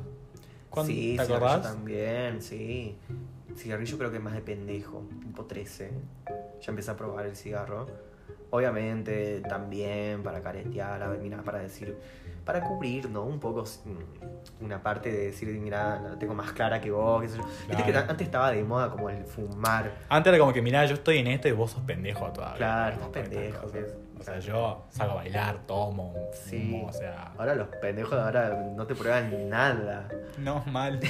¿cuándo, 0.70 0.92
sí, 0.92 1.16
¿te 1.16 1.24
cigarrillo 1.24 1.36
acordás? 1.36 1.62
también, 1.62 2.42
sí. 2.42 2.96
Cigarrillo 3.56 3.98
creo 3.98 4.10
que 4.10 4.18
más 4.18 4.32
de 4.34 4.40
pendejo, 4.40 5.04
tipo 5.20 5.44
13. 5.44 5.90
Ya 6.60 6.70
empecé 6.70 6.90
a 6.90 6.96
probar 6.96 7.26
el 7.26 7.36
cigarro. 7.36 7.86
Obviamente 8.54 9.40
también 9.48 10.22
para 10.22 10.42
caretear, 10.42 11.02
a 11.02 11.08
ver, 11.08 11.20
mira, 11.20 11.38
para 11.42 11.60
decir, 11.60 11.96
para 12.44 12.60
cubrir, 12.60 13.08
¿no? 13.08 13.22
Un 13.24 13.40
poco 13.40 13.62
mm, 13.64 14.64
una 14.64 14.82
parte 14.82 15.10
de 15.10 15.26
decir, 15.28 15.48
mira, 15.58 15.98
la 15.98 16.18
tengo 16.18 16.34
más 16.34 16.52
clara 16.52 16.78
que 16.78 16.90
vos, 16.90 17.22
qué 17.22 17.28
sé 17.30 17.38
yo. 17.38 17.44
Viste 17.66 17.82
que 17.82 17.96
antes 17.96 18.20
estaba 18.20 18.50
de 18.50 18.62
moda 18.62 18.90
como 18.90 19.08
el 19.08 19.24
fumar. 19.24 19.90
Antes 20.10 20.30
era 20.30 20.38
como 20.38 20.52
que, 20.52 20.60
mirá, 20.60 20.84
yo 20.84 20.92
estoy 20.94 21.16
en 21.16 21.28
esto 21.28 21.48
y 21.48 21.52
vos 21.52 21.70
sos 21.70 21.82
pendejo 21.84 22.26
todavía. 22.30 22.58
Claro, 22.58 22.96
estas 22.96 23.08
pendejo, 23.08 23.66
O 24.20 24.22
sea, 24.22 24.38
yo 24.38 24.84
salgo 24.90 25.12
a 25.14 25.16
bailar, 25.16 25.56
tomo, 25.66 26.14
Sí. 26.34 26.72
fumo, 26.72 26.88
o 26.88 26.92
sea, 26.92 27.32
Ahora 27.38 27.54
los 27.54 27.68
pendejos 27.68 28.12
de 28.18 28.20
ahora 28.22 28.70
no 28.76 28.86
te 28.86 28.94
prueban 28.94 29.48
nada. 29.48 30.10
no 30.36 30.62
mal. 30.66 31.00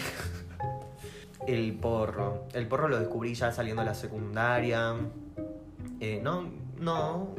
El 1.48 1.74
porro. 1.74 2.44
El 2.54 2.68
porro 2.68 2.86
lo 2.86 3.00
descubrí 3.00 3.34
ya 3.34 3.50
saliendo 3.50 3.82
de 3.82 3.86
la 3.88 3.94
secundaria. 3.94 4.94
Eh, 5.98 6.20
no, 6.22 6.61
no. 6.82 7.34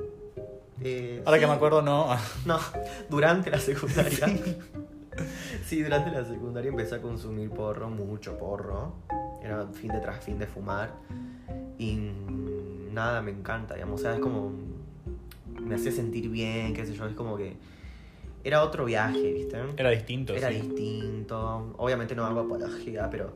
Eh, 0.82 1.22
Ahora 1.26 1.40
que 1.40 1.48
me 1.48 1.54
acuerdo, 1.54 1.82
no. 1.82 2.08
No, 2.46 2.60
durante 3.10 3.50
la 3.50 3.60
secundaria. 3.60 4.28
Sí. 5.66 5.82
durante 5.84 6.10
la 6.12 6.26
secundaria 6.26 6.70
empecé 6.70 6.96
a 6.96 7.02
consumir 7.02 7.50
porro, 7.52 7.90
mucho 7.90 8.38
porro. 8.38 8.94
Era 9.44 9.68
fin 9.68 9.92
de 9.92 10.00
tras 10.00 10.24
fin 10.24 10.40
de 10.40 10.48
fumar. 10.48 10.92
Y 11.78 11.96
nada, 12.92 13.22
me 13.22 13.32
encanta, 13.32 13.76
digamos. 13.76 14.00
O 14.00 14.04
sea, 14.04 14.14
es 14.16 14.20
como. 14.20 14.52
Me 15.62 15.76
hacía 15.76 15.92
sentir 15.92 16.30
bien, 16.30 16.74
qué 16.74 16.86
sé 16.86 16.94
yo. 16.94 17.06
Es 17.06 17.14
como 17.14 17.38
que. 17.38 17.56
Era 18.44 18.62
otro 18.64 18.84
viaje, 18.86 19.32
¿viste? 19.32 19.58
Era 19.78 19.90
distinto, 19.92 20.34
Era 20.34 20.50
sí. 20.50 20.56
distinto. 20.56 21.74
Obviamente 21.78 22.14
no 22.16 22.26
hago 22.26 22.42
apología, 22.42 23.10
pero 23.10 23.34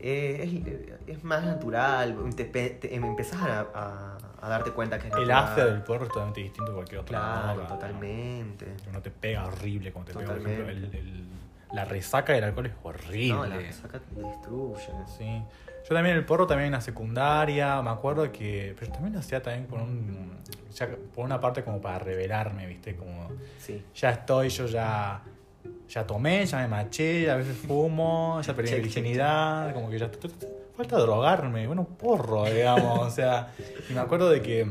eh, 0.00 0.62
es, 1.06 1.16
es 1.18 1.24
más 1.24 1.44
natural. 1.44 2.14
Te, 2.36 2.44
te- 2.44 2.94
empezás 2.94 3.40
a, 3.40 3.60
a- 3.74 4.18
a 4.44 4.48
darte 4.48 4.70
cuenta 4.72 4.98
que 4.98 5.08
es 5.08 5.14
El 5.14 5.20
natural. 5.28 5.44
after 5.44 5.66
del 5.72 5.82
porro 5.82 6.04
es 6.04 6.08
totalmente 6.10 6.40
distinto 6.40 6.72
a 6.72 6.74
cualquier 6.74 7.00
otra 7.00 7.18
Claro, 7.18 7.46
droga, 7.54 7.62
¿no? 7.68 7.74
totalmente. 7.74 8.66
No 8.92 9.00
te 9.02 9.10
pega 9.10 9.44
horrible 9.46 9.92
como 9.92 10.04
te 10.04 10.12
pega, 10.14 10.26
por 10.26 10.38
ejemplo, 10.38 10.68
el, 10.68 11.24
la 11.72 11.84
resaca 11.84 12.32
del 12.32 12.44
alcohol 12.44 12.66
es 12.66 12.72
horrible. 12.82 13.28
No, 13.34 13.46
la 13.46 13.56
resaca 13.56 13.98
te 14.00 14.20
destruye. 14.20 14.86
Sí. 15.18 15.42
Yo 15.88 15.94
también 15.94 16.16
el 16.16 16.24
porro 16.24 16.46
también 16.46 16.66
en 16.68 16.72
la 16.72 16.80
secundaria, 16.80 17.82
me 17.82 17.90
acuerdo 17.90 18.30
que. 18.32 18.74
Pero 18.78 18.92
también 18.92 19.12
lo 19.14 19.18
hacía 19.18 19.42
también 19.42 19.66
por 19.66 19.80
un. 19.80 20.38
ya 20.72 20.88
por 21.14 21.24
una 21.24 21.40
parte 21.40 21.62
como 21.64 21.80
para 21.80 21.98
revelarme, 21.98 22.66
¿viste? 22.66 22.94
Como. 22.96 23.28
Sí. 23.58 23.84
Ya 23.94 24.10
estoy, 24.10 24.48
yo 24.50 24.66
ya. 24.66 25.20
Ya 25.88 26.06
tomé, 26.06 26.46
ya 26.46 26.58
me 26.58 26.68
maché, 26.68 27.30
a 27.30 27.36
veces 27.36 27.56
fumo, 27.56 28.40
ya 28.42 28.54
perdí 28.54 28.70
mi 28.72 28.80
virginidad, 28.80 29.72
como 29.74 29.90
que 29.90 29.98
ya. 29.98 30.10
Falta 30.76 30.98
drogarme, 30.98 31.66
bueno, 31.66 31.84
porro, 31.84 32.44
digamos. 32.46 33.00
o 33.00 33.10
sea, 33.10 33.52
y 33.88 33.92
me 33.92 34.00
acuerdo 34.00 34.28
de 34.28 34.42
que 34.42 34.66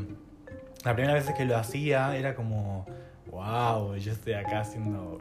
la 0.84 0.94
primera 0.94 1.14
vez 1.14 1.30
que 1.32 1.44
lo 1.44 1.56
hacía 1.56 2.16
era 2.16 2.34
como. 2.34 2.86
Wow, 3.30 3.96
yo 3.96 4.12
estoy 4.12 4.34
acá 4.34 4.60
haciendo 4.60 5.18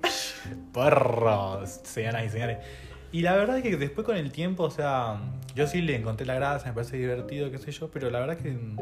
porro, 0.74 1.66
señoras 1.66 2.26
y 2.26 2.30
señores. 2.30 2.58
Y 3.14 3.22
la 3.22 3.34
verdad 3.36 3.58
es 3.58 3.64
que 3.64 3.78
después 3.78 4.06
con 4.06 4.18
el 4.18 4.32
tiempo, 4.32 4.64
o 4.64 4.70
sea, 4.72 5.18
yo 5.56 5.68
sí 5.68 5.82
le 5.82 5.96
encontré 5.96 6.26
la 6.26 6.34
gracia, 6.34 6.70
me 6.72 6.76
parece 6.76 6.98
divertido, 6.98 7.50
qué 7.52 7.58
sé 7.60 7.72
yo, 7.72 7.90
pero 7.90 8.10
la 8.10 8.20
verdad 8.20 8.36
que 8.38 8.52
mm, 8.52 8.78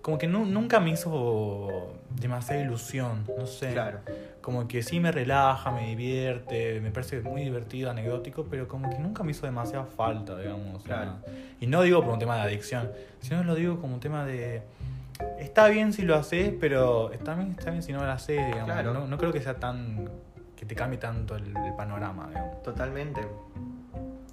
como 0.00 0.16
que 0.18 0.26
nu- 0.28 0.46
nunca 0.46 0.78
me 0.80 0.90
hizo 0.90 1.92
demasiada 2.18 2.62
ilusión, 2.62 3.24
no 3.36 3.46
sé. 3.46 3.72
Claro. 3.72 3.98
Como 4.40 4.68
que 4.68 4.84
sí 4.84 5.00
me 5.00 5.10
relaja, 5.10 5.72
me 5.72 5.88
divierte, 5.88 6.80
me 6.80 6.92
parece 6.92 7.20
muy 7.20 7.42
divertido, 7.42 7.90
anecdótico, 7.90 8.46
pero 8.48 8.68
como 8.68 8.88
que 8.88 8.98
nunca 8.98 9.24
me 9.24 9.32
hizo 9.32 9.44
demasiada 9.46 9.84
falta, 9.84 10.38
digamos. 10.38 10.76
o 10.76 10.86
sea, 10.86 10.96
Claro. 10.96 11.12
Y 11.60 11.66
no 11.66 11.82
digo 11.82 12.02
por 12.04 12.12
un 12.12 12.20
tema 12.20 12.36
de 12.36 12.42
adicción, 12.42 12.88
sino 13.20 13.42
lo 13.42 13.56
digo 13.56 13.80
como 13.80 13.94
un 13.94 14.00
tema 14.00 14.24
de... 14.24 14.62
Está 15.40 15.66
bien 15.68 15.92
si 15.92 16.02
lo 16.02 16.14
haces, 16.14 16.52
pero 16.60 17.10
también 17.24 17.50
está 17.58 17.70
bien 17.72 17.82
si 17.82 17.92
no 17.92 18.04
lo 18.04 18.10
haces, 18.12 18.36
digamos. 18.46 18.66
Claro. 18.66 18.94
No, 18.94 19.06
no 19.08 19.18
creo 19.18 19.32
que 19.32 19.40
sea 19.40 19.54
tan... 19.56 20.08
que 20.56 20.64
te 20.66 20.74
cambie 20.74 20.98
tanto 20.98 21.36
el, 21.36 21.54
el 21.56 21.74
panorama, 21.76 22.28
digamos. 22.28 22.62
Totalmente. 22.62 23.20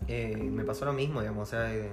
Eh, 0.08 0.36
me 0.36 0.64
pasó 0.64 0.86
lo 0.86 0.94
mismo, 0.94 1.22
digamos, 1.22 1.48
o 1.48 1.52
sea, 1.52 1.74
eh, 1.74 1.92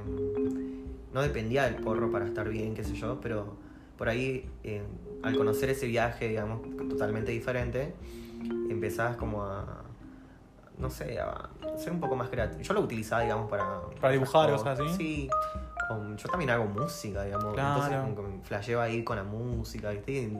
no 1.13 1.23
dependía 1.23 1.65
del 1.65 1.77
porro 1.77 2.11
para 2.11 2.27
estar 2.27 2.49
bien, 2.49 2.75
qué 2.75 2.85
sé 2.85 2.95
yo, 2.95 3.21
pero 3.21 3.57
por 3.97 4.09
ahí, 4.09 4.49
eh, 4.65 4.83
al 5.23 5.37
conocer 5.37 5.71
ese 5.71 5.87
viaje, 5.87 6.29
digamos, 6.29 6.63
totalmente 6.89 7.33
diferente, 7.33 7.95
empezás 8.69 9.17
como 9.17 9.45
a, 9.45 9.85
no 10.79 10.91
sé, 10.91 11.21
a 11.21 11.51
ser 11.77 11.93
un 11.93 12.01
poco 12.01 12.17
más 12.17 12.31
creativo. 12.31 12.63
Yo 12.63 12.75
lo 12.75 12.81
utilizaba, 12.81 13.23
digamos, 13.23 13.51
para... 13.51 13.83
Para 14.01 14.13
dibujar, 14.13 14.51
cosas 14.51 14.81
así. 14.81 14.97
Sí. 14.97 15.31
O 15.91 16.17
yo 16.17 16.29
también 16.29 16.51
hago 16.51 16.65
música, 16.65 17.25
digamos. 17.25 17.53
Claro. 17.53 17.83
Entonces 17.85 18.17
como 18.17 18.29
me 18.37 18.43
flasheo 18.43 18.81
ahí 18.81 19.05
con 19.05 19.17
la 19.17 19.25
música, 19.25 19.91
¿viste? 19.91 20.13
Y, 20.13 20.39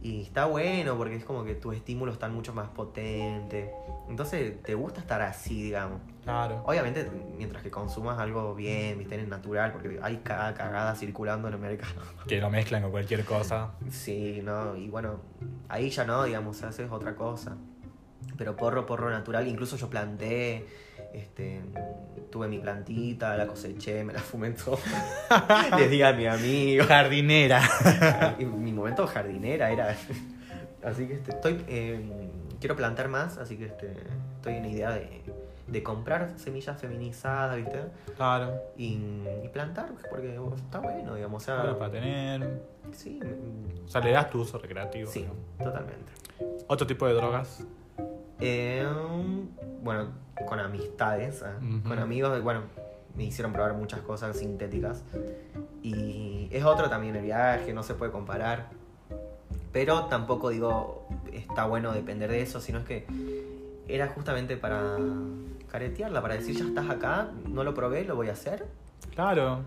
y 0.00 0.22
está 0.22 0.46
bueno 0.46 0.96
porque 0.96 1.16
es 1.16 1.24
como 1.24 1.44
que 1.44 1.54
tus 1.54 1.74
estímulos 1.74 2.14
están 2.14 2.32
mucho 2.32 2.52
más 2.52 2.68
potentes. 2.68 3.70
Entonces 4.08 4.62
te 4.62 4.74
gusta 4.74 5.00
estar 5.00 5.20
así, 5.22 5.62
digamos. 5.64 6.00
Claro. 6.22 6.62
Obviamente, 6.66 7.10
mientras 7.36 7.62
que 7.62 7.70
consumas 7.70 8.18
algo 8.18 8.54
bien, 8.54 8.98
viste, 8.98 9.16
en 9.16 9.28
natural, 9.28 9.72
porque 9.72 9.98
hay 10.02 10.18
cada 10.18 10.54
cagada 10.54 10.94
circulando 10.94 11.48
en 11.48 11.54
el 11.54 11.60
mercado. 11.60 12.02
Que 12.26 12.40
lo 12.40 12.50
mezclan 12.50 12.82
con 12.82 12.90
cualquier 12.90 13.24
cosa. 13.24 13.72
Sí, 13.90 14.40
no, 14.42 14.76
y 14.76 14.88
bueno, 14.88 15.20
ahí 15.68 15.90
ya 15.90 16.04
no, 16.04 16.24
digamos, 16.24 16.62
haces 16.62 16.90
otra 16.90 17.16
cosa. 17.16 17.56
Pero 18.36 18.56
porro, 18.56 18.86
porro 18.86 19.10
natural, 19.10 19.48
incluso 19.48 19.76
yo 19.76 19.90
planté, 19.90 20.66
este, 21.12 21.60
tuve 22.30 22.48
mi 22.48 22.58
plantita, 22.58 23.36
la 23.36 23.46
coseché, 23.46 24.04
me 24.04 24.12
la 24.12 24.20
fumé 24.20 24.50
todo. 24.50 24.78
Les 25.78 25.90
di 25.90 26.02
a 26.02 26.12
mi 26.12 26.26
amigo. 26.26 26.84
Jardinera. 26.84 27.60
Y 28.38 28.44
mi 28.44 28.72
momento 28.72 29.06
jardinera 29.06 29.70
era. 29.70 29.96
Así 30.84 31.06
que 31.08 31.14
este, 31.14 31.30
estoy. 31.32 31.64
eh, 31.68 32.00
quiero 32.60 32.76
plantar 32.76 33.08
más, 33.08 33.38
así 33.38 33.56
que 33.56 33.66
este, 33.66 33.92
estoy 34.36 34.54
en 34.54 34.62
la 34.62 34.68
idea 34.68 34.90
de, 34.92 35.22
de 35.66 35.82
comprar 35.82 36.32
semillas 36.36 36.80
feminizadas, 36.80 37.56
¿viste? 37.56 37.80
Claro. 38.16 38.54
Y, 38.76 38.98
y 39.44 39.48
plantar, 39.52 39.90
porque 40.10 40.38
está 40.56 40.78
bueno, 40.80 41.14
digamos. 41.14 41.42
O 41.42 41.46
sea, 41.46 41.54
Claro, 41.56 41.78
para 41.78 41.92
tener. 41.92 42.62
sí, 42.92 43.20
O 43.84 43.88
sea, 43.88 44.00
le 44.00 44.12
das 44.12 44.30
tu 44.30 44.40
uso 44.40 44.58
recreativo. 44.58 45.10
sí, 45.10 45.20
digamos. 45.20 45.38
totalmente. 45.58 46.12
Otro 46.68 46.86
tipo 46.86 47.06
de 47.06 47.14
drogas. 47.14 47.64
Eh, 48.40 48.86
bueno, 49.82 50.10
con 50.46 50.60
amistades, 50.60 51.42
Ujú. 51.42 51.88
con 51.88 51.98
amigos, 51.98 52.42
bueno, 52.42 52.62
me 53.16 53.24
hicieron 53.24 53.52
probar 53.52 53.74
muchas 53.74 54.00
cosas 54.00 54.36
sintéticas. 54.38 55.02
Y 55.82 56.48
es 56.50 56.64
otro 56.64 56.88
también 56.88 57.16
el 57.16 57.24
viaje, 57.24 57.72
no 57.72 57.82
se 57.82 57.94
puede 57.94 58.12
comparar. 58.12 58.68
Pero 59.72 60.06
tampoco 60.06 60.50
digo, 60.50 61.06
está 61.32 61.66
bueno 61.66 61.92
depender 61.92 62.30
de 62.30 62.42
eso, 62.42 62.60
sino 62.60 62.78
es 62.78 62.84
que 62.84 63.06
era 63.86 64.08
justamente 64.08 64.56
para 64.56 64.96
caretearla, 65.70 66.22
para 66.22 66.34
decir, 66.34 66.56
ya 66.56 66.64
estás 66.64 66.88
acá, 66.90 67.30
no 67.46 67.64
lo 67.64 67.74
probé, 67.74 68.04
lo 68.04 68.16
voy 68.16 68.28
a 68.28 68.32
hacer. 68.32 68.66
Claro. 69.14 69.64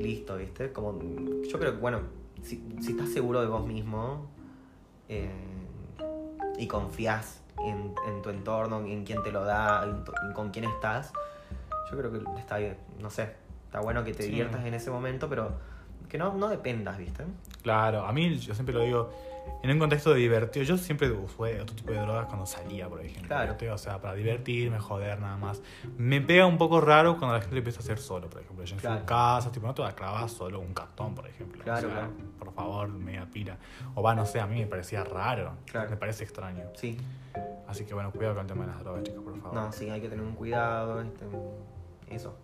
Listo, 0.00 0.36
¿viste? 0.36 0.72
Como, 0.72 0.98
yo 1.42 1.58
creo 1.58 1.72
que, 1.74 1.80
bueno, 1.80 2.00
si, 2.42 2.64
si 2.80 2.92
estás 2.92 3.10
seguro 3.10 3.40
de 3.40 3.46
vos 3.46 3.66
mismo 3.66 4.26
eh, 5.08 5.30
y 6.58 6.66
confías 6.66 7.40
en, 7.62 7.94
en 8.06 8.22
tu 8.22 8.30
entorno, 8.30 8.80
en 8.80 9.04
quién 9.04 9.22
te 9.22 9.30
lo 9.32 9.44
da, 9.44 9.84
en, 9.84 10.04
tu- 10.04 10.12
en 10.26 10.32
con 10.32 10.50
quién 10.50 10.64
estás, 10.64 11.12
yo 11.90 11.98
creo 11.98 12.10
que 12.12 12.20
está 12.40 12.56
bien, 12.58 12.76
no 12.98 13.10
sé, 13.10 13.34
está 13.66 13.80
bueno 13.80 14.02
que 14.04 14.12
te 14.12 14.22
Sí. 14.24 14.30
diviertas 14.30 14.64
en 14.64 14.74
ese 14.74 14.90
momento, 14.90 15.28
pero 15.28 15.52
que 16.08 16.18
no, 16.18 16.32
no 16.34 16.48
dependas, 16.48 16.98
¿viste? 16.98 17.24
Claro, 17.62 18.04
a 18.06 18.12
mí 18.12 18.38
yo 18.38 18.54
siempre 18.54 18.74
lo 18.74 18.80
digo, 18.82 19.10
en 19.62 19.70
un 19.70 19.78
contexto 19.78 20.12
de 20.12 20.20
divertido, 20.20 20.64
yo 20.64 20.76
siempre 20.76 21.10
usé 21.10 21.60
otro 21.60 21.74
tipo 21.74 21.90
de 21.92 21.98
drogas 21.98 22.26
cuando 22.26 22.44
salía, 22.46 22.88
por 22.88 23.00
ejemplo. 23.00 23.28
Claro. 23.28 23.56
O 23.72 23.78
sea, 23.78 24.00
para 24.00 24.14
divertirme, 24.14 24.78
joder, 24.78 25.18
nada 25.20 25.36
más. 25.38 25.62
Me 25.96 26.20
pega 26.20 26.44
un 26.46 26.58
poco 26.58 26.80
raro 26.80 27.16
cuando 27.18 27.34
la 27.34 27.40
gente 27.40 27.54
lo 27.54 27.58
empieza 27.58 27.80
a 27.80 27.82
hacer 27.82 27.98
solo, 27.98 28.28
por 28.28 28.42
ejemplo. 28.42 28.64
Yo 28.64 28.74
en 28.74 28.80
Claro. 28.80 29.00
su 29.00 29.06
casa, 29.06 29.52
tipo, 29.52 29.66
no 29.66 29.74
te 29.74 29.82
vas 29.82 29.92
a 29.92 29.96
clavar 29.96 30.28
solo 30.28 30.60
un 30.60 30.74
cartón, 30.74 31.14
por 31.14 31.26
ejemplo. 31.26 31.62
Claro, 31.64 31.88
o 31.88 31.90
sea, 31.90 32.00
claro. 32.00 32.12
Por 32.38 32.52
favor, 32.52 32.88
media 32.88 33.26
pila. 33.30 33.56
O 33.94 34.02
va, 34.02 34.14
no 34.14 34.26
sé, 34.26 34.38
a 34.40 34.46
mí 34.46 34.60
me 34.60 34.66
parecía 34.66 35.02
raro. 35.04 35.52
Claro. 35.64 35.88
Me 35.90 35.96
parece 35.96 36.24
extraño. 36.24 36.64
Sí, 36.74 36.98
Así 37.66 37.84
que 37.84 37.94
bueno, 37.94 38.12
cuidado 38.12 38.34
con 38.36 38.42
el 38.42 38.46
tema 38.46 38.64
de 38.66 38.70
las 38.72 38.80
drogas, 38.84 39.02
chicos, 39.02 39.24
por 39.24 39.36
favor. 39.40 39.54
no, 39.54 39.72
sí, 39.72 39.90
hay 39.90 40.00
que 40.00 40.08
tener 40.08 40.24
un 40.24 40.34
cuidado, 40.34 41.00
este, 41.00 41.24
eso, 42.08 42.36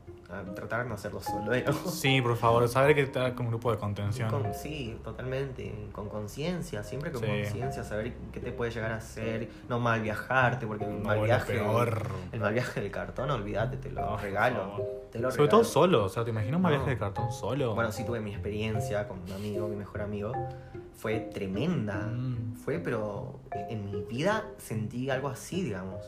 tratar 0.54 0.82
de 0.84 0.88
no 0.88 0.94
hacerlo 0.94 1.20
solo, 1.20 1.52
¿eh? 1.54 1.64
Sí, 1.86 2.20
por 2.22 2.36
favor, 2.36 2.68
saber 2.68 2.94
que 2.94 3.02
está 3.02 3.34
con 3.34 3.46
un 3.46 3.52
grupo 3.52 3.70
de 3.72 3.78
contención. 3.78 4.30
Con- 4.30 4.54
sí, 4.54 4.96
totalmente, 5.02 5.88
con 5.92 6.08
conciencia, 6.08 6.82
siempre 6.84 7.10
con 7.10 7.20
Sí. 7.22 7.26
conciencia, 7.26 7.82
saber 7.84 8.12
qué 8.32 8.40
te 8.40 8.52
puede 8.52 8.70
llegar 8.70 8.92
a 8.92 8.96
hacer, 8.96 9.48
no 9.68 9.78
mal 9.80 10.00
viajarte, 10.00 10.66
porque 10.66 10.84
el 10.84 10.98
No, 11.02 11.08
mal 11.08 11.20
viaje, 11.22 11.54
peor. 11.54 12.06
el 12.32 12.40
mal 12.40 12.52
viaje 12.54 12.80
del 12.80 12.90
cartón, 12.90 13.30
olvídate, 13.30 13.76
te 13.76 13.90
lo 13.90 14.00
No, 14.02 14.16
regalo, 14.16 14.56
favor. 14.70 14.86
te 15.10 15.18
lo 15.18 15.30
Sobre 15.30 15.44
regalo. 15.44 15.48
todo 15.50 15.64
solo, 15.64 16.04
o 16.04 16.08
sea, 16.08 16.24
¿te 16.24 16.30
imaginas 16.30 16.56
un 16.56 16.62
No. 16.62 16.68
viaje 16.70 16.90
de 16.90 16.98
cartón 16.98 17.32
solo? 17.32 17.74
Bueno, 17.74 17.90
sí 17.92 18.04
tuve 18.04 18.20
mi 18.20 18.30
experiencia 18.32 19.08
con 19.08 19.20
un 19.20 19.32
amigo, 19.32 19.68
mi 19.68 19.76
mejor 19.76 20.02
amigo, 20.02 20.32
fue 20.94 21.18
tremenda, 21.20 21.96
Mm. 22.12 22.54
fue, 22.56 22.78
pero 22.78 23.40
en 23.70 23.86
mi 23.90 24.02
vida 24.02 24.44
sentí 24.58 25.08
algo 25.10 25.28
así, 25.28 25.62
digamos, 25.62 26.04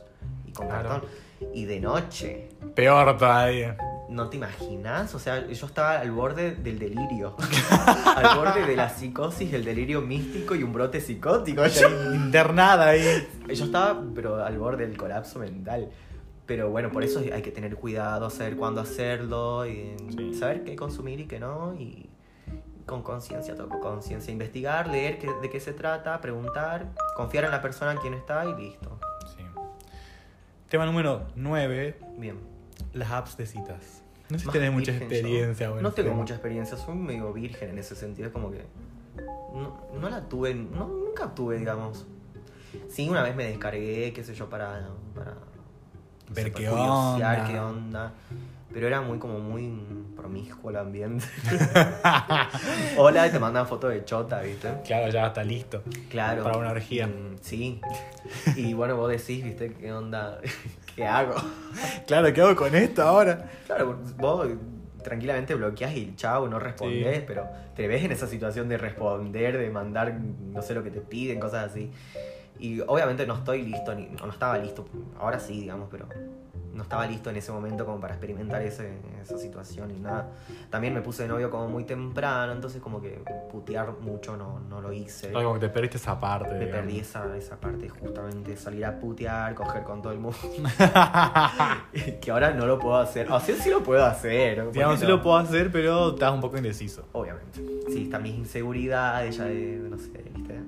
y 0.47 0.53
con 0.53 0.68
Claro. 0.68 0.89
cartón, 0.89 1.09
y 1.55 1.64
de 1.64 1.80
noche. 1.80 2.49
Peor 2.74 3.16
todavía. 3.16 3.76
¿No 4.09 4.28
te 4.28 4.36
imaginas? 4.36 5.14
O 5.14 5.18
sea, 5.18 5.47
yo 5.49 5.66
estaba 5.66 5.99
al 6.01 6.11
borde 6.11 6.55
del 6.55 6.78
delirio. 6.78 7.34
al 8.16 8.36
borde 8.36 8.66
de 8.66 8.76
la 8.76 8.88
psicosis, 8.90 9.53
el 9.55 9.64
delirio 9.64 10.03
místico 10.03 10.55
y 10.55 10.62
un 10.62 10.72
brote 10.72 11.01
psicótico. 11.01 11.66
Yo, 11.66 11.88
Internada 12.14 12.88
ahí. 12.88 13.26
yo 13.55 13.64
estaba, 13.64 14.03
pero 14.14 14.45
al 14.45 14.59
borde 14.59 14.86
del 14.86 14.97
colapso 14.99 15.38
mental. 15.38 15.88
Pero 16.45 16.68
bueno, 16.70 16.90
por 16.90 17.05
eso 17.05 17.20
hay 17.20 17.40
que 17.40 17.53
tener 17.53 17.76
cuidado, 17.76 18.28
saber 18.28 18.57
cuándo 18.57 18.80
hacerlo, 18.82 19.64
y 19.66 19.95
Sí. 20.14 20.34
saber 20.34 20.64
qué 20.64 20.76
consumir 20.76 21.20
y 21.20 21.24
qué 21.26 21.38
no. 21.40 21.74
Y 21.78 22.11
con 22.84 23.03
conciencia, 23.03 23.55
todo 23.55 23.68
con 23.70 23.80
conciencia. 23.80 24.30
Investigar, 24.32 24.88
leer 24.88 25.18
qué- 25.18 25.30
de 25.40 25.49
qué 25.49 25.61
se 25.61 25.72
trata, 25.72 26.20
preguntar, 26.20 26.88
confiar 27.16 27.45
en 27.45 27.53
la 27.53 27.62
persona 27.62 27.93
en 27.93 27.99
quien 27.99 28.12
está 28.12 28.45
y 28.45 28.55
listo. 28.61 28.99
Tema 30.73 30.87
número 30.87 31.27
9. 31.35 31.99
Bien. 32.16 32.39
Las 32.95 33.11
apps 33.11 33.37
de 33.37 33.45
citas. 33.45 34.03
No 34.31 34.39
sé 34.39 34.47
si 34.47 34.51
tenés 34.53 34.73
mucha 34.73 34.91
experiencia. 34.91 35.68
No 35.68 35.93
tengo 35.93 36.09
tema. 36.09 36.14
mucha 36.14 36.33
experiencia, 36.33 36.79
soy 36.79 36.95
medio 36.95 37.31
virgen 37.35 37.68
en 37.68 37.79
ese 37.79 37.95
sentido. 37.95 38.29
Es 38.29 38.33
como 38.33 38.51
que. 38.51 38.64
No, 39.53 39.79
no 40.01 40.09
la 40.09 40.27
tuve, 40.31 40.55
no, 40.55 40.89
nunca 40.89 41.35
tuve, 41.35 41.59
digamos. 41.59 42.07
Sí, 42.89 43.07
una 43.07 43.23
vez 43.23 43.37
me 43.37 43.45
descargué, 43.45 44.14
qué 44.14 44.25
sé 44.25 44.35
yo, 44.35 44.49
para. 44.49 44.89
para 45.14 45.33
no 45.33 46.35
Ver 46.35 46.45
sé, 46.47 46.53
qué 46.53 46.64
para 46.70 46.91
onda. 46.91 47.47
qué 47.47 47.61
onda. 47.61 48.12
Pero 48.73 48.87
era 48.87 49.01
muy 49.01 49.18
como 49.18 49.39
muy 49.39 49.70
promiscuo 50.16 50.70
el 50.70 50.77
ambiente. 50.77 51.25
Hola, 52.97 53.27
y 53.27 53.31
te 53.31 53.39
mandan 53.39 53.66
fotos 53.66 53.91
de 53.93 54.05
chota, 54.05 54.41
¿viste? 54.41 54.68
Claro, 54.87 55.11
ya 55.12 55.27
está 55.27 55.45
listo. 55.45 55.83
Claro. 56.09 56.43
Para 56.43 56.57
una 56.57 56.70
orgía. 56.70 57.07
Mm, 57.07 57.37
sí. 57.41 57.81
Y 58.57 58.73
bueno, 58.75 58.97
vos 58.97 59.11
decís, 59.11 59.45
¿viste? 59.45 59.75
¿Qué 59.75 59.93
onda? 59.93 60.39
¿Qué 60.97 61.07
hago? 61.07 61.35
Claro, 62.07 62.33
¿qué 62.33 62.41
hago 62.41 62.57
con 62.57 62.75
esto 62.75 63.03
ahora? 63.03 63.51
Claro, 63.66 63.99
vos 64.18 64.49
tranquilamente 65.03 65.55
bloqueas 65.55 65.95
y 65.97 66.14
chao, 66.16 66.49
no 66.49 66.59
respondés, 66.59 67.18
Sí. 67.18 67.25
pero 67.27 67.47
te 67.75 67.89
ves 67.89 68.05
en 68.05 68.12
esa 68.12 68.27
situación 68.27 68.68
de 68.68 68.79
responder, 68.79 69.59
de 69.59 69.68
mandar, 69.70 70.14
no 70.14 70.62
sé 70.62 70.75
lo 70.75 70.85
que 70.85 70.91
te 70.91 71.01
piden, 71.01 71.41
cosas 71.41 71.70
así. 71.70 71.91
Y 72.61 72.81
obviamente 72.81 73.27
no 73.27 73.35
estoy 73.35 73.62
listo, 73.62 73.95
ni, 73.95 74.07
no 74.07 74.31
estaba 74.31 74.57
listo, 74.59 74.87
ahora 75.18 75.41
sí, 75.41 75.61
digamos, 75.62 75.89
pero 75.91 76.07
no 76.75 76.83
estaba 76.83 77.07
listo 77.07 77.31
en 77.31 77.37
ese 77.37 77.53
momento 77.53 77.85
como 77.85 78.01
para 78.01 78.14
experimentar 78.14 78.62
ese, 78.62 78.99
esa 79.20 79.39
situación 79.39 79.91
y 79.91 80.01
nada. 80.01 80.31
También 80.70 80.95
me 80.95 81.03
puse 81.03 81.25
de 81.25 81.29
novio 81.29 81.51
como 81.51 81.68
muy 81.68 81.85
temprano, 81.85 82.53
entonces 82.53 82.81
como 82.81 83.01
que 83.01 83.23
putear 83.51 83.93
mucho 84.01 84.37
no, 84.37 84.61
no 84.61 84.81
lo 84.81 84.93
hice. 84.93 85.33
Como 85.33 85.55
que 85.55 85.61
te 85.61 85.68
perdiste 85.68 85.99
esa 85.99 86.18
parte. 86.18 86.53
Me 86.55 86.61
digamos. 86.61 86.81
perdí 86.81 86.99
esa, 87.01 87.37
esa 87.37 87.57
parte, 87.57 87.89
justamente 87.89 88.57
salir 88.57 88.85
a 88.85 88.99
putear, 88.99 89.55
coger 89.55 89.83
con 89.83 90.03
todo 90.03 90.12
el 90.12 90.18
mundo. 90.18 90.39
que 92.20 92.31
ahora 92.31 92.53
no 92.53 92.66
lo 92.66 92.79
puedo 92.79 92.97
hacer. 92.97 93.31
O 93.31 93.39
sea, 93.41 93.55
sí 93.57 93.70
lo 93.70 93.83
puedo 93.83 94.05
hacer. 94.05 94.64
¿por 94.64 94.73
Digamos, 94.73 95.01
sí 95.01 95.07
lo 95.07 95.23
puedo 95.23 95.37
hacer, 95.37 95.70
pero 95.70 96.11
estás 96.11 96.33
un 96.33 96.41
poco 96.41 96.57
indeciso. 96.57 97.05
Obviamente. 97.12 97.61
Sí, 97.89 98.05
están 98.05 98.23
mis 98.23 98.35
inseguridades, 98.35 99.37
ya 99.37 99.45
de, 99.45 99.79
no 99.91 99.99
sé, 99.99 100.11
¿viste? 100.35 100.61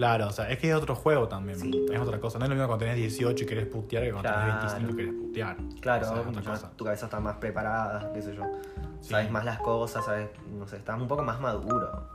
Claro, 0.00 0.28
o 0.28 0.32
sea, 0.32 0.48
es 0.50 0.58
que 0.58 0.70
es 0.70 0.74
otro 0.74 0.94
juego 0.94 1.28
también. 1.28 1.58
Sí. 1.60 1.86
Es 1.92 2.00
otra 2.00 2.18
cosa. 2.18 2.38
No 2.38 2.44
es 2.46 2.48
lo 2.48 2.54
mismo 2.54 2.68
cuando 2.68 2.84
tenés 2.86 2.96
18 2.96 3.44
y 3.44 3.46
querés 3.46 3.66
putear 3.66 4.02
que 4.04 4.12
cuando 4.12 4.30
Claro. 4.30 4.46
tenés 4.46 4.72
25 4.82 4.92
y 4.92 4.96
querés 4.96 5.14
putear. 5.20 5.56
Claro, 5.82 6.06
O 6.06 6.08
sea, 6.14 6.20
es 6.22 6.26
otra 6.26 6.42
cosa. 6.42 6.70
tu 6.74 6.84
cabeza 6.84 7.04
está 7.04 7.20
más 7.20 7.36
preparada, 7.36 8.10
qué 8.14 8.22
sé 8.22 8.34
yo. 8.34 8.44
Sí. 9.02 9.10
Sabes 9.10 9.30
más 9.30 9.44
las 9.44 9.58
cosas, 9.58 10.02
sabes, 10.06 10.30
no 10.50 10.66
sé, 10.66 10.78
estás 10.78 10.98
un 10.98 11.06
poco 11.06 11.22
más 11.22 11.38
maduro. 11.38 12.08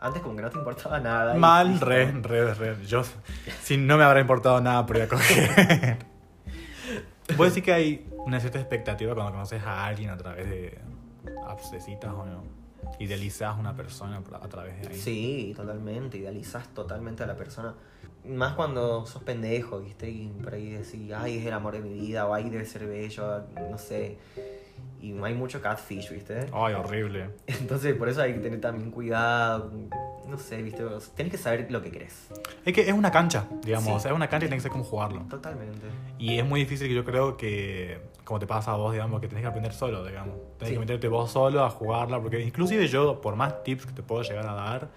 Antes 0.00 0.20
como 0.20 0.34
que 0.34 0.42
no 0.42 0.50
te 0.50 0.58
importaba 0.58 0.98
nada. 0.98 1.36
y 1.36 1.38
Mal, 1.38 1.68
listo. 1.70 1.86
re, 1.86 2.10
re, 2.10 2.54
re. 2.54 2.84
Yo, 2.86 3.02
si 3.62 3.76
no 3.76 3.96
me 3.96 4.02
habrá 4.02 4.20
importado 4.20 4.60
nada 4.60 4.84
por 4.84 4.96
ir 4.96 5.02
a 5.04 5.08
coger. 5.08 5.98
¿Puedes 7.36 7.52
decir 7.54 7.62
que 7.62 7.72
hay 7.72 8.08
una 8.26 8.40
cierta 8.40 8.58
expectativa 8.58 9.14
cuando 9.14 9.32
conoces 9.32 9.62
a 9.62 9.84
alguien 9.86 10.10
a 10.10 10.16
través 10.16 10.48
de 10.48 10.78
apps 11.46 11.70
de 11.70 11.80
citas 11.80 12.10
o 12.12 12.24
no? 12.26 12.42
Idealizás 12.98 13.56
a 13.56 13.60
una 13.60 13.74
persona 13.74 14.22
a 14.40 14.48
través 14.48 14.80
de 14.82 14.88
ahí. 14.88 14.94
Sí, 14.94 15.52
totalmente. 15.56 16.18
Idealizás 16.18 16.68
totalmente 16.74 17.22
a 17.22 17.26
la 17.26 17.36
persona. 17.36 17.74
Más 18.24 18.54
cuando 18.54 19.06
sos 19.06 19.22
pendejo, 19.22 19.80
¿viste? 19.80 20.10
Y 20.10 20.28
por 20.28 20.54
ahí 20.54 20.70
decís, 20.70 21.12
ay, 21.16 21.38
es 21.38 21.46
el 21.46 21.52
amor 21.52 21.74
de 21.74 21.80
mi 21.80 21.94
vida, 21.94 22.26
o 22.26 22.34
ay, 22.34 22.50
debe 22.50 22.64
ser 22.64 22.86
bello, 22.86 23.44
no 23.70 23.78
sé. 23.78 24.18
Y 25.00 25.16
hay 25.22 25.34
mucho 25.34 25.62
catfish, 25.62 26.10
¿viste? 26.10 26.46
Ay, 26.52 26.74
horrible. 26.74 27.30
Entonces, 27.46 27.94
por 27.94 28.08
eso 28.08 28.20
hay 28.20 28.34
que 28.34 28.40
tener 28.40 28.60
también 28.60 28.90
cuidado. 28.90 29.70
No 30.28 30.38
sé, 30.38 30.62
viste, 30.62 30.84
tenés 31.16 31.32
que 31.32 31.38
saber 31.38 31.66
lo 31.70 31.82
que 31.82 31.90
querés. 31.90 32.28
Es 32.64 32.72
que 32.72 32.82
es 32.82 32.92
una 32.92 33.10
cancha, 33.10 33.46
digamos. 33.64 33.86
Sí. 33.88 33.92
O 33.94 34.00
sea, 34.00 34.10
es 34.10 34.16
una 34.16 34.28
cancha 34.28 34.46
y 34.46 34.48
tenés 34.48 34.62
que 34.62 34.68
saber 34.68 34.72
cómo 34.82 34.84
jugarlo. 34.84 35.22
Totalmente. 35.28 35.86
Y 36.18 36.38
es 36.38 36.44
muy 36.46 36.60
difícil 36.60 36.86
que 36.88 36.94
yo 36.94 37.04
creo 37.04 37.36
que, 37.36 38.00
como 38.24 38.38
te 38.38 38.46
pasa 38.46 38.72
a 38.72 38.76
vos, 38.76 38.92
digamos, 38.92 39.20
que 39.20 39.28
tenés 39.28 39.42
que 39.42 39.48
aprender 39.48 39.72
solo, 39.72 40.04
digamos. 40.04 40.34
Tenés 40.58 40.68
Sí. 40.68 40.74
que 40.74 40.80
meterte 40.80 41.08
vos 41.08 41.30
solo 41.30 41.64
a 41.64 41.70
jugarla, 41.70 42.20
porque 42.20 42.40
inclusive 42.40 42.86
yo, 42.88 43.20
por 43.20 43.36
más 43.36 43.62
tips 43.64 43.86
que 43.86 43.92
te 43.92 44.02
puedo 44.02 44.22
llegar 44.22 44.46
a 44.46 44.52
dar, 44.54 44.88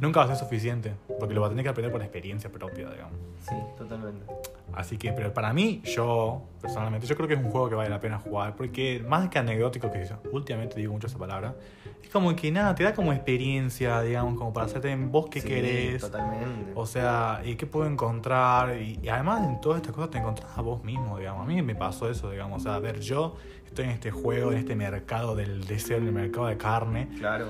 nunca 0.00 0.20
va 0.20 0.26
a 0.26 0.28
ser 0.28 0.36
suficiente, 0.36 0.94
porque 1.18 1.34
lo 1.34 1.40
vas 1.40 1.48
a 1.48 1.50
tener 1.50 1.64
que 1.64 1.70
aprender 1.70 1.92
por 1.92 2.02
experiencia 2.02 2.50
propia, 2.50 2.90
digamos. 2.90 3.14
Sí, 3.48 3.54
totalmente. 3.78 4.24
Así 4.72 4.98
que, 4.98 5.12
pero 5.12 5.32
para 5.32 5.52
mí, 5.52 5.80
yo, 5.84 6.42
personalmente, 6.60 7.06
yo 7.06 7.16
creo 7.16 7.28
que 7.28 7.34
es 7.34 7.40
un 7.40 7.50
juego 7.50 7.68
que 7.68 7.74
vale 7.76 7.88
la 7.88 8.00
pena 8.00 8.18
jugar, 8.18 8.56
porque 8.56 9.02
más 9.06 9.28
que 9.28 9.38
anecdótico, 9.38 9.90
que 9.90 10.04
yo 10.04 10.16
últimamente 10.32 10.76
digo 10.76 10.92
mucho 10.92 11.06
esa 11.06 11.18
palabra, 11.18 11.54
es 12.02 12.10
como 12.10 12.34
que 12.36 12.50
nada, 12.52 12.74
te 12.74 12.84
da 12.84 12.94
como 12.94 13.12
experiencia, 13.12 14.02
digamos, 14.02 14.36
como 14.38 14.52
para 14.52 14.66
hacerte 14.66 14.90
en 14.90 15.10
vos 15.10 15.26
qué 15.30 15.40
Sí, 15.40 15.48
querés. 15.48 16.02
Totalmente. 16.02 16.72
O 16.74 16.84
sea, 16.86 17.40
¿y 17.44 17.54
qué 17.56 17.66
puedo 17.66 17.86
encontrar? 17.86 18.76
Y, 18.80 18.98
y 19.02 19.08
además 19.08 19.44
en 19.48 19.60
todas 19.60 19.80
estas 19.80 19.94
cosas 19.94 20.10
te 20.10 20.18
encontrás 20.18 20.50
a 20.56 20.60
vos 20.60 20.84
mismo, 20.84 21.18
digamos. 21.18 21.42
A 21.42 21.46
mí 21.46 21.60
me 21.62 21.74
pasó 21.74 22.10
eso, 22.10 22.30
digamos. 22.30 22.60
O 22.60 22.64
sea, 22.64 22.74
a 22.74 22.78
ver, 22.78 23.00
yo 23.00 23.36
estoy 23.66 23.86
en 23.86 23.90
este 23.92 24.10
juego, 24.10 24.52
en 24.52 24.58
este 24.58 24.76
mercado 24.76 25.34
del 25.34 25.66
deseo, 25.66 25.98
en 25.98 26.06
el 26.06 26.12
mercado 26.12 26.46
de 26.46 26.56
carne. 26.56 27.08
Claro. 27.18 27.48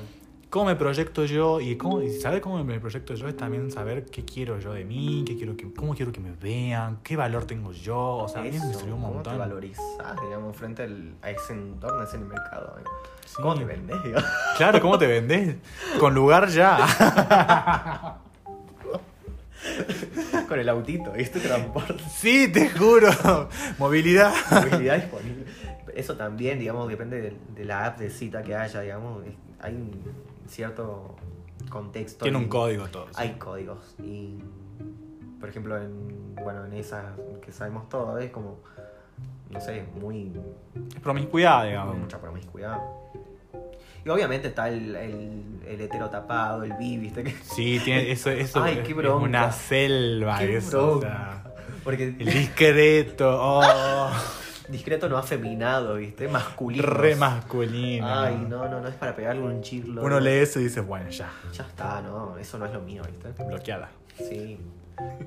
¿Cómo 0.49 0.67
me 0.67 0.77
proyecto 0.77 1.25
yo? 1.25 1.61
Y, 1.61 1.77
cómo, 1.77 2.01
y 2.03 2.11
saber 2.21 2.41
cómo 2.41 2.63
me 2.65 2.79
proyecto 2.81 3.15
yo 3.15 3.29
es 3.29 3.37
también 3.37 3.71
saber 3.71 4.07
qué 4.07 4.25
quiero 4.25 4.59
yo 4.61 4.73
de 4.73 4.85
mí, 4.85 5.25
qué 5.27 5.37
quiero 5.37 5.57
que, 5.57 5.71
cómo 5.75 5.95
quiero 5.95 6.13
que 6.13 6.21
me 6.21 6.31
vean, 6.33 6.99
qué 7.03 7.17
valor 7.17 7.45
tengo 7.45 7.73
yo. 7.73 7.99
O 7.99 8.29
sea, 8.29 8.41
a 8.41 8.45
mí 8.45 8.51
me 8.51 8.57
Eso, 8.57 8.73
sirvió 8.79 8.95
un 8.95 9.01
¿Cómo 9.03 9.11
te 9.23 9.31
montón. 9.31 9.39
valorizás, 9.39 10.21
digamos, 10.23 10.57
frente 10.57 10.85
al- 10.85 11.15
a 11.21 11.31
ese 11.31 11.53
entorno, 11.53 12.01
a 12.01 12.05
ese 12.05 12.19
mercado? 12.19 12.77
Sí. 13.27 13.35
¿Cómo 13.43 13.55
te 13.57 13.65
vendés, 13.65 14.03
digamos? 14.05 14.31
Claro, 14.57 14.81
¿cómo 14.81 14.99
te 14.99 15.07
vendés? 15.09 15.57
Con 15.99 16.15
lugar 16.15 16.49
ya. 16.49 16.79
Con 20.49 20.61
el 20.61 20.69
autito, 20.69 21.11
¿viste? 21.13 21.41
Transporte. 21.41 22.03
sí, 22.15 22.49
te 22.49 22.71
juro. 22.71 23.09
Movilidad. 23.79 24.33
Movilidad 24.53 24.97
disponible. 24.97 25.45
Eso 25.95 26.17
también, 26.17 26.59
digamos, 26.59 26.89
depende 26.89 27.21
de, 27.21 27.37
de 27.55 27.65
la 27.65 27.87
app 27.87 27.99
de 27.99 28.11
cita 28.11 28.43
que 28.43 28.55
haya, 28.55 28.81
digamos. 28.81 29.25
Hay 29.61 29.75
un 29.75 29.91
cierto 30.49 31.15
contexto. 31.71 32.23
Tiene 32.25 32.39
un 32.39 32.49
código 32.49 32.87
todo. 32.89 33.07
Hay 33.15 33.33
códigos. 33.39 33.95
Y, 34.03 34.39
por 35.41 35.49
ejemplo, 35.49 35.81
en, 35.81 36.35
bueno, 36.43 36.65
en 36.67 36.73
esa 36.75 37.15
que 37.45 37.53
sabemos 37.53 37.89
todo, 37.89 38.19
es 38.19 38.31
como, 38.31 38.59
no 39.51 39.61
sé, 39.61 39.85
muy 40.01 40.33
Es 40.95 41.01
promiscuidad, 41.01 41.65
digamos. 41.65 41.97
mucha 41.99 42.21
promiscuidad. 42.21 42.79
Y 44.05 44.09
obviamente 44.09 44.49
está 44.49 44.69
el, 44.69 44.95
el, 44.95 45.43
el 45.67 45.81
hetero 45.81 46.09
tapado, 46.09 46.63
el 46.63 46.73
bi, 46.75 46.97
¿viste? 46.97 47.25
Que- 47.25 47.33
Sí, 47.43 47.81
tiene 47.85 48.11
eso, 48.13 48.31
eso 48.31 48.63
Ay, 48.63 48.79
es, 48.85 48.89
es 48.89 48.95
una 48.97 49.51
selva 49.51 50.39
Qué 50.39 50.57
eso, 50.59 50.79
o 50.79 50.91
bronca. 51.01 51.43
sea, 51.43 51.55
Porque 51.83 52.05
el 52.17 52.17
discreto, 52.33 53.37
oh, 53.41 53.63
discreto 54.69 55.09
no 55.09 55.17
afeminado, 55.19 55.97
¿viste? 55.97 56.29
Masculino. 56.29 56.85
re 56.85 57.17
masculino. 57.17 58.07
Ay, 58.09 58.37
no, 58.49 58.69
no, 58.69 58.81
no 58.81 58.89
es 58.89 58.95
para 58.95 59.15
pegarle 59.15 59.43
un 59.43 59.63
chirlo. 59.63 60.03
Uno 60.03 60.21
lee 60.21 60.31
eso 60.41 60.61
y 60.61 60.65
dice, 60.65 60.81
bueno, 60.81 61.09
ya, 61.11 61.31
Ya 61.53 61.65
está, 61.65 62.01
no, 62.03 62.37
eso 62.39 62.59
no 62.59 62.67
es 62.67 62.73
lo 62.73 62.81
mío, 62.81 63.03
¿viste? 63.05 63.43
bloqueada. 63.45 63.91
Sí. 64.19 64.59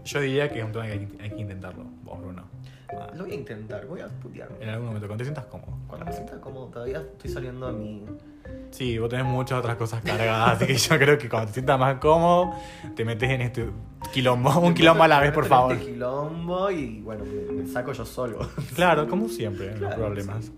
Yo 0.03 0.19
diría 0.21 0.49
que 0.49 0.59
es 0.59 0.65
un 0.65 0.71
tema 0.71 0.85
que 0.87 0.93
hay, 0.93 1.05
que 1.05 1.23
hay 1.23 1.29
que 1.29 1.41
intentarlo, 1.41 1.83
vos, 2.03 2.19
Bruno. 2.19 2.43
Ah, 2.97 3.07
Lo 3.15 3.23
voy 3.23 3.31
a 3.33 3.35
intentar, 3.35 3.85
voy 3.85 4.01
a 4.01 4.07
putearme. 4.07 4.57
En 4.61 4.69
algún 4.69 4.87
momento, 4.87 5.07
cuando 5.07 5.21
te 5.21 5.25
sientas 5.25 5.45
cómodo. 5.45 5.77
Cuando 5.87 6.05
me 6.05 6.11
sienta 6.13 6.39
cómodo, 6.41 6.65
todavía 6.67 6.97
estoy 6.99 7.29
saliendo 7.31 7.67
a 7.67 7.71
mi. 7.71 8.03
Sí, 8.71 8.97
vos 8.97 9.09
tenés 9.09 9.25
muchas 9.25 9.59
otras 9.59 9.75
cosas 9.77 10.01
cargadas, 10.03 10.55
así 10.55 10.65
que 10.67 10.75
yo 10.75 10.97
creo 10.97 11.17
que 11.17 11.29
cuando 11.29 11.47
te 11.47 11.53
sientas 11.53 11.79
más 11.79 11.99
cómodo, 11.99 12.53
te 12.95 13.05
metes 13.05 13.29
en 13.29 13.41
este 13.41 13.69
quilombo, 14.11 14.59
un 14.59 14.73
quilombo 14.73 15.03
a 15.03 15.07
la 15.07 15.19
vez, 15.19 15.31
por 15.31 15.43
en 15.43 15.49
favor. 15.49 15.73
Este 15.73 15.91
quilombo 15.91 16.71
y 16.71 17.01
bueno, 17.01 17.25
me, 17.25 17.61
me 17.63 17.67
saco 17.67 17.91
yo 17.93 18.05
solo. 18.05 18.39
Claro, 18.75 19.07
como 19.07 19.27
siempre, 19.29 19.69
los 19.71 19.79
Claro, 19.79 19.95
problemas. 19.97 20.45
sí. 20.45 20.51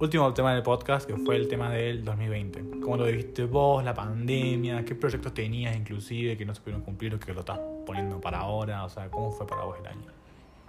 Último 0.00 0.32
tema 0.32 0.54
del 0.54 0.62
podcast, 0.62 1.08
que 1.08 1.16
fue 1.16 1.34
el 1.36 1.48
tema 1.48 1.70
del 1.70 2.04
2020. 2.04 2.80
¿Cómo 2.80 2.96
lo 2.96 3.04
viviste 3.06 3.44
vos, 3.46 3.82
la 3.82 3.94
pandemia? 3.94 4.84
¿Qué 4.84 4.94
proyectos 4.94 5.34
tenías 5.34 5.74
inclusive 5.76 6.36
que 6.36 6.44
no 6.44 6.54
se 6.54 6.60
pudieron 6.60 6.82
cumplir 6.82 7.14
o 7.16 7.18
que 7.18 7.34
lo 7.34 7.40
estás 7.40 7.58
poniendo 7.84 8.20
para 8.20 8.38
ahora? 8.38 8.84
O 8.84 8.88
sea, 8.88 9.10
¿cómo 9.10 9.32
fue 9.32 9.44
para 9.46 9.64
vos 9.64 9.76
el 9.80 9.86
año? 9.88 10.06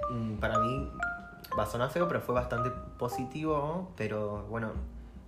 Mm, 0.09 0.33
Para 0.39 0.59
mí 0.59 0.89
va 1.57 1.63
a 1.63 1.65
sonar 1.65 1.89
feo, 1.89 2.07
pero 2.07 2.21
fue 2.21 2.35
bastante 2.35 2.69
positivo. 2.97 3.91
Pero 3.97 4.45
bueno, 4.49 4.71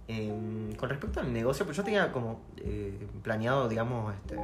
em, 0.07 0.73
con 0.75 0.89
respecto 0.89 1.19
al 1.19 1.31
negocio, 1.33 1.65
pues 1.65 1.77
yo 1.77 1.83
tenía 1.83 2.11
como 2.11 2.39
eh, 2.57 3.07
planeado, 3.23 3.67
digamos, 3.67 4.13
este, 4.15 4.37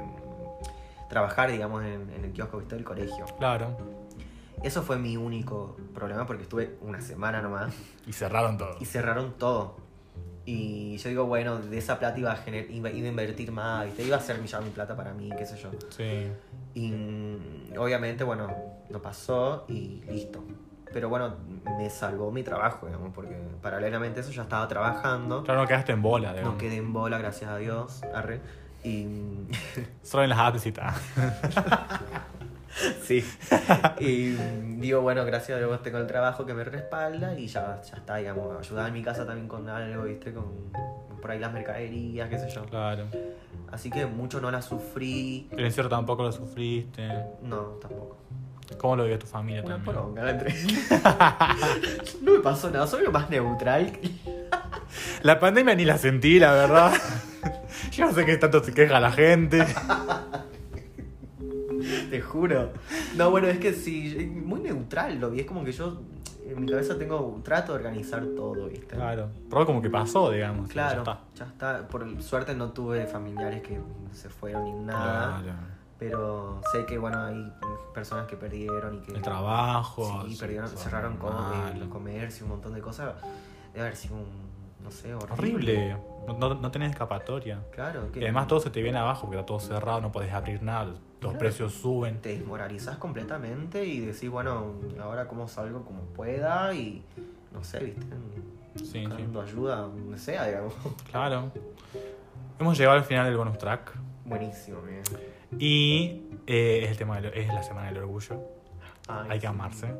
trabajar, 1.09 1.51
digamos, 1.51 1.83
en, 1.83 2.09
en 2.11 2.25
el 2.25 2.31
kiosco 2.33 2.57
¿viste? 2.57 2.75
del 2.75 2.83
colegio. 2.83 3.25
Claro. 3.37 3.77
Eso 4.63 4.81
fue 4.81 4.97
mi 4.97 5.17
único 5.17 5.77
problema 5.93 6.25
porque 6.25 6.43
estuve 6.43 6.77
una 6.81 6.99
semana 6.99 7.41
nomás 7.43 7.73
Y 8.07 8.13
cerraron 8.13 8.57
todo. 8.57 8.75
y 8.79 8.85
cerraron 8.85 9.33
todo. 9.37 9.75
Y 10.49 10.95
yo 10.97 11.09
digo, 11.09 11.25
bueno, 11.25 11.57
de 11.59 11.77
esa 11.77 11.99
plata 11.99 12.17
iba 12.17 12.31
a, 12.31 12.37
gener- 12.37 12.69
iba, 12.69 12.89
iba 12.89 13.05
a 13.07 13.09
invertir 13.09 13.51
más, 13.51 13.85
¿viste? 13.85 14.03
iba 14.03 14.15
a 14.15 14.19
ser 14.21 14.41
ya 14.45 14.61
mi 14.61 14.69
plata 14.69 14.95
para 14.95 15.13
mí, 15.13 15.29
qué 15.37 15.45
sé 15.45 15.57
yo. 15.57 15.71
Sí. 15.89 16.27
Y 16.73 16.89
mm, 16.89 17.77
obviamente, 17.77 18.23
bueno, 18.23 18.47
no 18.89 19.01
pasó 19.01 19.65
y 19.67 20.01
listo. 20.09 20.41
Pero 20.93 21.09
bueno, 21.09 21.35
me 21.77 21.89
salvó 21.89 22.31
mi 22.31 22.43
trabajo, 22.43 22.85
digamos, 22.85 23.11
porque 23.13 23.35
paralelamente 23.61 24.21
a 24.21 24.23
eso 24.23 24.31
ya 24.31 24.43
estaba 24.43 24.65
trabajando. 24.69 25.43
Claro, 25.43 25.59
no 25.61 25.67
quedaste 25.67 25.91
en 25.91 26.01
bola, 26.01 26.31
digamos. 26.31 26.53
No 26.53 26.57
quedé 26.57 26.77
en 26.77 26.93
bola, 26.93 27.17
gracias 27.17 27.51
a 27.51 27.57
Dios. 27.57 28.01
Arre. 28.15 28.39
Y. 28.85 29.03
mm, 29.03 29.47
Solo 30.01 30.23
en 30.23 30.29
las 30.29 30.39
apps 30.39 30.65
y 30.65 30.71
tal. 30.71 30.93
sí. 33.03 33.25
Y 33.99 34.29
digo, 34.79 35.01
bueno, 35.01 35.25
gracias 35.25 35.57
a 35.57 35.59
Dios 35.59 35.81
tengo 35.83 35.97
el 35.97 36.07
trabajo 36.07 36.45
que 36.45 36.53
me 36.53 36.63
respalda 36.63 37.37
y 37.37 37.47
ya, 37.47 37.81
ya 37.81 37.97
está, 37.97 38.17
digamos. 38.17 38.57
Ayudar 38.59 38.87
en 38.87 38.93
mi 38.93 39.03
casa 39.03 39.25
también 39.25 39.47
con 39.47 39.67
algo, 39.69 40.03
¿viste? 40.03 40.33
Con 40.33 40.45
por 41.21 41.31
ahí 41.31 41.39
las 41.39 41.51
mercaderías, 41.51 42.29
qué 42.29 42.37
sé 42.37 42.49
yo. 42.49 42.63
Claro. 42.65 43.05
Así 43.71 43.89
que 43.89 44.05
mucho 44.05 44.39
no 44.39 44.51
la 44.51 44.61
sufrí. 44.61 45.47
El 45.51 45.65
encierro 45.65 45.89
tampoco 45.89 46.23
lo 46.23 46.31
sufriste. 46.31 47.07
No, 47.41 47.61
tampoco. 47.81 48.17
¿Cómo 48.77 48.97
lo 48.97 49.03
vivió 49.03 49.17
tu 49.17 49.25
familia 49.25 49.63
Una 49.63 49.75
también? 49.75 49.95
poronga 49.95 50.23
la 50.23 50.33
No 52.21 52.33
me 52.33 52.39
pasó 52.39 52.69
nada, 52.69 52.85
soy 52.85 53.03
lo 53.03 53.11
más 53.11 53.29
neutral. 53.29 53.91
La 55.21 55.39
pandemia 55.39 55.75
ni 55.75 55.83
la 55.85 55.97
sentí, 55.97 56.39
la 56.39 56.53
verdad. 56.53 56.93
Yo 57.91 58.05
no 58.05 58.13
sé 58.13 58.25
qué 58.25 58.37
tanto 58.37 58.63
se 58.63 58.73
queja 58.73 58.99
la 58.99 59.11
gente. 59.11 59.65
Te 62.09 62.21
juro. 62.21 62.71
No, 63.15 63.31
bueno, 63.31 63.47
es 63.47 63.59
que 63.59 63.73
sí, 63.73 64.31
muy 64.43 64.59
neutral 64.61 65.19
lo 65.19 65.31
vi. 65.31 65.41
Es 65.41 65.45
como 65.45 65.63
que 65.63 65.71
yo 65.71 66.01
en 66.47 66.61
mi 66.61 66.67
cabeza 66.67 66.97
tengo, 66.97 67.39
trato 67.43 67.73
de 67.73 67.79
organizar 67.79 68.25
todo, 68.35 68.67
¿viste? 68.67 68.95
Claro. 68.95 69.29
Pero 69.49 69.65
como 69.65 69.81
que 69.81 69.89
pasó, 69.89 70.31
digamos. 70.31 70.69
Claro, 70.69 71.03
Ya 71.03 71.19
ya 71.35 71.45
está. 71.45 71.87
Por 71.87 72.21
suerte 72.21 72.55
no 72.55 72.71
tuve 72.71 73.05
familiares 73.05 73.61
que 73.61 73.79
se 74.13 74.29
fueron 74.29 74.63
ni 74.63 74.71
nada. 74.85 75.41
Claro. 75.41 75.57
Pero 75.99 76.61
sé 76.71 76.85
que, 76.85 76.97
bueno, 76.97 77.19
hay 77.25 77.53
personas 77.93 78.27
que 78.27 78.37
perdieron 78.37 78.95
y 78.95 78.99
que. 78.99 79.13
El 79.13 79.21
trabajo. 79.21 80.23
Sí, 80.27 80.37
perdieron, 80.39 80.69
cerraron 80.69 81.17
con, 81.17 81.33
el 81.75 81.89
comercio, 81.89 82.45
un 82.45 82.51
montón 82.51 82.73
de 82.73 82.81
cosas. 82.81 83.15
Debe 83.73 83.87
haber 83.87 83.95
sido 83.95 84.15
un. 84.15 84.47
No 84.83 84.91
sé, 84.91 85.13
horrible. 85.15 85.33
Horrible. 85.33 85.97
No, 86.27 86.37
no, 86.37 86.53
no 86.53 86.71
tenés 86.71 86.91
escapatoria. 86.91 87.59
Claro, 87.71 88.11
que. 88.11 88.19
Y 88.19 88.23
además 88.23 88.47
todo 88.47 88.59
se 88.59 88.69
te 88.69 88.81
viene 88.81 88.99
abajo 88.99 89.23
porque 89.23 89.37
está 89.37 89.47
todo 89.47 89.59
cerrado, 89.59 90.01
no 90.01 90.11
podés 90.11 90.31
abrir 90.31 90.61
nada, 90.61 90.93
los 91.21 91.31
Claro. 91.31 91.39
precios 91.39 91.73
suben. 91.73 92.21
te 92.21 92.29
desmoralizás 92.37 92.97
completamente 92.97 93.85
y 93.85 93.99
decís, 94.01 94.29
bueno, 94.29 94.73
ahora 95.01 95.27
cómo 95.27 95.47
salgo 95.47 95.83
como 95.83 96.01
pueda 96.01 96.73
y 96.75 97.03
no 97.53 97.63
sé, 97.63 97.79
viste, 97.79 98.05
Sí, 98.83 99.07
ayuda 99.41 99.77
donde 99.77 100.19
sea, 100.19 100.45
digamos. 100.45 100.73
Claro. 101.11 101.51
Hemos 102.59 102.77
llegado 102.77 102.97
al 102.97 103.03
final 103.03 103.25
del 103.25 103.35
bonus 103.37 103.57
track. 103.57 103.93
Buenísimo, 104.25 104.81
bien. 104.81 105.01
Y 105.59 106.23
eh, 106.45 106.81
es, 106.83 106.91
el 106.91 106.97
tema 106.97 107.19
del- 107.19 107.33
es 107.33 107.47
la 107.47 107.63
semana 107.63 107.87
del 107.87 107.97
orgullo. 107.97 108.39
Ay, 109.07 109.27
Hay 109.31 109.39
que 109.39 109.47
amarse. 109.47 109.93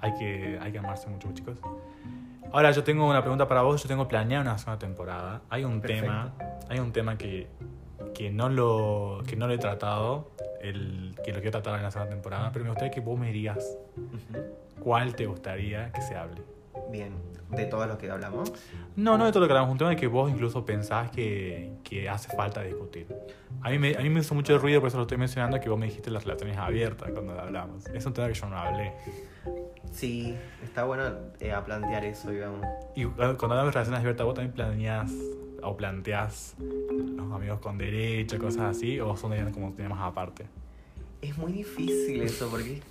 Hay 0.00 0.14
que, 0.14 0.58
hay 0.60 0.70
que 0.70 0.78
amarse 0.78 1.08
mucho, 1.08 1.32
chicos. 1.32 1.58
Ahora 2.52 2.70
yo 2.70 2.84
tengo 2.84 3.08
una 3.08 3.20
pregunta 3.22 3.48
para 3.48 3.62
vos. 3.62 3.82
Yo 3.82 3.88
tengo 3.88 4.06
planeada 4.06 4.42
una 4.42 4.58
segunda 4.58 4.78
temporada. 4.78 5.42
Hay 5.50 5.64
un 5.64 5.80
Perfecto. 5.80 6.02
tema, 6.04 6.34
hay 6.68 6.78
un 6.78 6.92
tema 6.92 7.16
que, 7.18 7.48
que 8.14 8.30
no 8.30 8.48
lo 8.48 9.22
que 9.26 9.34
no 9.34 9.46
lo 9.48 9.54
he 9.54 9.58
tratado, 9.58 10.30
el, 10.68 11.14
que 11.24 11.32
lo 11.32 11.40
quiero 11.40 11.50
tratar 11.52 11.76
en 11.76 11.82
la 11.82 11.90
segunda 11.90 12.10
temporada, 12.14 12.50
pero 12.52 12.64
me 12.64 12.70
gustaría 12.70 12.90
que 12.92 13.00
vos 13.00 13.18
me 13.18 13.32
digas 13.32 13.76
Ujú. 13.96 14.80
cuál 14.80 15.14
te 15.14 15.26
gustaría 15.26 15.92
que 15.92 16.02
se 16.02 16.14
hable. 16.14 16.42
Bien, 16.90 17.12
de 17.50 17.66
todo 17.66 17.86
lo 17.86 17.96
que 17.98 18.10
hablamos. 18.10 18.52
No, 18.96 19.16
no 19.16 19.26
de 19.26 19.32
todo 19.32 19.40
lo 19.42 19.46
que 19.46 19.52
hablamos, 19.52 19.72
un 19.72 19.78
tema 19.78 19.90
de 19.90 19.96
que 19.96 20.06
vos 20.06 20.30
incluso 20.30 20.64
pensás 20.64 21.10
que, 21.10 21.72
que 21.84 22.08
hace 22.08 22.34
falta 22.36 22.62
discutir. 22.62 23.06
A 23.62 23.70
mí, 23.70 23.78
me, 23.78 23.96
a 23.96 24.00
mí 24.00 24.10
me 24.10 24.20
hizo 24.20 24.34
mucho 24.34 24.58
ruido, 24.58 24.80
por 24.80 24.88
eso 24.88 24.96
lo 24.96 25.02
estoy 25.04 25.18
mencionando, 25.18 25.60
que 25.60 25.68
vos 25.68 25.78
me 25.78 25.86
dijiste 25.86 26.10
las 26.10 26.24
relaciones 26.24 26.56
abiertas 26.58 27.10
cuando 27.12 27.38
hablamos. 27.38 27.86
Es 27.86 28.04
un 28.06 28.12
tema 28.12 28.28
que 28.28 28.34
yo 28.34 28.46
no 28.48 28.58
hablé. 28.58 28.92
Sí, 29.92 30.34
está 30.62 30.84
bueno 30.84 31.04
eh, 31.40 31.52
a 31.52 31.64
plantear 31.64 32.04
eso, 32.04 32.30
digamos. 32.30 32.66
Y 32.96 33.04
cuando 33.04 33.44
hablamos 33.44 33.66
de 33.66 33.70
relaciones 33.72 34.00
abiertas, 34.00 34.24
vos 34.26 34.34
también 34.34 34.54
planeás 34.54 35.12
o 35.62 35.76
planteás 35.76 36.54
los 36.58 37.32
amigos 37.32 37.60
con 37.60 37.78
derecho, 37.78 38.38
cosas 38.38 38.76
así, 38.76 39.00
o 39.00 39.16
son 39.16 39.50
como 39.52 39.72
temas 39.72 39.98
aparte. 40.00 40.46
Es 41.22 41.38
muy 41.38 41.52
difícil 41.52 42.20
eso, 42.22 42.48
porque 42.50 42.74
es, 42.78 42.82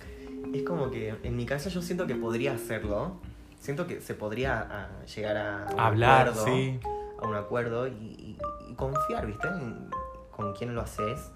es 0.54 0.62
como 0.62 0.90
que 0.90 1.14
en 1.22 1.36
mi 1.36 1.46
caso 1.46 1.68
yo 1.68 1.82
siento 1.82 2.06
que 2.06 2.14
podría 2.14 2.54
hacerlo. 2.54 3.16
Siento 3.60 3.86
que 3.86 4.00
se 4.00 4.14
podría 4.14 4.60
ah, 4.70 5.04
llegar 5.06 5.36
a 5.36 5.66
un 5.72 5.80
Hablar, 5.80 6.28
acuerdo, 6.28 6.44
sí. 6.46 6.80
a 7.22 7.26
un 7.28 7.34
acuerdo 7.34 7.86
y, 7.86 7.90
y- 7.92 8.38
y 8.70 8.74
confiar, 8.74 9.26
¿viste? 9.26 9.48
En- 9.48 9.88
con 10.30 10.52
quién 10.54 10.74
lo 10.74 10.80
haces 10.80 11.30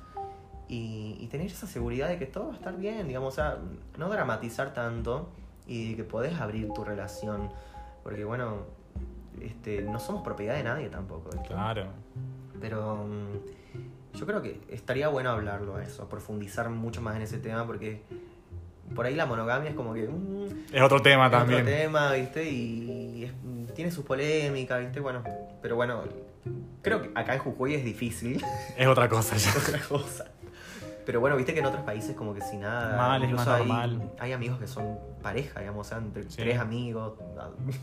y, 0.68 1.16
y 1.20 1.26
tener 1.28 1.46
esa 1.46 1.66
seguridad 1.66 2.08
de 2.08 2.18
que 2.18 2.26
todo 2.26 2.48
va 2.48 2.52
a 2.52 2.56
estar 2.56 2.76
bien, 2.76 3.08
digamos, 3.08 3.32
o 3.34 3.36
sea, 3.36 3.58
no 3.96 4.08
dramatizar 4.08 4.74
tanto 4.74 5.30
y 5.66 5.94
que 5.94 6.04
podés 6.04 6.38
abrir 6.40 6.68
tu 6.74 6.84
relación, 6.84 7.50
porque 8.02 8.24
bueno, 8.24 8.64
este, 9.40 9.82
no 9.82 9.98
somos 10.00 10.22
propiedad 10.22 10.54
de 10.54 10.64
nadie 10.64 10.88
tampoco. 10.88 11.30
Claro. 11.46 11.86
Pero 12.60 13.06
mm, 13.06 14.16
yo 14.18 14.26
creo 14.26 14.42
que 14.42 14.60
estaría 14.68 15.08
bueno 15.08 15.30
hablarlo 15.30 15.76
a 15.76 15.82
eso, 15.84 16.08
profundizar 16.08 16.68
mucho 16.70 17.00
más 17.02 17.16
en 17.16 17.22
ese 17.22 17.38
tema, 17.38 17.66
porque 17.66 18.02
por 18.94 19.04
ahí 19.06 19.14
la 19.14 19.26
monogamia 19.26 19.70
es 19.70 19.76
como 19.76 19.92
que... 19.94 20.08
mm, 20.08 20.74
Es 20.74 20.82
otro 20.82 21.00
tema 21.02 21.26
es 21.26 21.32
también. 21.32 21.60
otro 21.62 21.72
tema, 21.74 22.12
¿viste? 22.12 22.50
Y 22.50 23.24
es- 23.24 23.74
tiene 23.74 23.90
sus 23.90 24.04
polémicas, 24.04 24.80
¿viste? 24.80 24.98
Bueno, 25.00 25.22
pero 25.62 25.76
bueno, 25.76 26.02
creo 26.82 27.02
que 27.02 27.10
acá 27.14 27.34
en 27.34 27.40
Jujuy 27.40 27.74
es 27.74 27.84
difícil, 27.84 28.42
Es 28.76 28.86
otra 28.88 29.08
cosa 29.08 29.36
ya. 29.36 29.50
otra 29.62 29.78
cosa. 29.88 30.24
Pero 31.08 31.20
bueno, 31.20 31.36
viste 31.36 31.54
que 31.54 31.60
en 31.60 31.64
otros 31.64 31.84
países 31.84 32.14
como 32.14 32.34
que 32.34 32.42
sin 32.42 32.60
nada. 32.60 32.94
Mal, 32.94 33.22
es 33.22 33.30
más 33.32 33.48
hay, 33.48 33.60
normal. 33.66 34.10
hay 34.18 34.32
amigos 34.32 34.58
que 34.58 34.66
son 34.66 34.98
pareja, 35.22 35.60
digamos, 35.60 35.86
o 35.86 35.88
sea, 35.88 35.96
entre 35.96 36.24
Sí. 36.24 36.36
tres 36.36 36.58
amigos. 36.60 37.14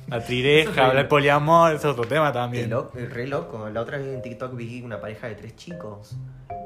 La 0.07 0.23
trireja, 0.23 0.86
hablar 0.89 1.07
poliamor, 1.07 1.73
es 1.73 1.84
otro 1.86 2.03
tema 2.05 2.32
también. 2.32 2.69
lo- 2.69 2.91
re 2.93 3.26
loco. 3.26 3.67
La 3.69 3.82
otra 3.82 3.97
vez 3.97 4.05
en 4.13 4.21
TikTok 4.21 4.55
vi 4.55 4.84
una 4.84 5.01
pareja 5.01 5.26
de 5.26 5.34
tres 5.34 5.55
chicos. 5.55 6.15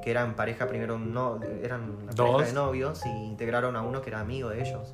Que 0.03 0.11
eran 0.11 0.35
pareja 0.35 0.67
primero, 0.67 0.99
no, 0.99 1.39
eran 1.63 1.83
una 2.03 2.11
Dos. 2.11 2.29
pareja 2.31 2.47
de 2.49 2.53
novios 2.53 3.05
y 3.05 3.09
integraron 3.09 3.77
a 3.77 3.81
uno 3.81 4.01
que 4.01 4.09
era 4.09 4.19
amigo 4.19 4.49
de 4.49 4.59
ellos. 4.61 4.93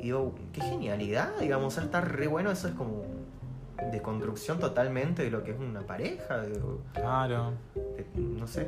Y 0.00 0.02
digo, 0.02 0.34
qué 0.52 0.60
genialidad, 0.60 1.30
digamos, 1.40 1.68
o 1.68 1.70
sea, 1.76 1.84
está 1.84 2.02
re 2.02 2.26
bueno. 2.26 2.50
Eso 2.50 2.68
es 2.68 2.74
como 2.74 3.04
de 3.90 4.02
construcción 4.02 4.58
totalmente 4.58 5.22
de 5.22 5.30
lo 5.30 5.42
que 5.42 5.52
es 5.52 5.58
una 5.58 5.80
pareja. 5.82 6.42
digo, 6.42 6.80
Claro. 6.94 7.52
de- 7.74 8.06
no 8.20 8.46
sé, 8.46 8.66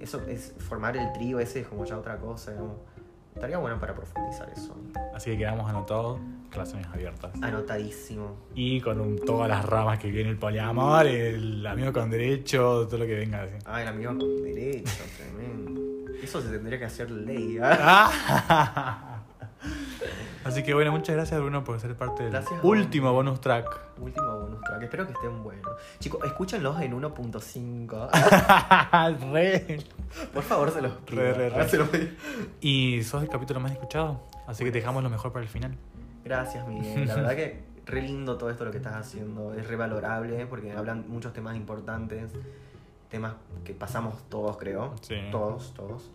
eso 0.00 0.22
es 0.28 0.54
formar 0.58 0.96
el 0.96 1.12
trío, 1.12 1.38
ese 1.40 1.60
es 1.60 1.66
como 1.68 1.84
ya 1.84 1.98
otra 1.98 2.16
cosa, 2.18 2.52
digamos. 2.52 2.76
Estaría 3.34 3.58
bueno 3.58 3.80
para 3.80 3.94
profundizar 3.94 4.48
eso. 4.50 4.76
Así 5.12 5.32
que 5.32 5.38
quedamos 5.38 5.68
anotados, 5.68 6.20
relaciones 6.52 6.86
abiertas. 6.86 7.32
Anotadísimo. 7.42 8.36
Y 8.54 8.80
con 8.80 9.00
un- 9.00 9.18
todas 9.18 9.48
las 9.48 9.64
ramas 9.64 9.98
que 9.98 10.08
viene 10.10 10.30
el 10.30 10.38
poliamor, 10.38 11.04
el 11.06 11.66
amigo 11.66 11.92
con 11.92 12.10
derecho, 12.10 12.86
todo 12.86 12.98
lo 12.98 13.06
que 13.06 13.14
venga 13.16 13.42
así. 13.42 13.54
Ah, 13.64 13.82
el 13.82 13.88
amigo 13.88 14.16
con 14.16 14.40
derecho, 14.42 15.02
tremendo. 15.18 15.80
Eso 16.22 16.40
se 16.40 16.48
tendría 16.48 16.78
que 16.78 16.84
hacer 16.84 17.10
ley, 17.10 17.58
¿ah? 17.60 19.10
Así 20.44 20.62
que 20.62 20.74
bueno, 20.74 20.92
muchas 20.92 21.16
gracias 21.16 21.40
Bruno 21.40 21.64
por 21.64 21.80
ser 21.80 21.96
parte 21.96 22.24
del 22.24 22.32
Gracias 22.32 22.60
último 22.62 23.12
bonus 23.12 23.40
track. 23.40 23.80
Último 23.98 24.40
bonus 24.40 24.60
track, 24.60 24.82
espero 24.82 25.06
que 25.06 25.12
estén 25.12 25.42
buenos. 25.42 25.70
Chicos, 26.00 26.20
escúchenlos 26.24 26.78
en 26.82 27.00
1.5. 27.00 29.30
Re. 29.32 29.78
Por 30.32 30.42
favor, 30.42 30.70
se 30.70 30.82
los 30.82 30.92
pido. 30.92 31.22
Re, 31.22 31.32
re, 31.32 31.48
re. 31.48 31.60
Ah, 31.60 31.68
se 31.68 31.78
los 31.78 31.88
pido. 31.88 32.08
Y 32.60 33.02
sos 33.04 33.22
el 33.22 33.30
capítulo 33.30 33.60
más 33.60 33.72
escuchado, 33.72 34.20
así 34.46 34.64
que 34.64 34.70
te 34.70 34.78
dejamos 34.78 35.02
lo 35.02 35.08
mejor 35.08 35.32
para 35.32 35.44
el 35.44 35.48
final. 35.48 35.74
Gracias, 36.24 36.66
Miguel. 36.68 37.06
La 37.06 37.14
verdad 37.14 37.30
que 37.36 37.62
re 37.86 38.02
lindo 38.02 38.36
todo 38.36 38.50
esto 38.50 38.64
lo 38.64 38.70
que 38.70 38.78
estás 38.78 38.96
haciendo. 38.96 39.54
Es 39.54 39.66
re 39.66 39.76
valorable 39.76 40.46
porque 40.46 40.72
hablan 40.72 41.06
muchos 41.08 41.32
temas 41.32 41.56
importantes. 41.56 42.32
Temas 43.14 43.34
que 43.62 43.74
pasamos 43.74 44.28
todos, 44.28 44.56
creo. 44.56 44.92
Sí. 45.00 45.14
Todos, 45.30 45.72
todos. 45.74 46.10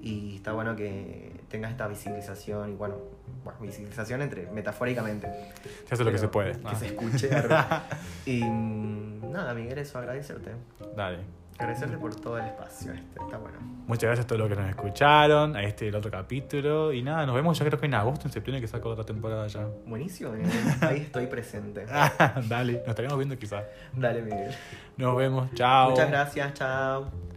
Y 0.00 0.36
está 0.36 0.52
bueno 0.52 0.76
que 0.76 1.32
tengas 1.48 1.72
esta 1.72 1.88
visibilización 1.88 2.70
y 2.70 2.76
bueno, 2.76 2.94
bueno 3.42 3.58
visibilización 3.60 4.22
entre 4.22 4.48
metafóricamente. 4.52 5.26
Se 5.88 5.94
hace 5.94 6.04
lo 6.04 6.12
que 6.12 6.18
se 6.18 6.28
puede. 6.28 6.52
Que 6.52 6.60
Ah. 6.68 6.74
se 6.76 6.86
escuche. 6.86 7.34
arre. 7.34 7.56
y 8.26 8.44
mm, 8.44 9.32
nada, 9.32 9.52
Miguel, 9.52 9.78
eso, 9.78 9.98
agradecerte. 9.98 10.52
Dale. 10.96 11.18
Agradecerte 11.58 11.98
por 11.98 12.14
todo 12.14 12.38
el 12.38 12.46
espacio 12.46 12.92
este. 12.92 13.20
Está 13.20 13.38
bueno. 13.38 13.58
Muchas 13.86 14.04
gracias 14.04 14.24
a 14.24 14.26
todos 14.26 14.40
los 14.40 14.48
que 14.48 14.56
nos 14.56 14.68
escucharon, 14.68 15.56
a 15.56 15.62
este 15.62 15.88
el 15.88 15.94
otro 15.94 16.10
capítulo. 16.10 16.92
Y 16.92 17.02
nada, 17.02 17.26
nos 17.26 17.34
vemos 17.34 17.58
ya 17.58 17.64
creo 17.64 17.78
que 17.78 17.86
en 17.86 17.94
agosto, 17.94 18.26
en 18.26 18.32
septiembre 18.32 18.60
que 18.60 18.66
saco 18.66 18.88
otra 18.88 19.04
temporada 19.04 19.46
ya. 19.46 19.66
Buenísimo, 19.86 20.32
Miguel. 20.32 20.50
Ahí 20.80 21.00
estoy 21.02 21.26
presente. 21.26 21.86
Dale, 22.48 22.72
nos 22.72 22.88
estaremos 22.88 23.16
viendo 23.16 23.38
quizás. 23.38 23.64
Dale, 23.92 24.22
Miguel. 24.22 24.54
Nos 24.96 25.16
vemos, 25.16 25.52
chao. 25.54 25.90
Muchas 25.90 26.08
gracias, 26.10 26.54
chao. 26.54 27.33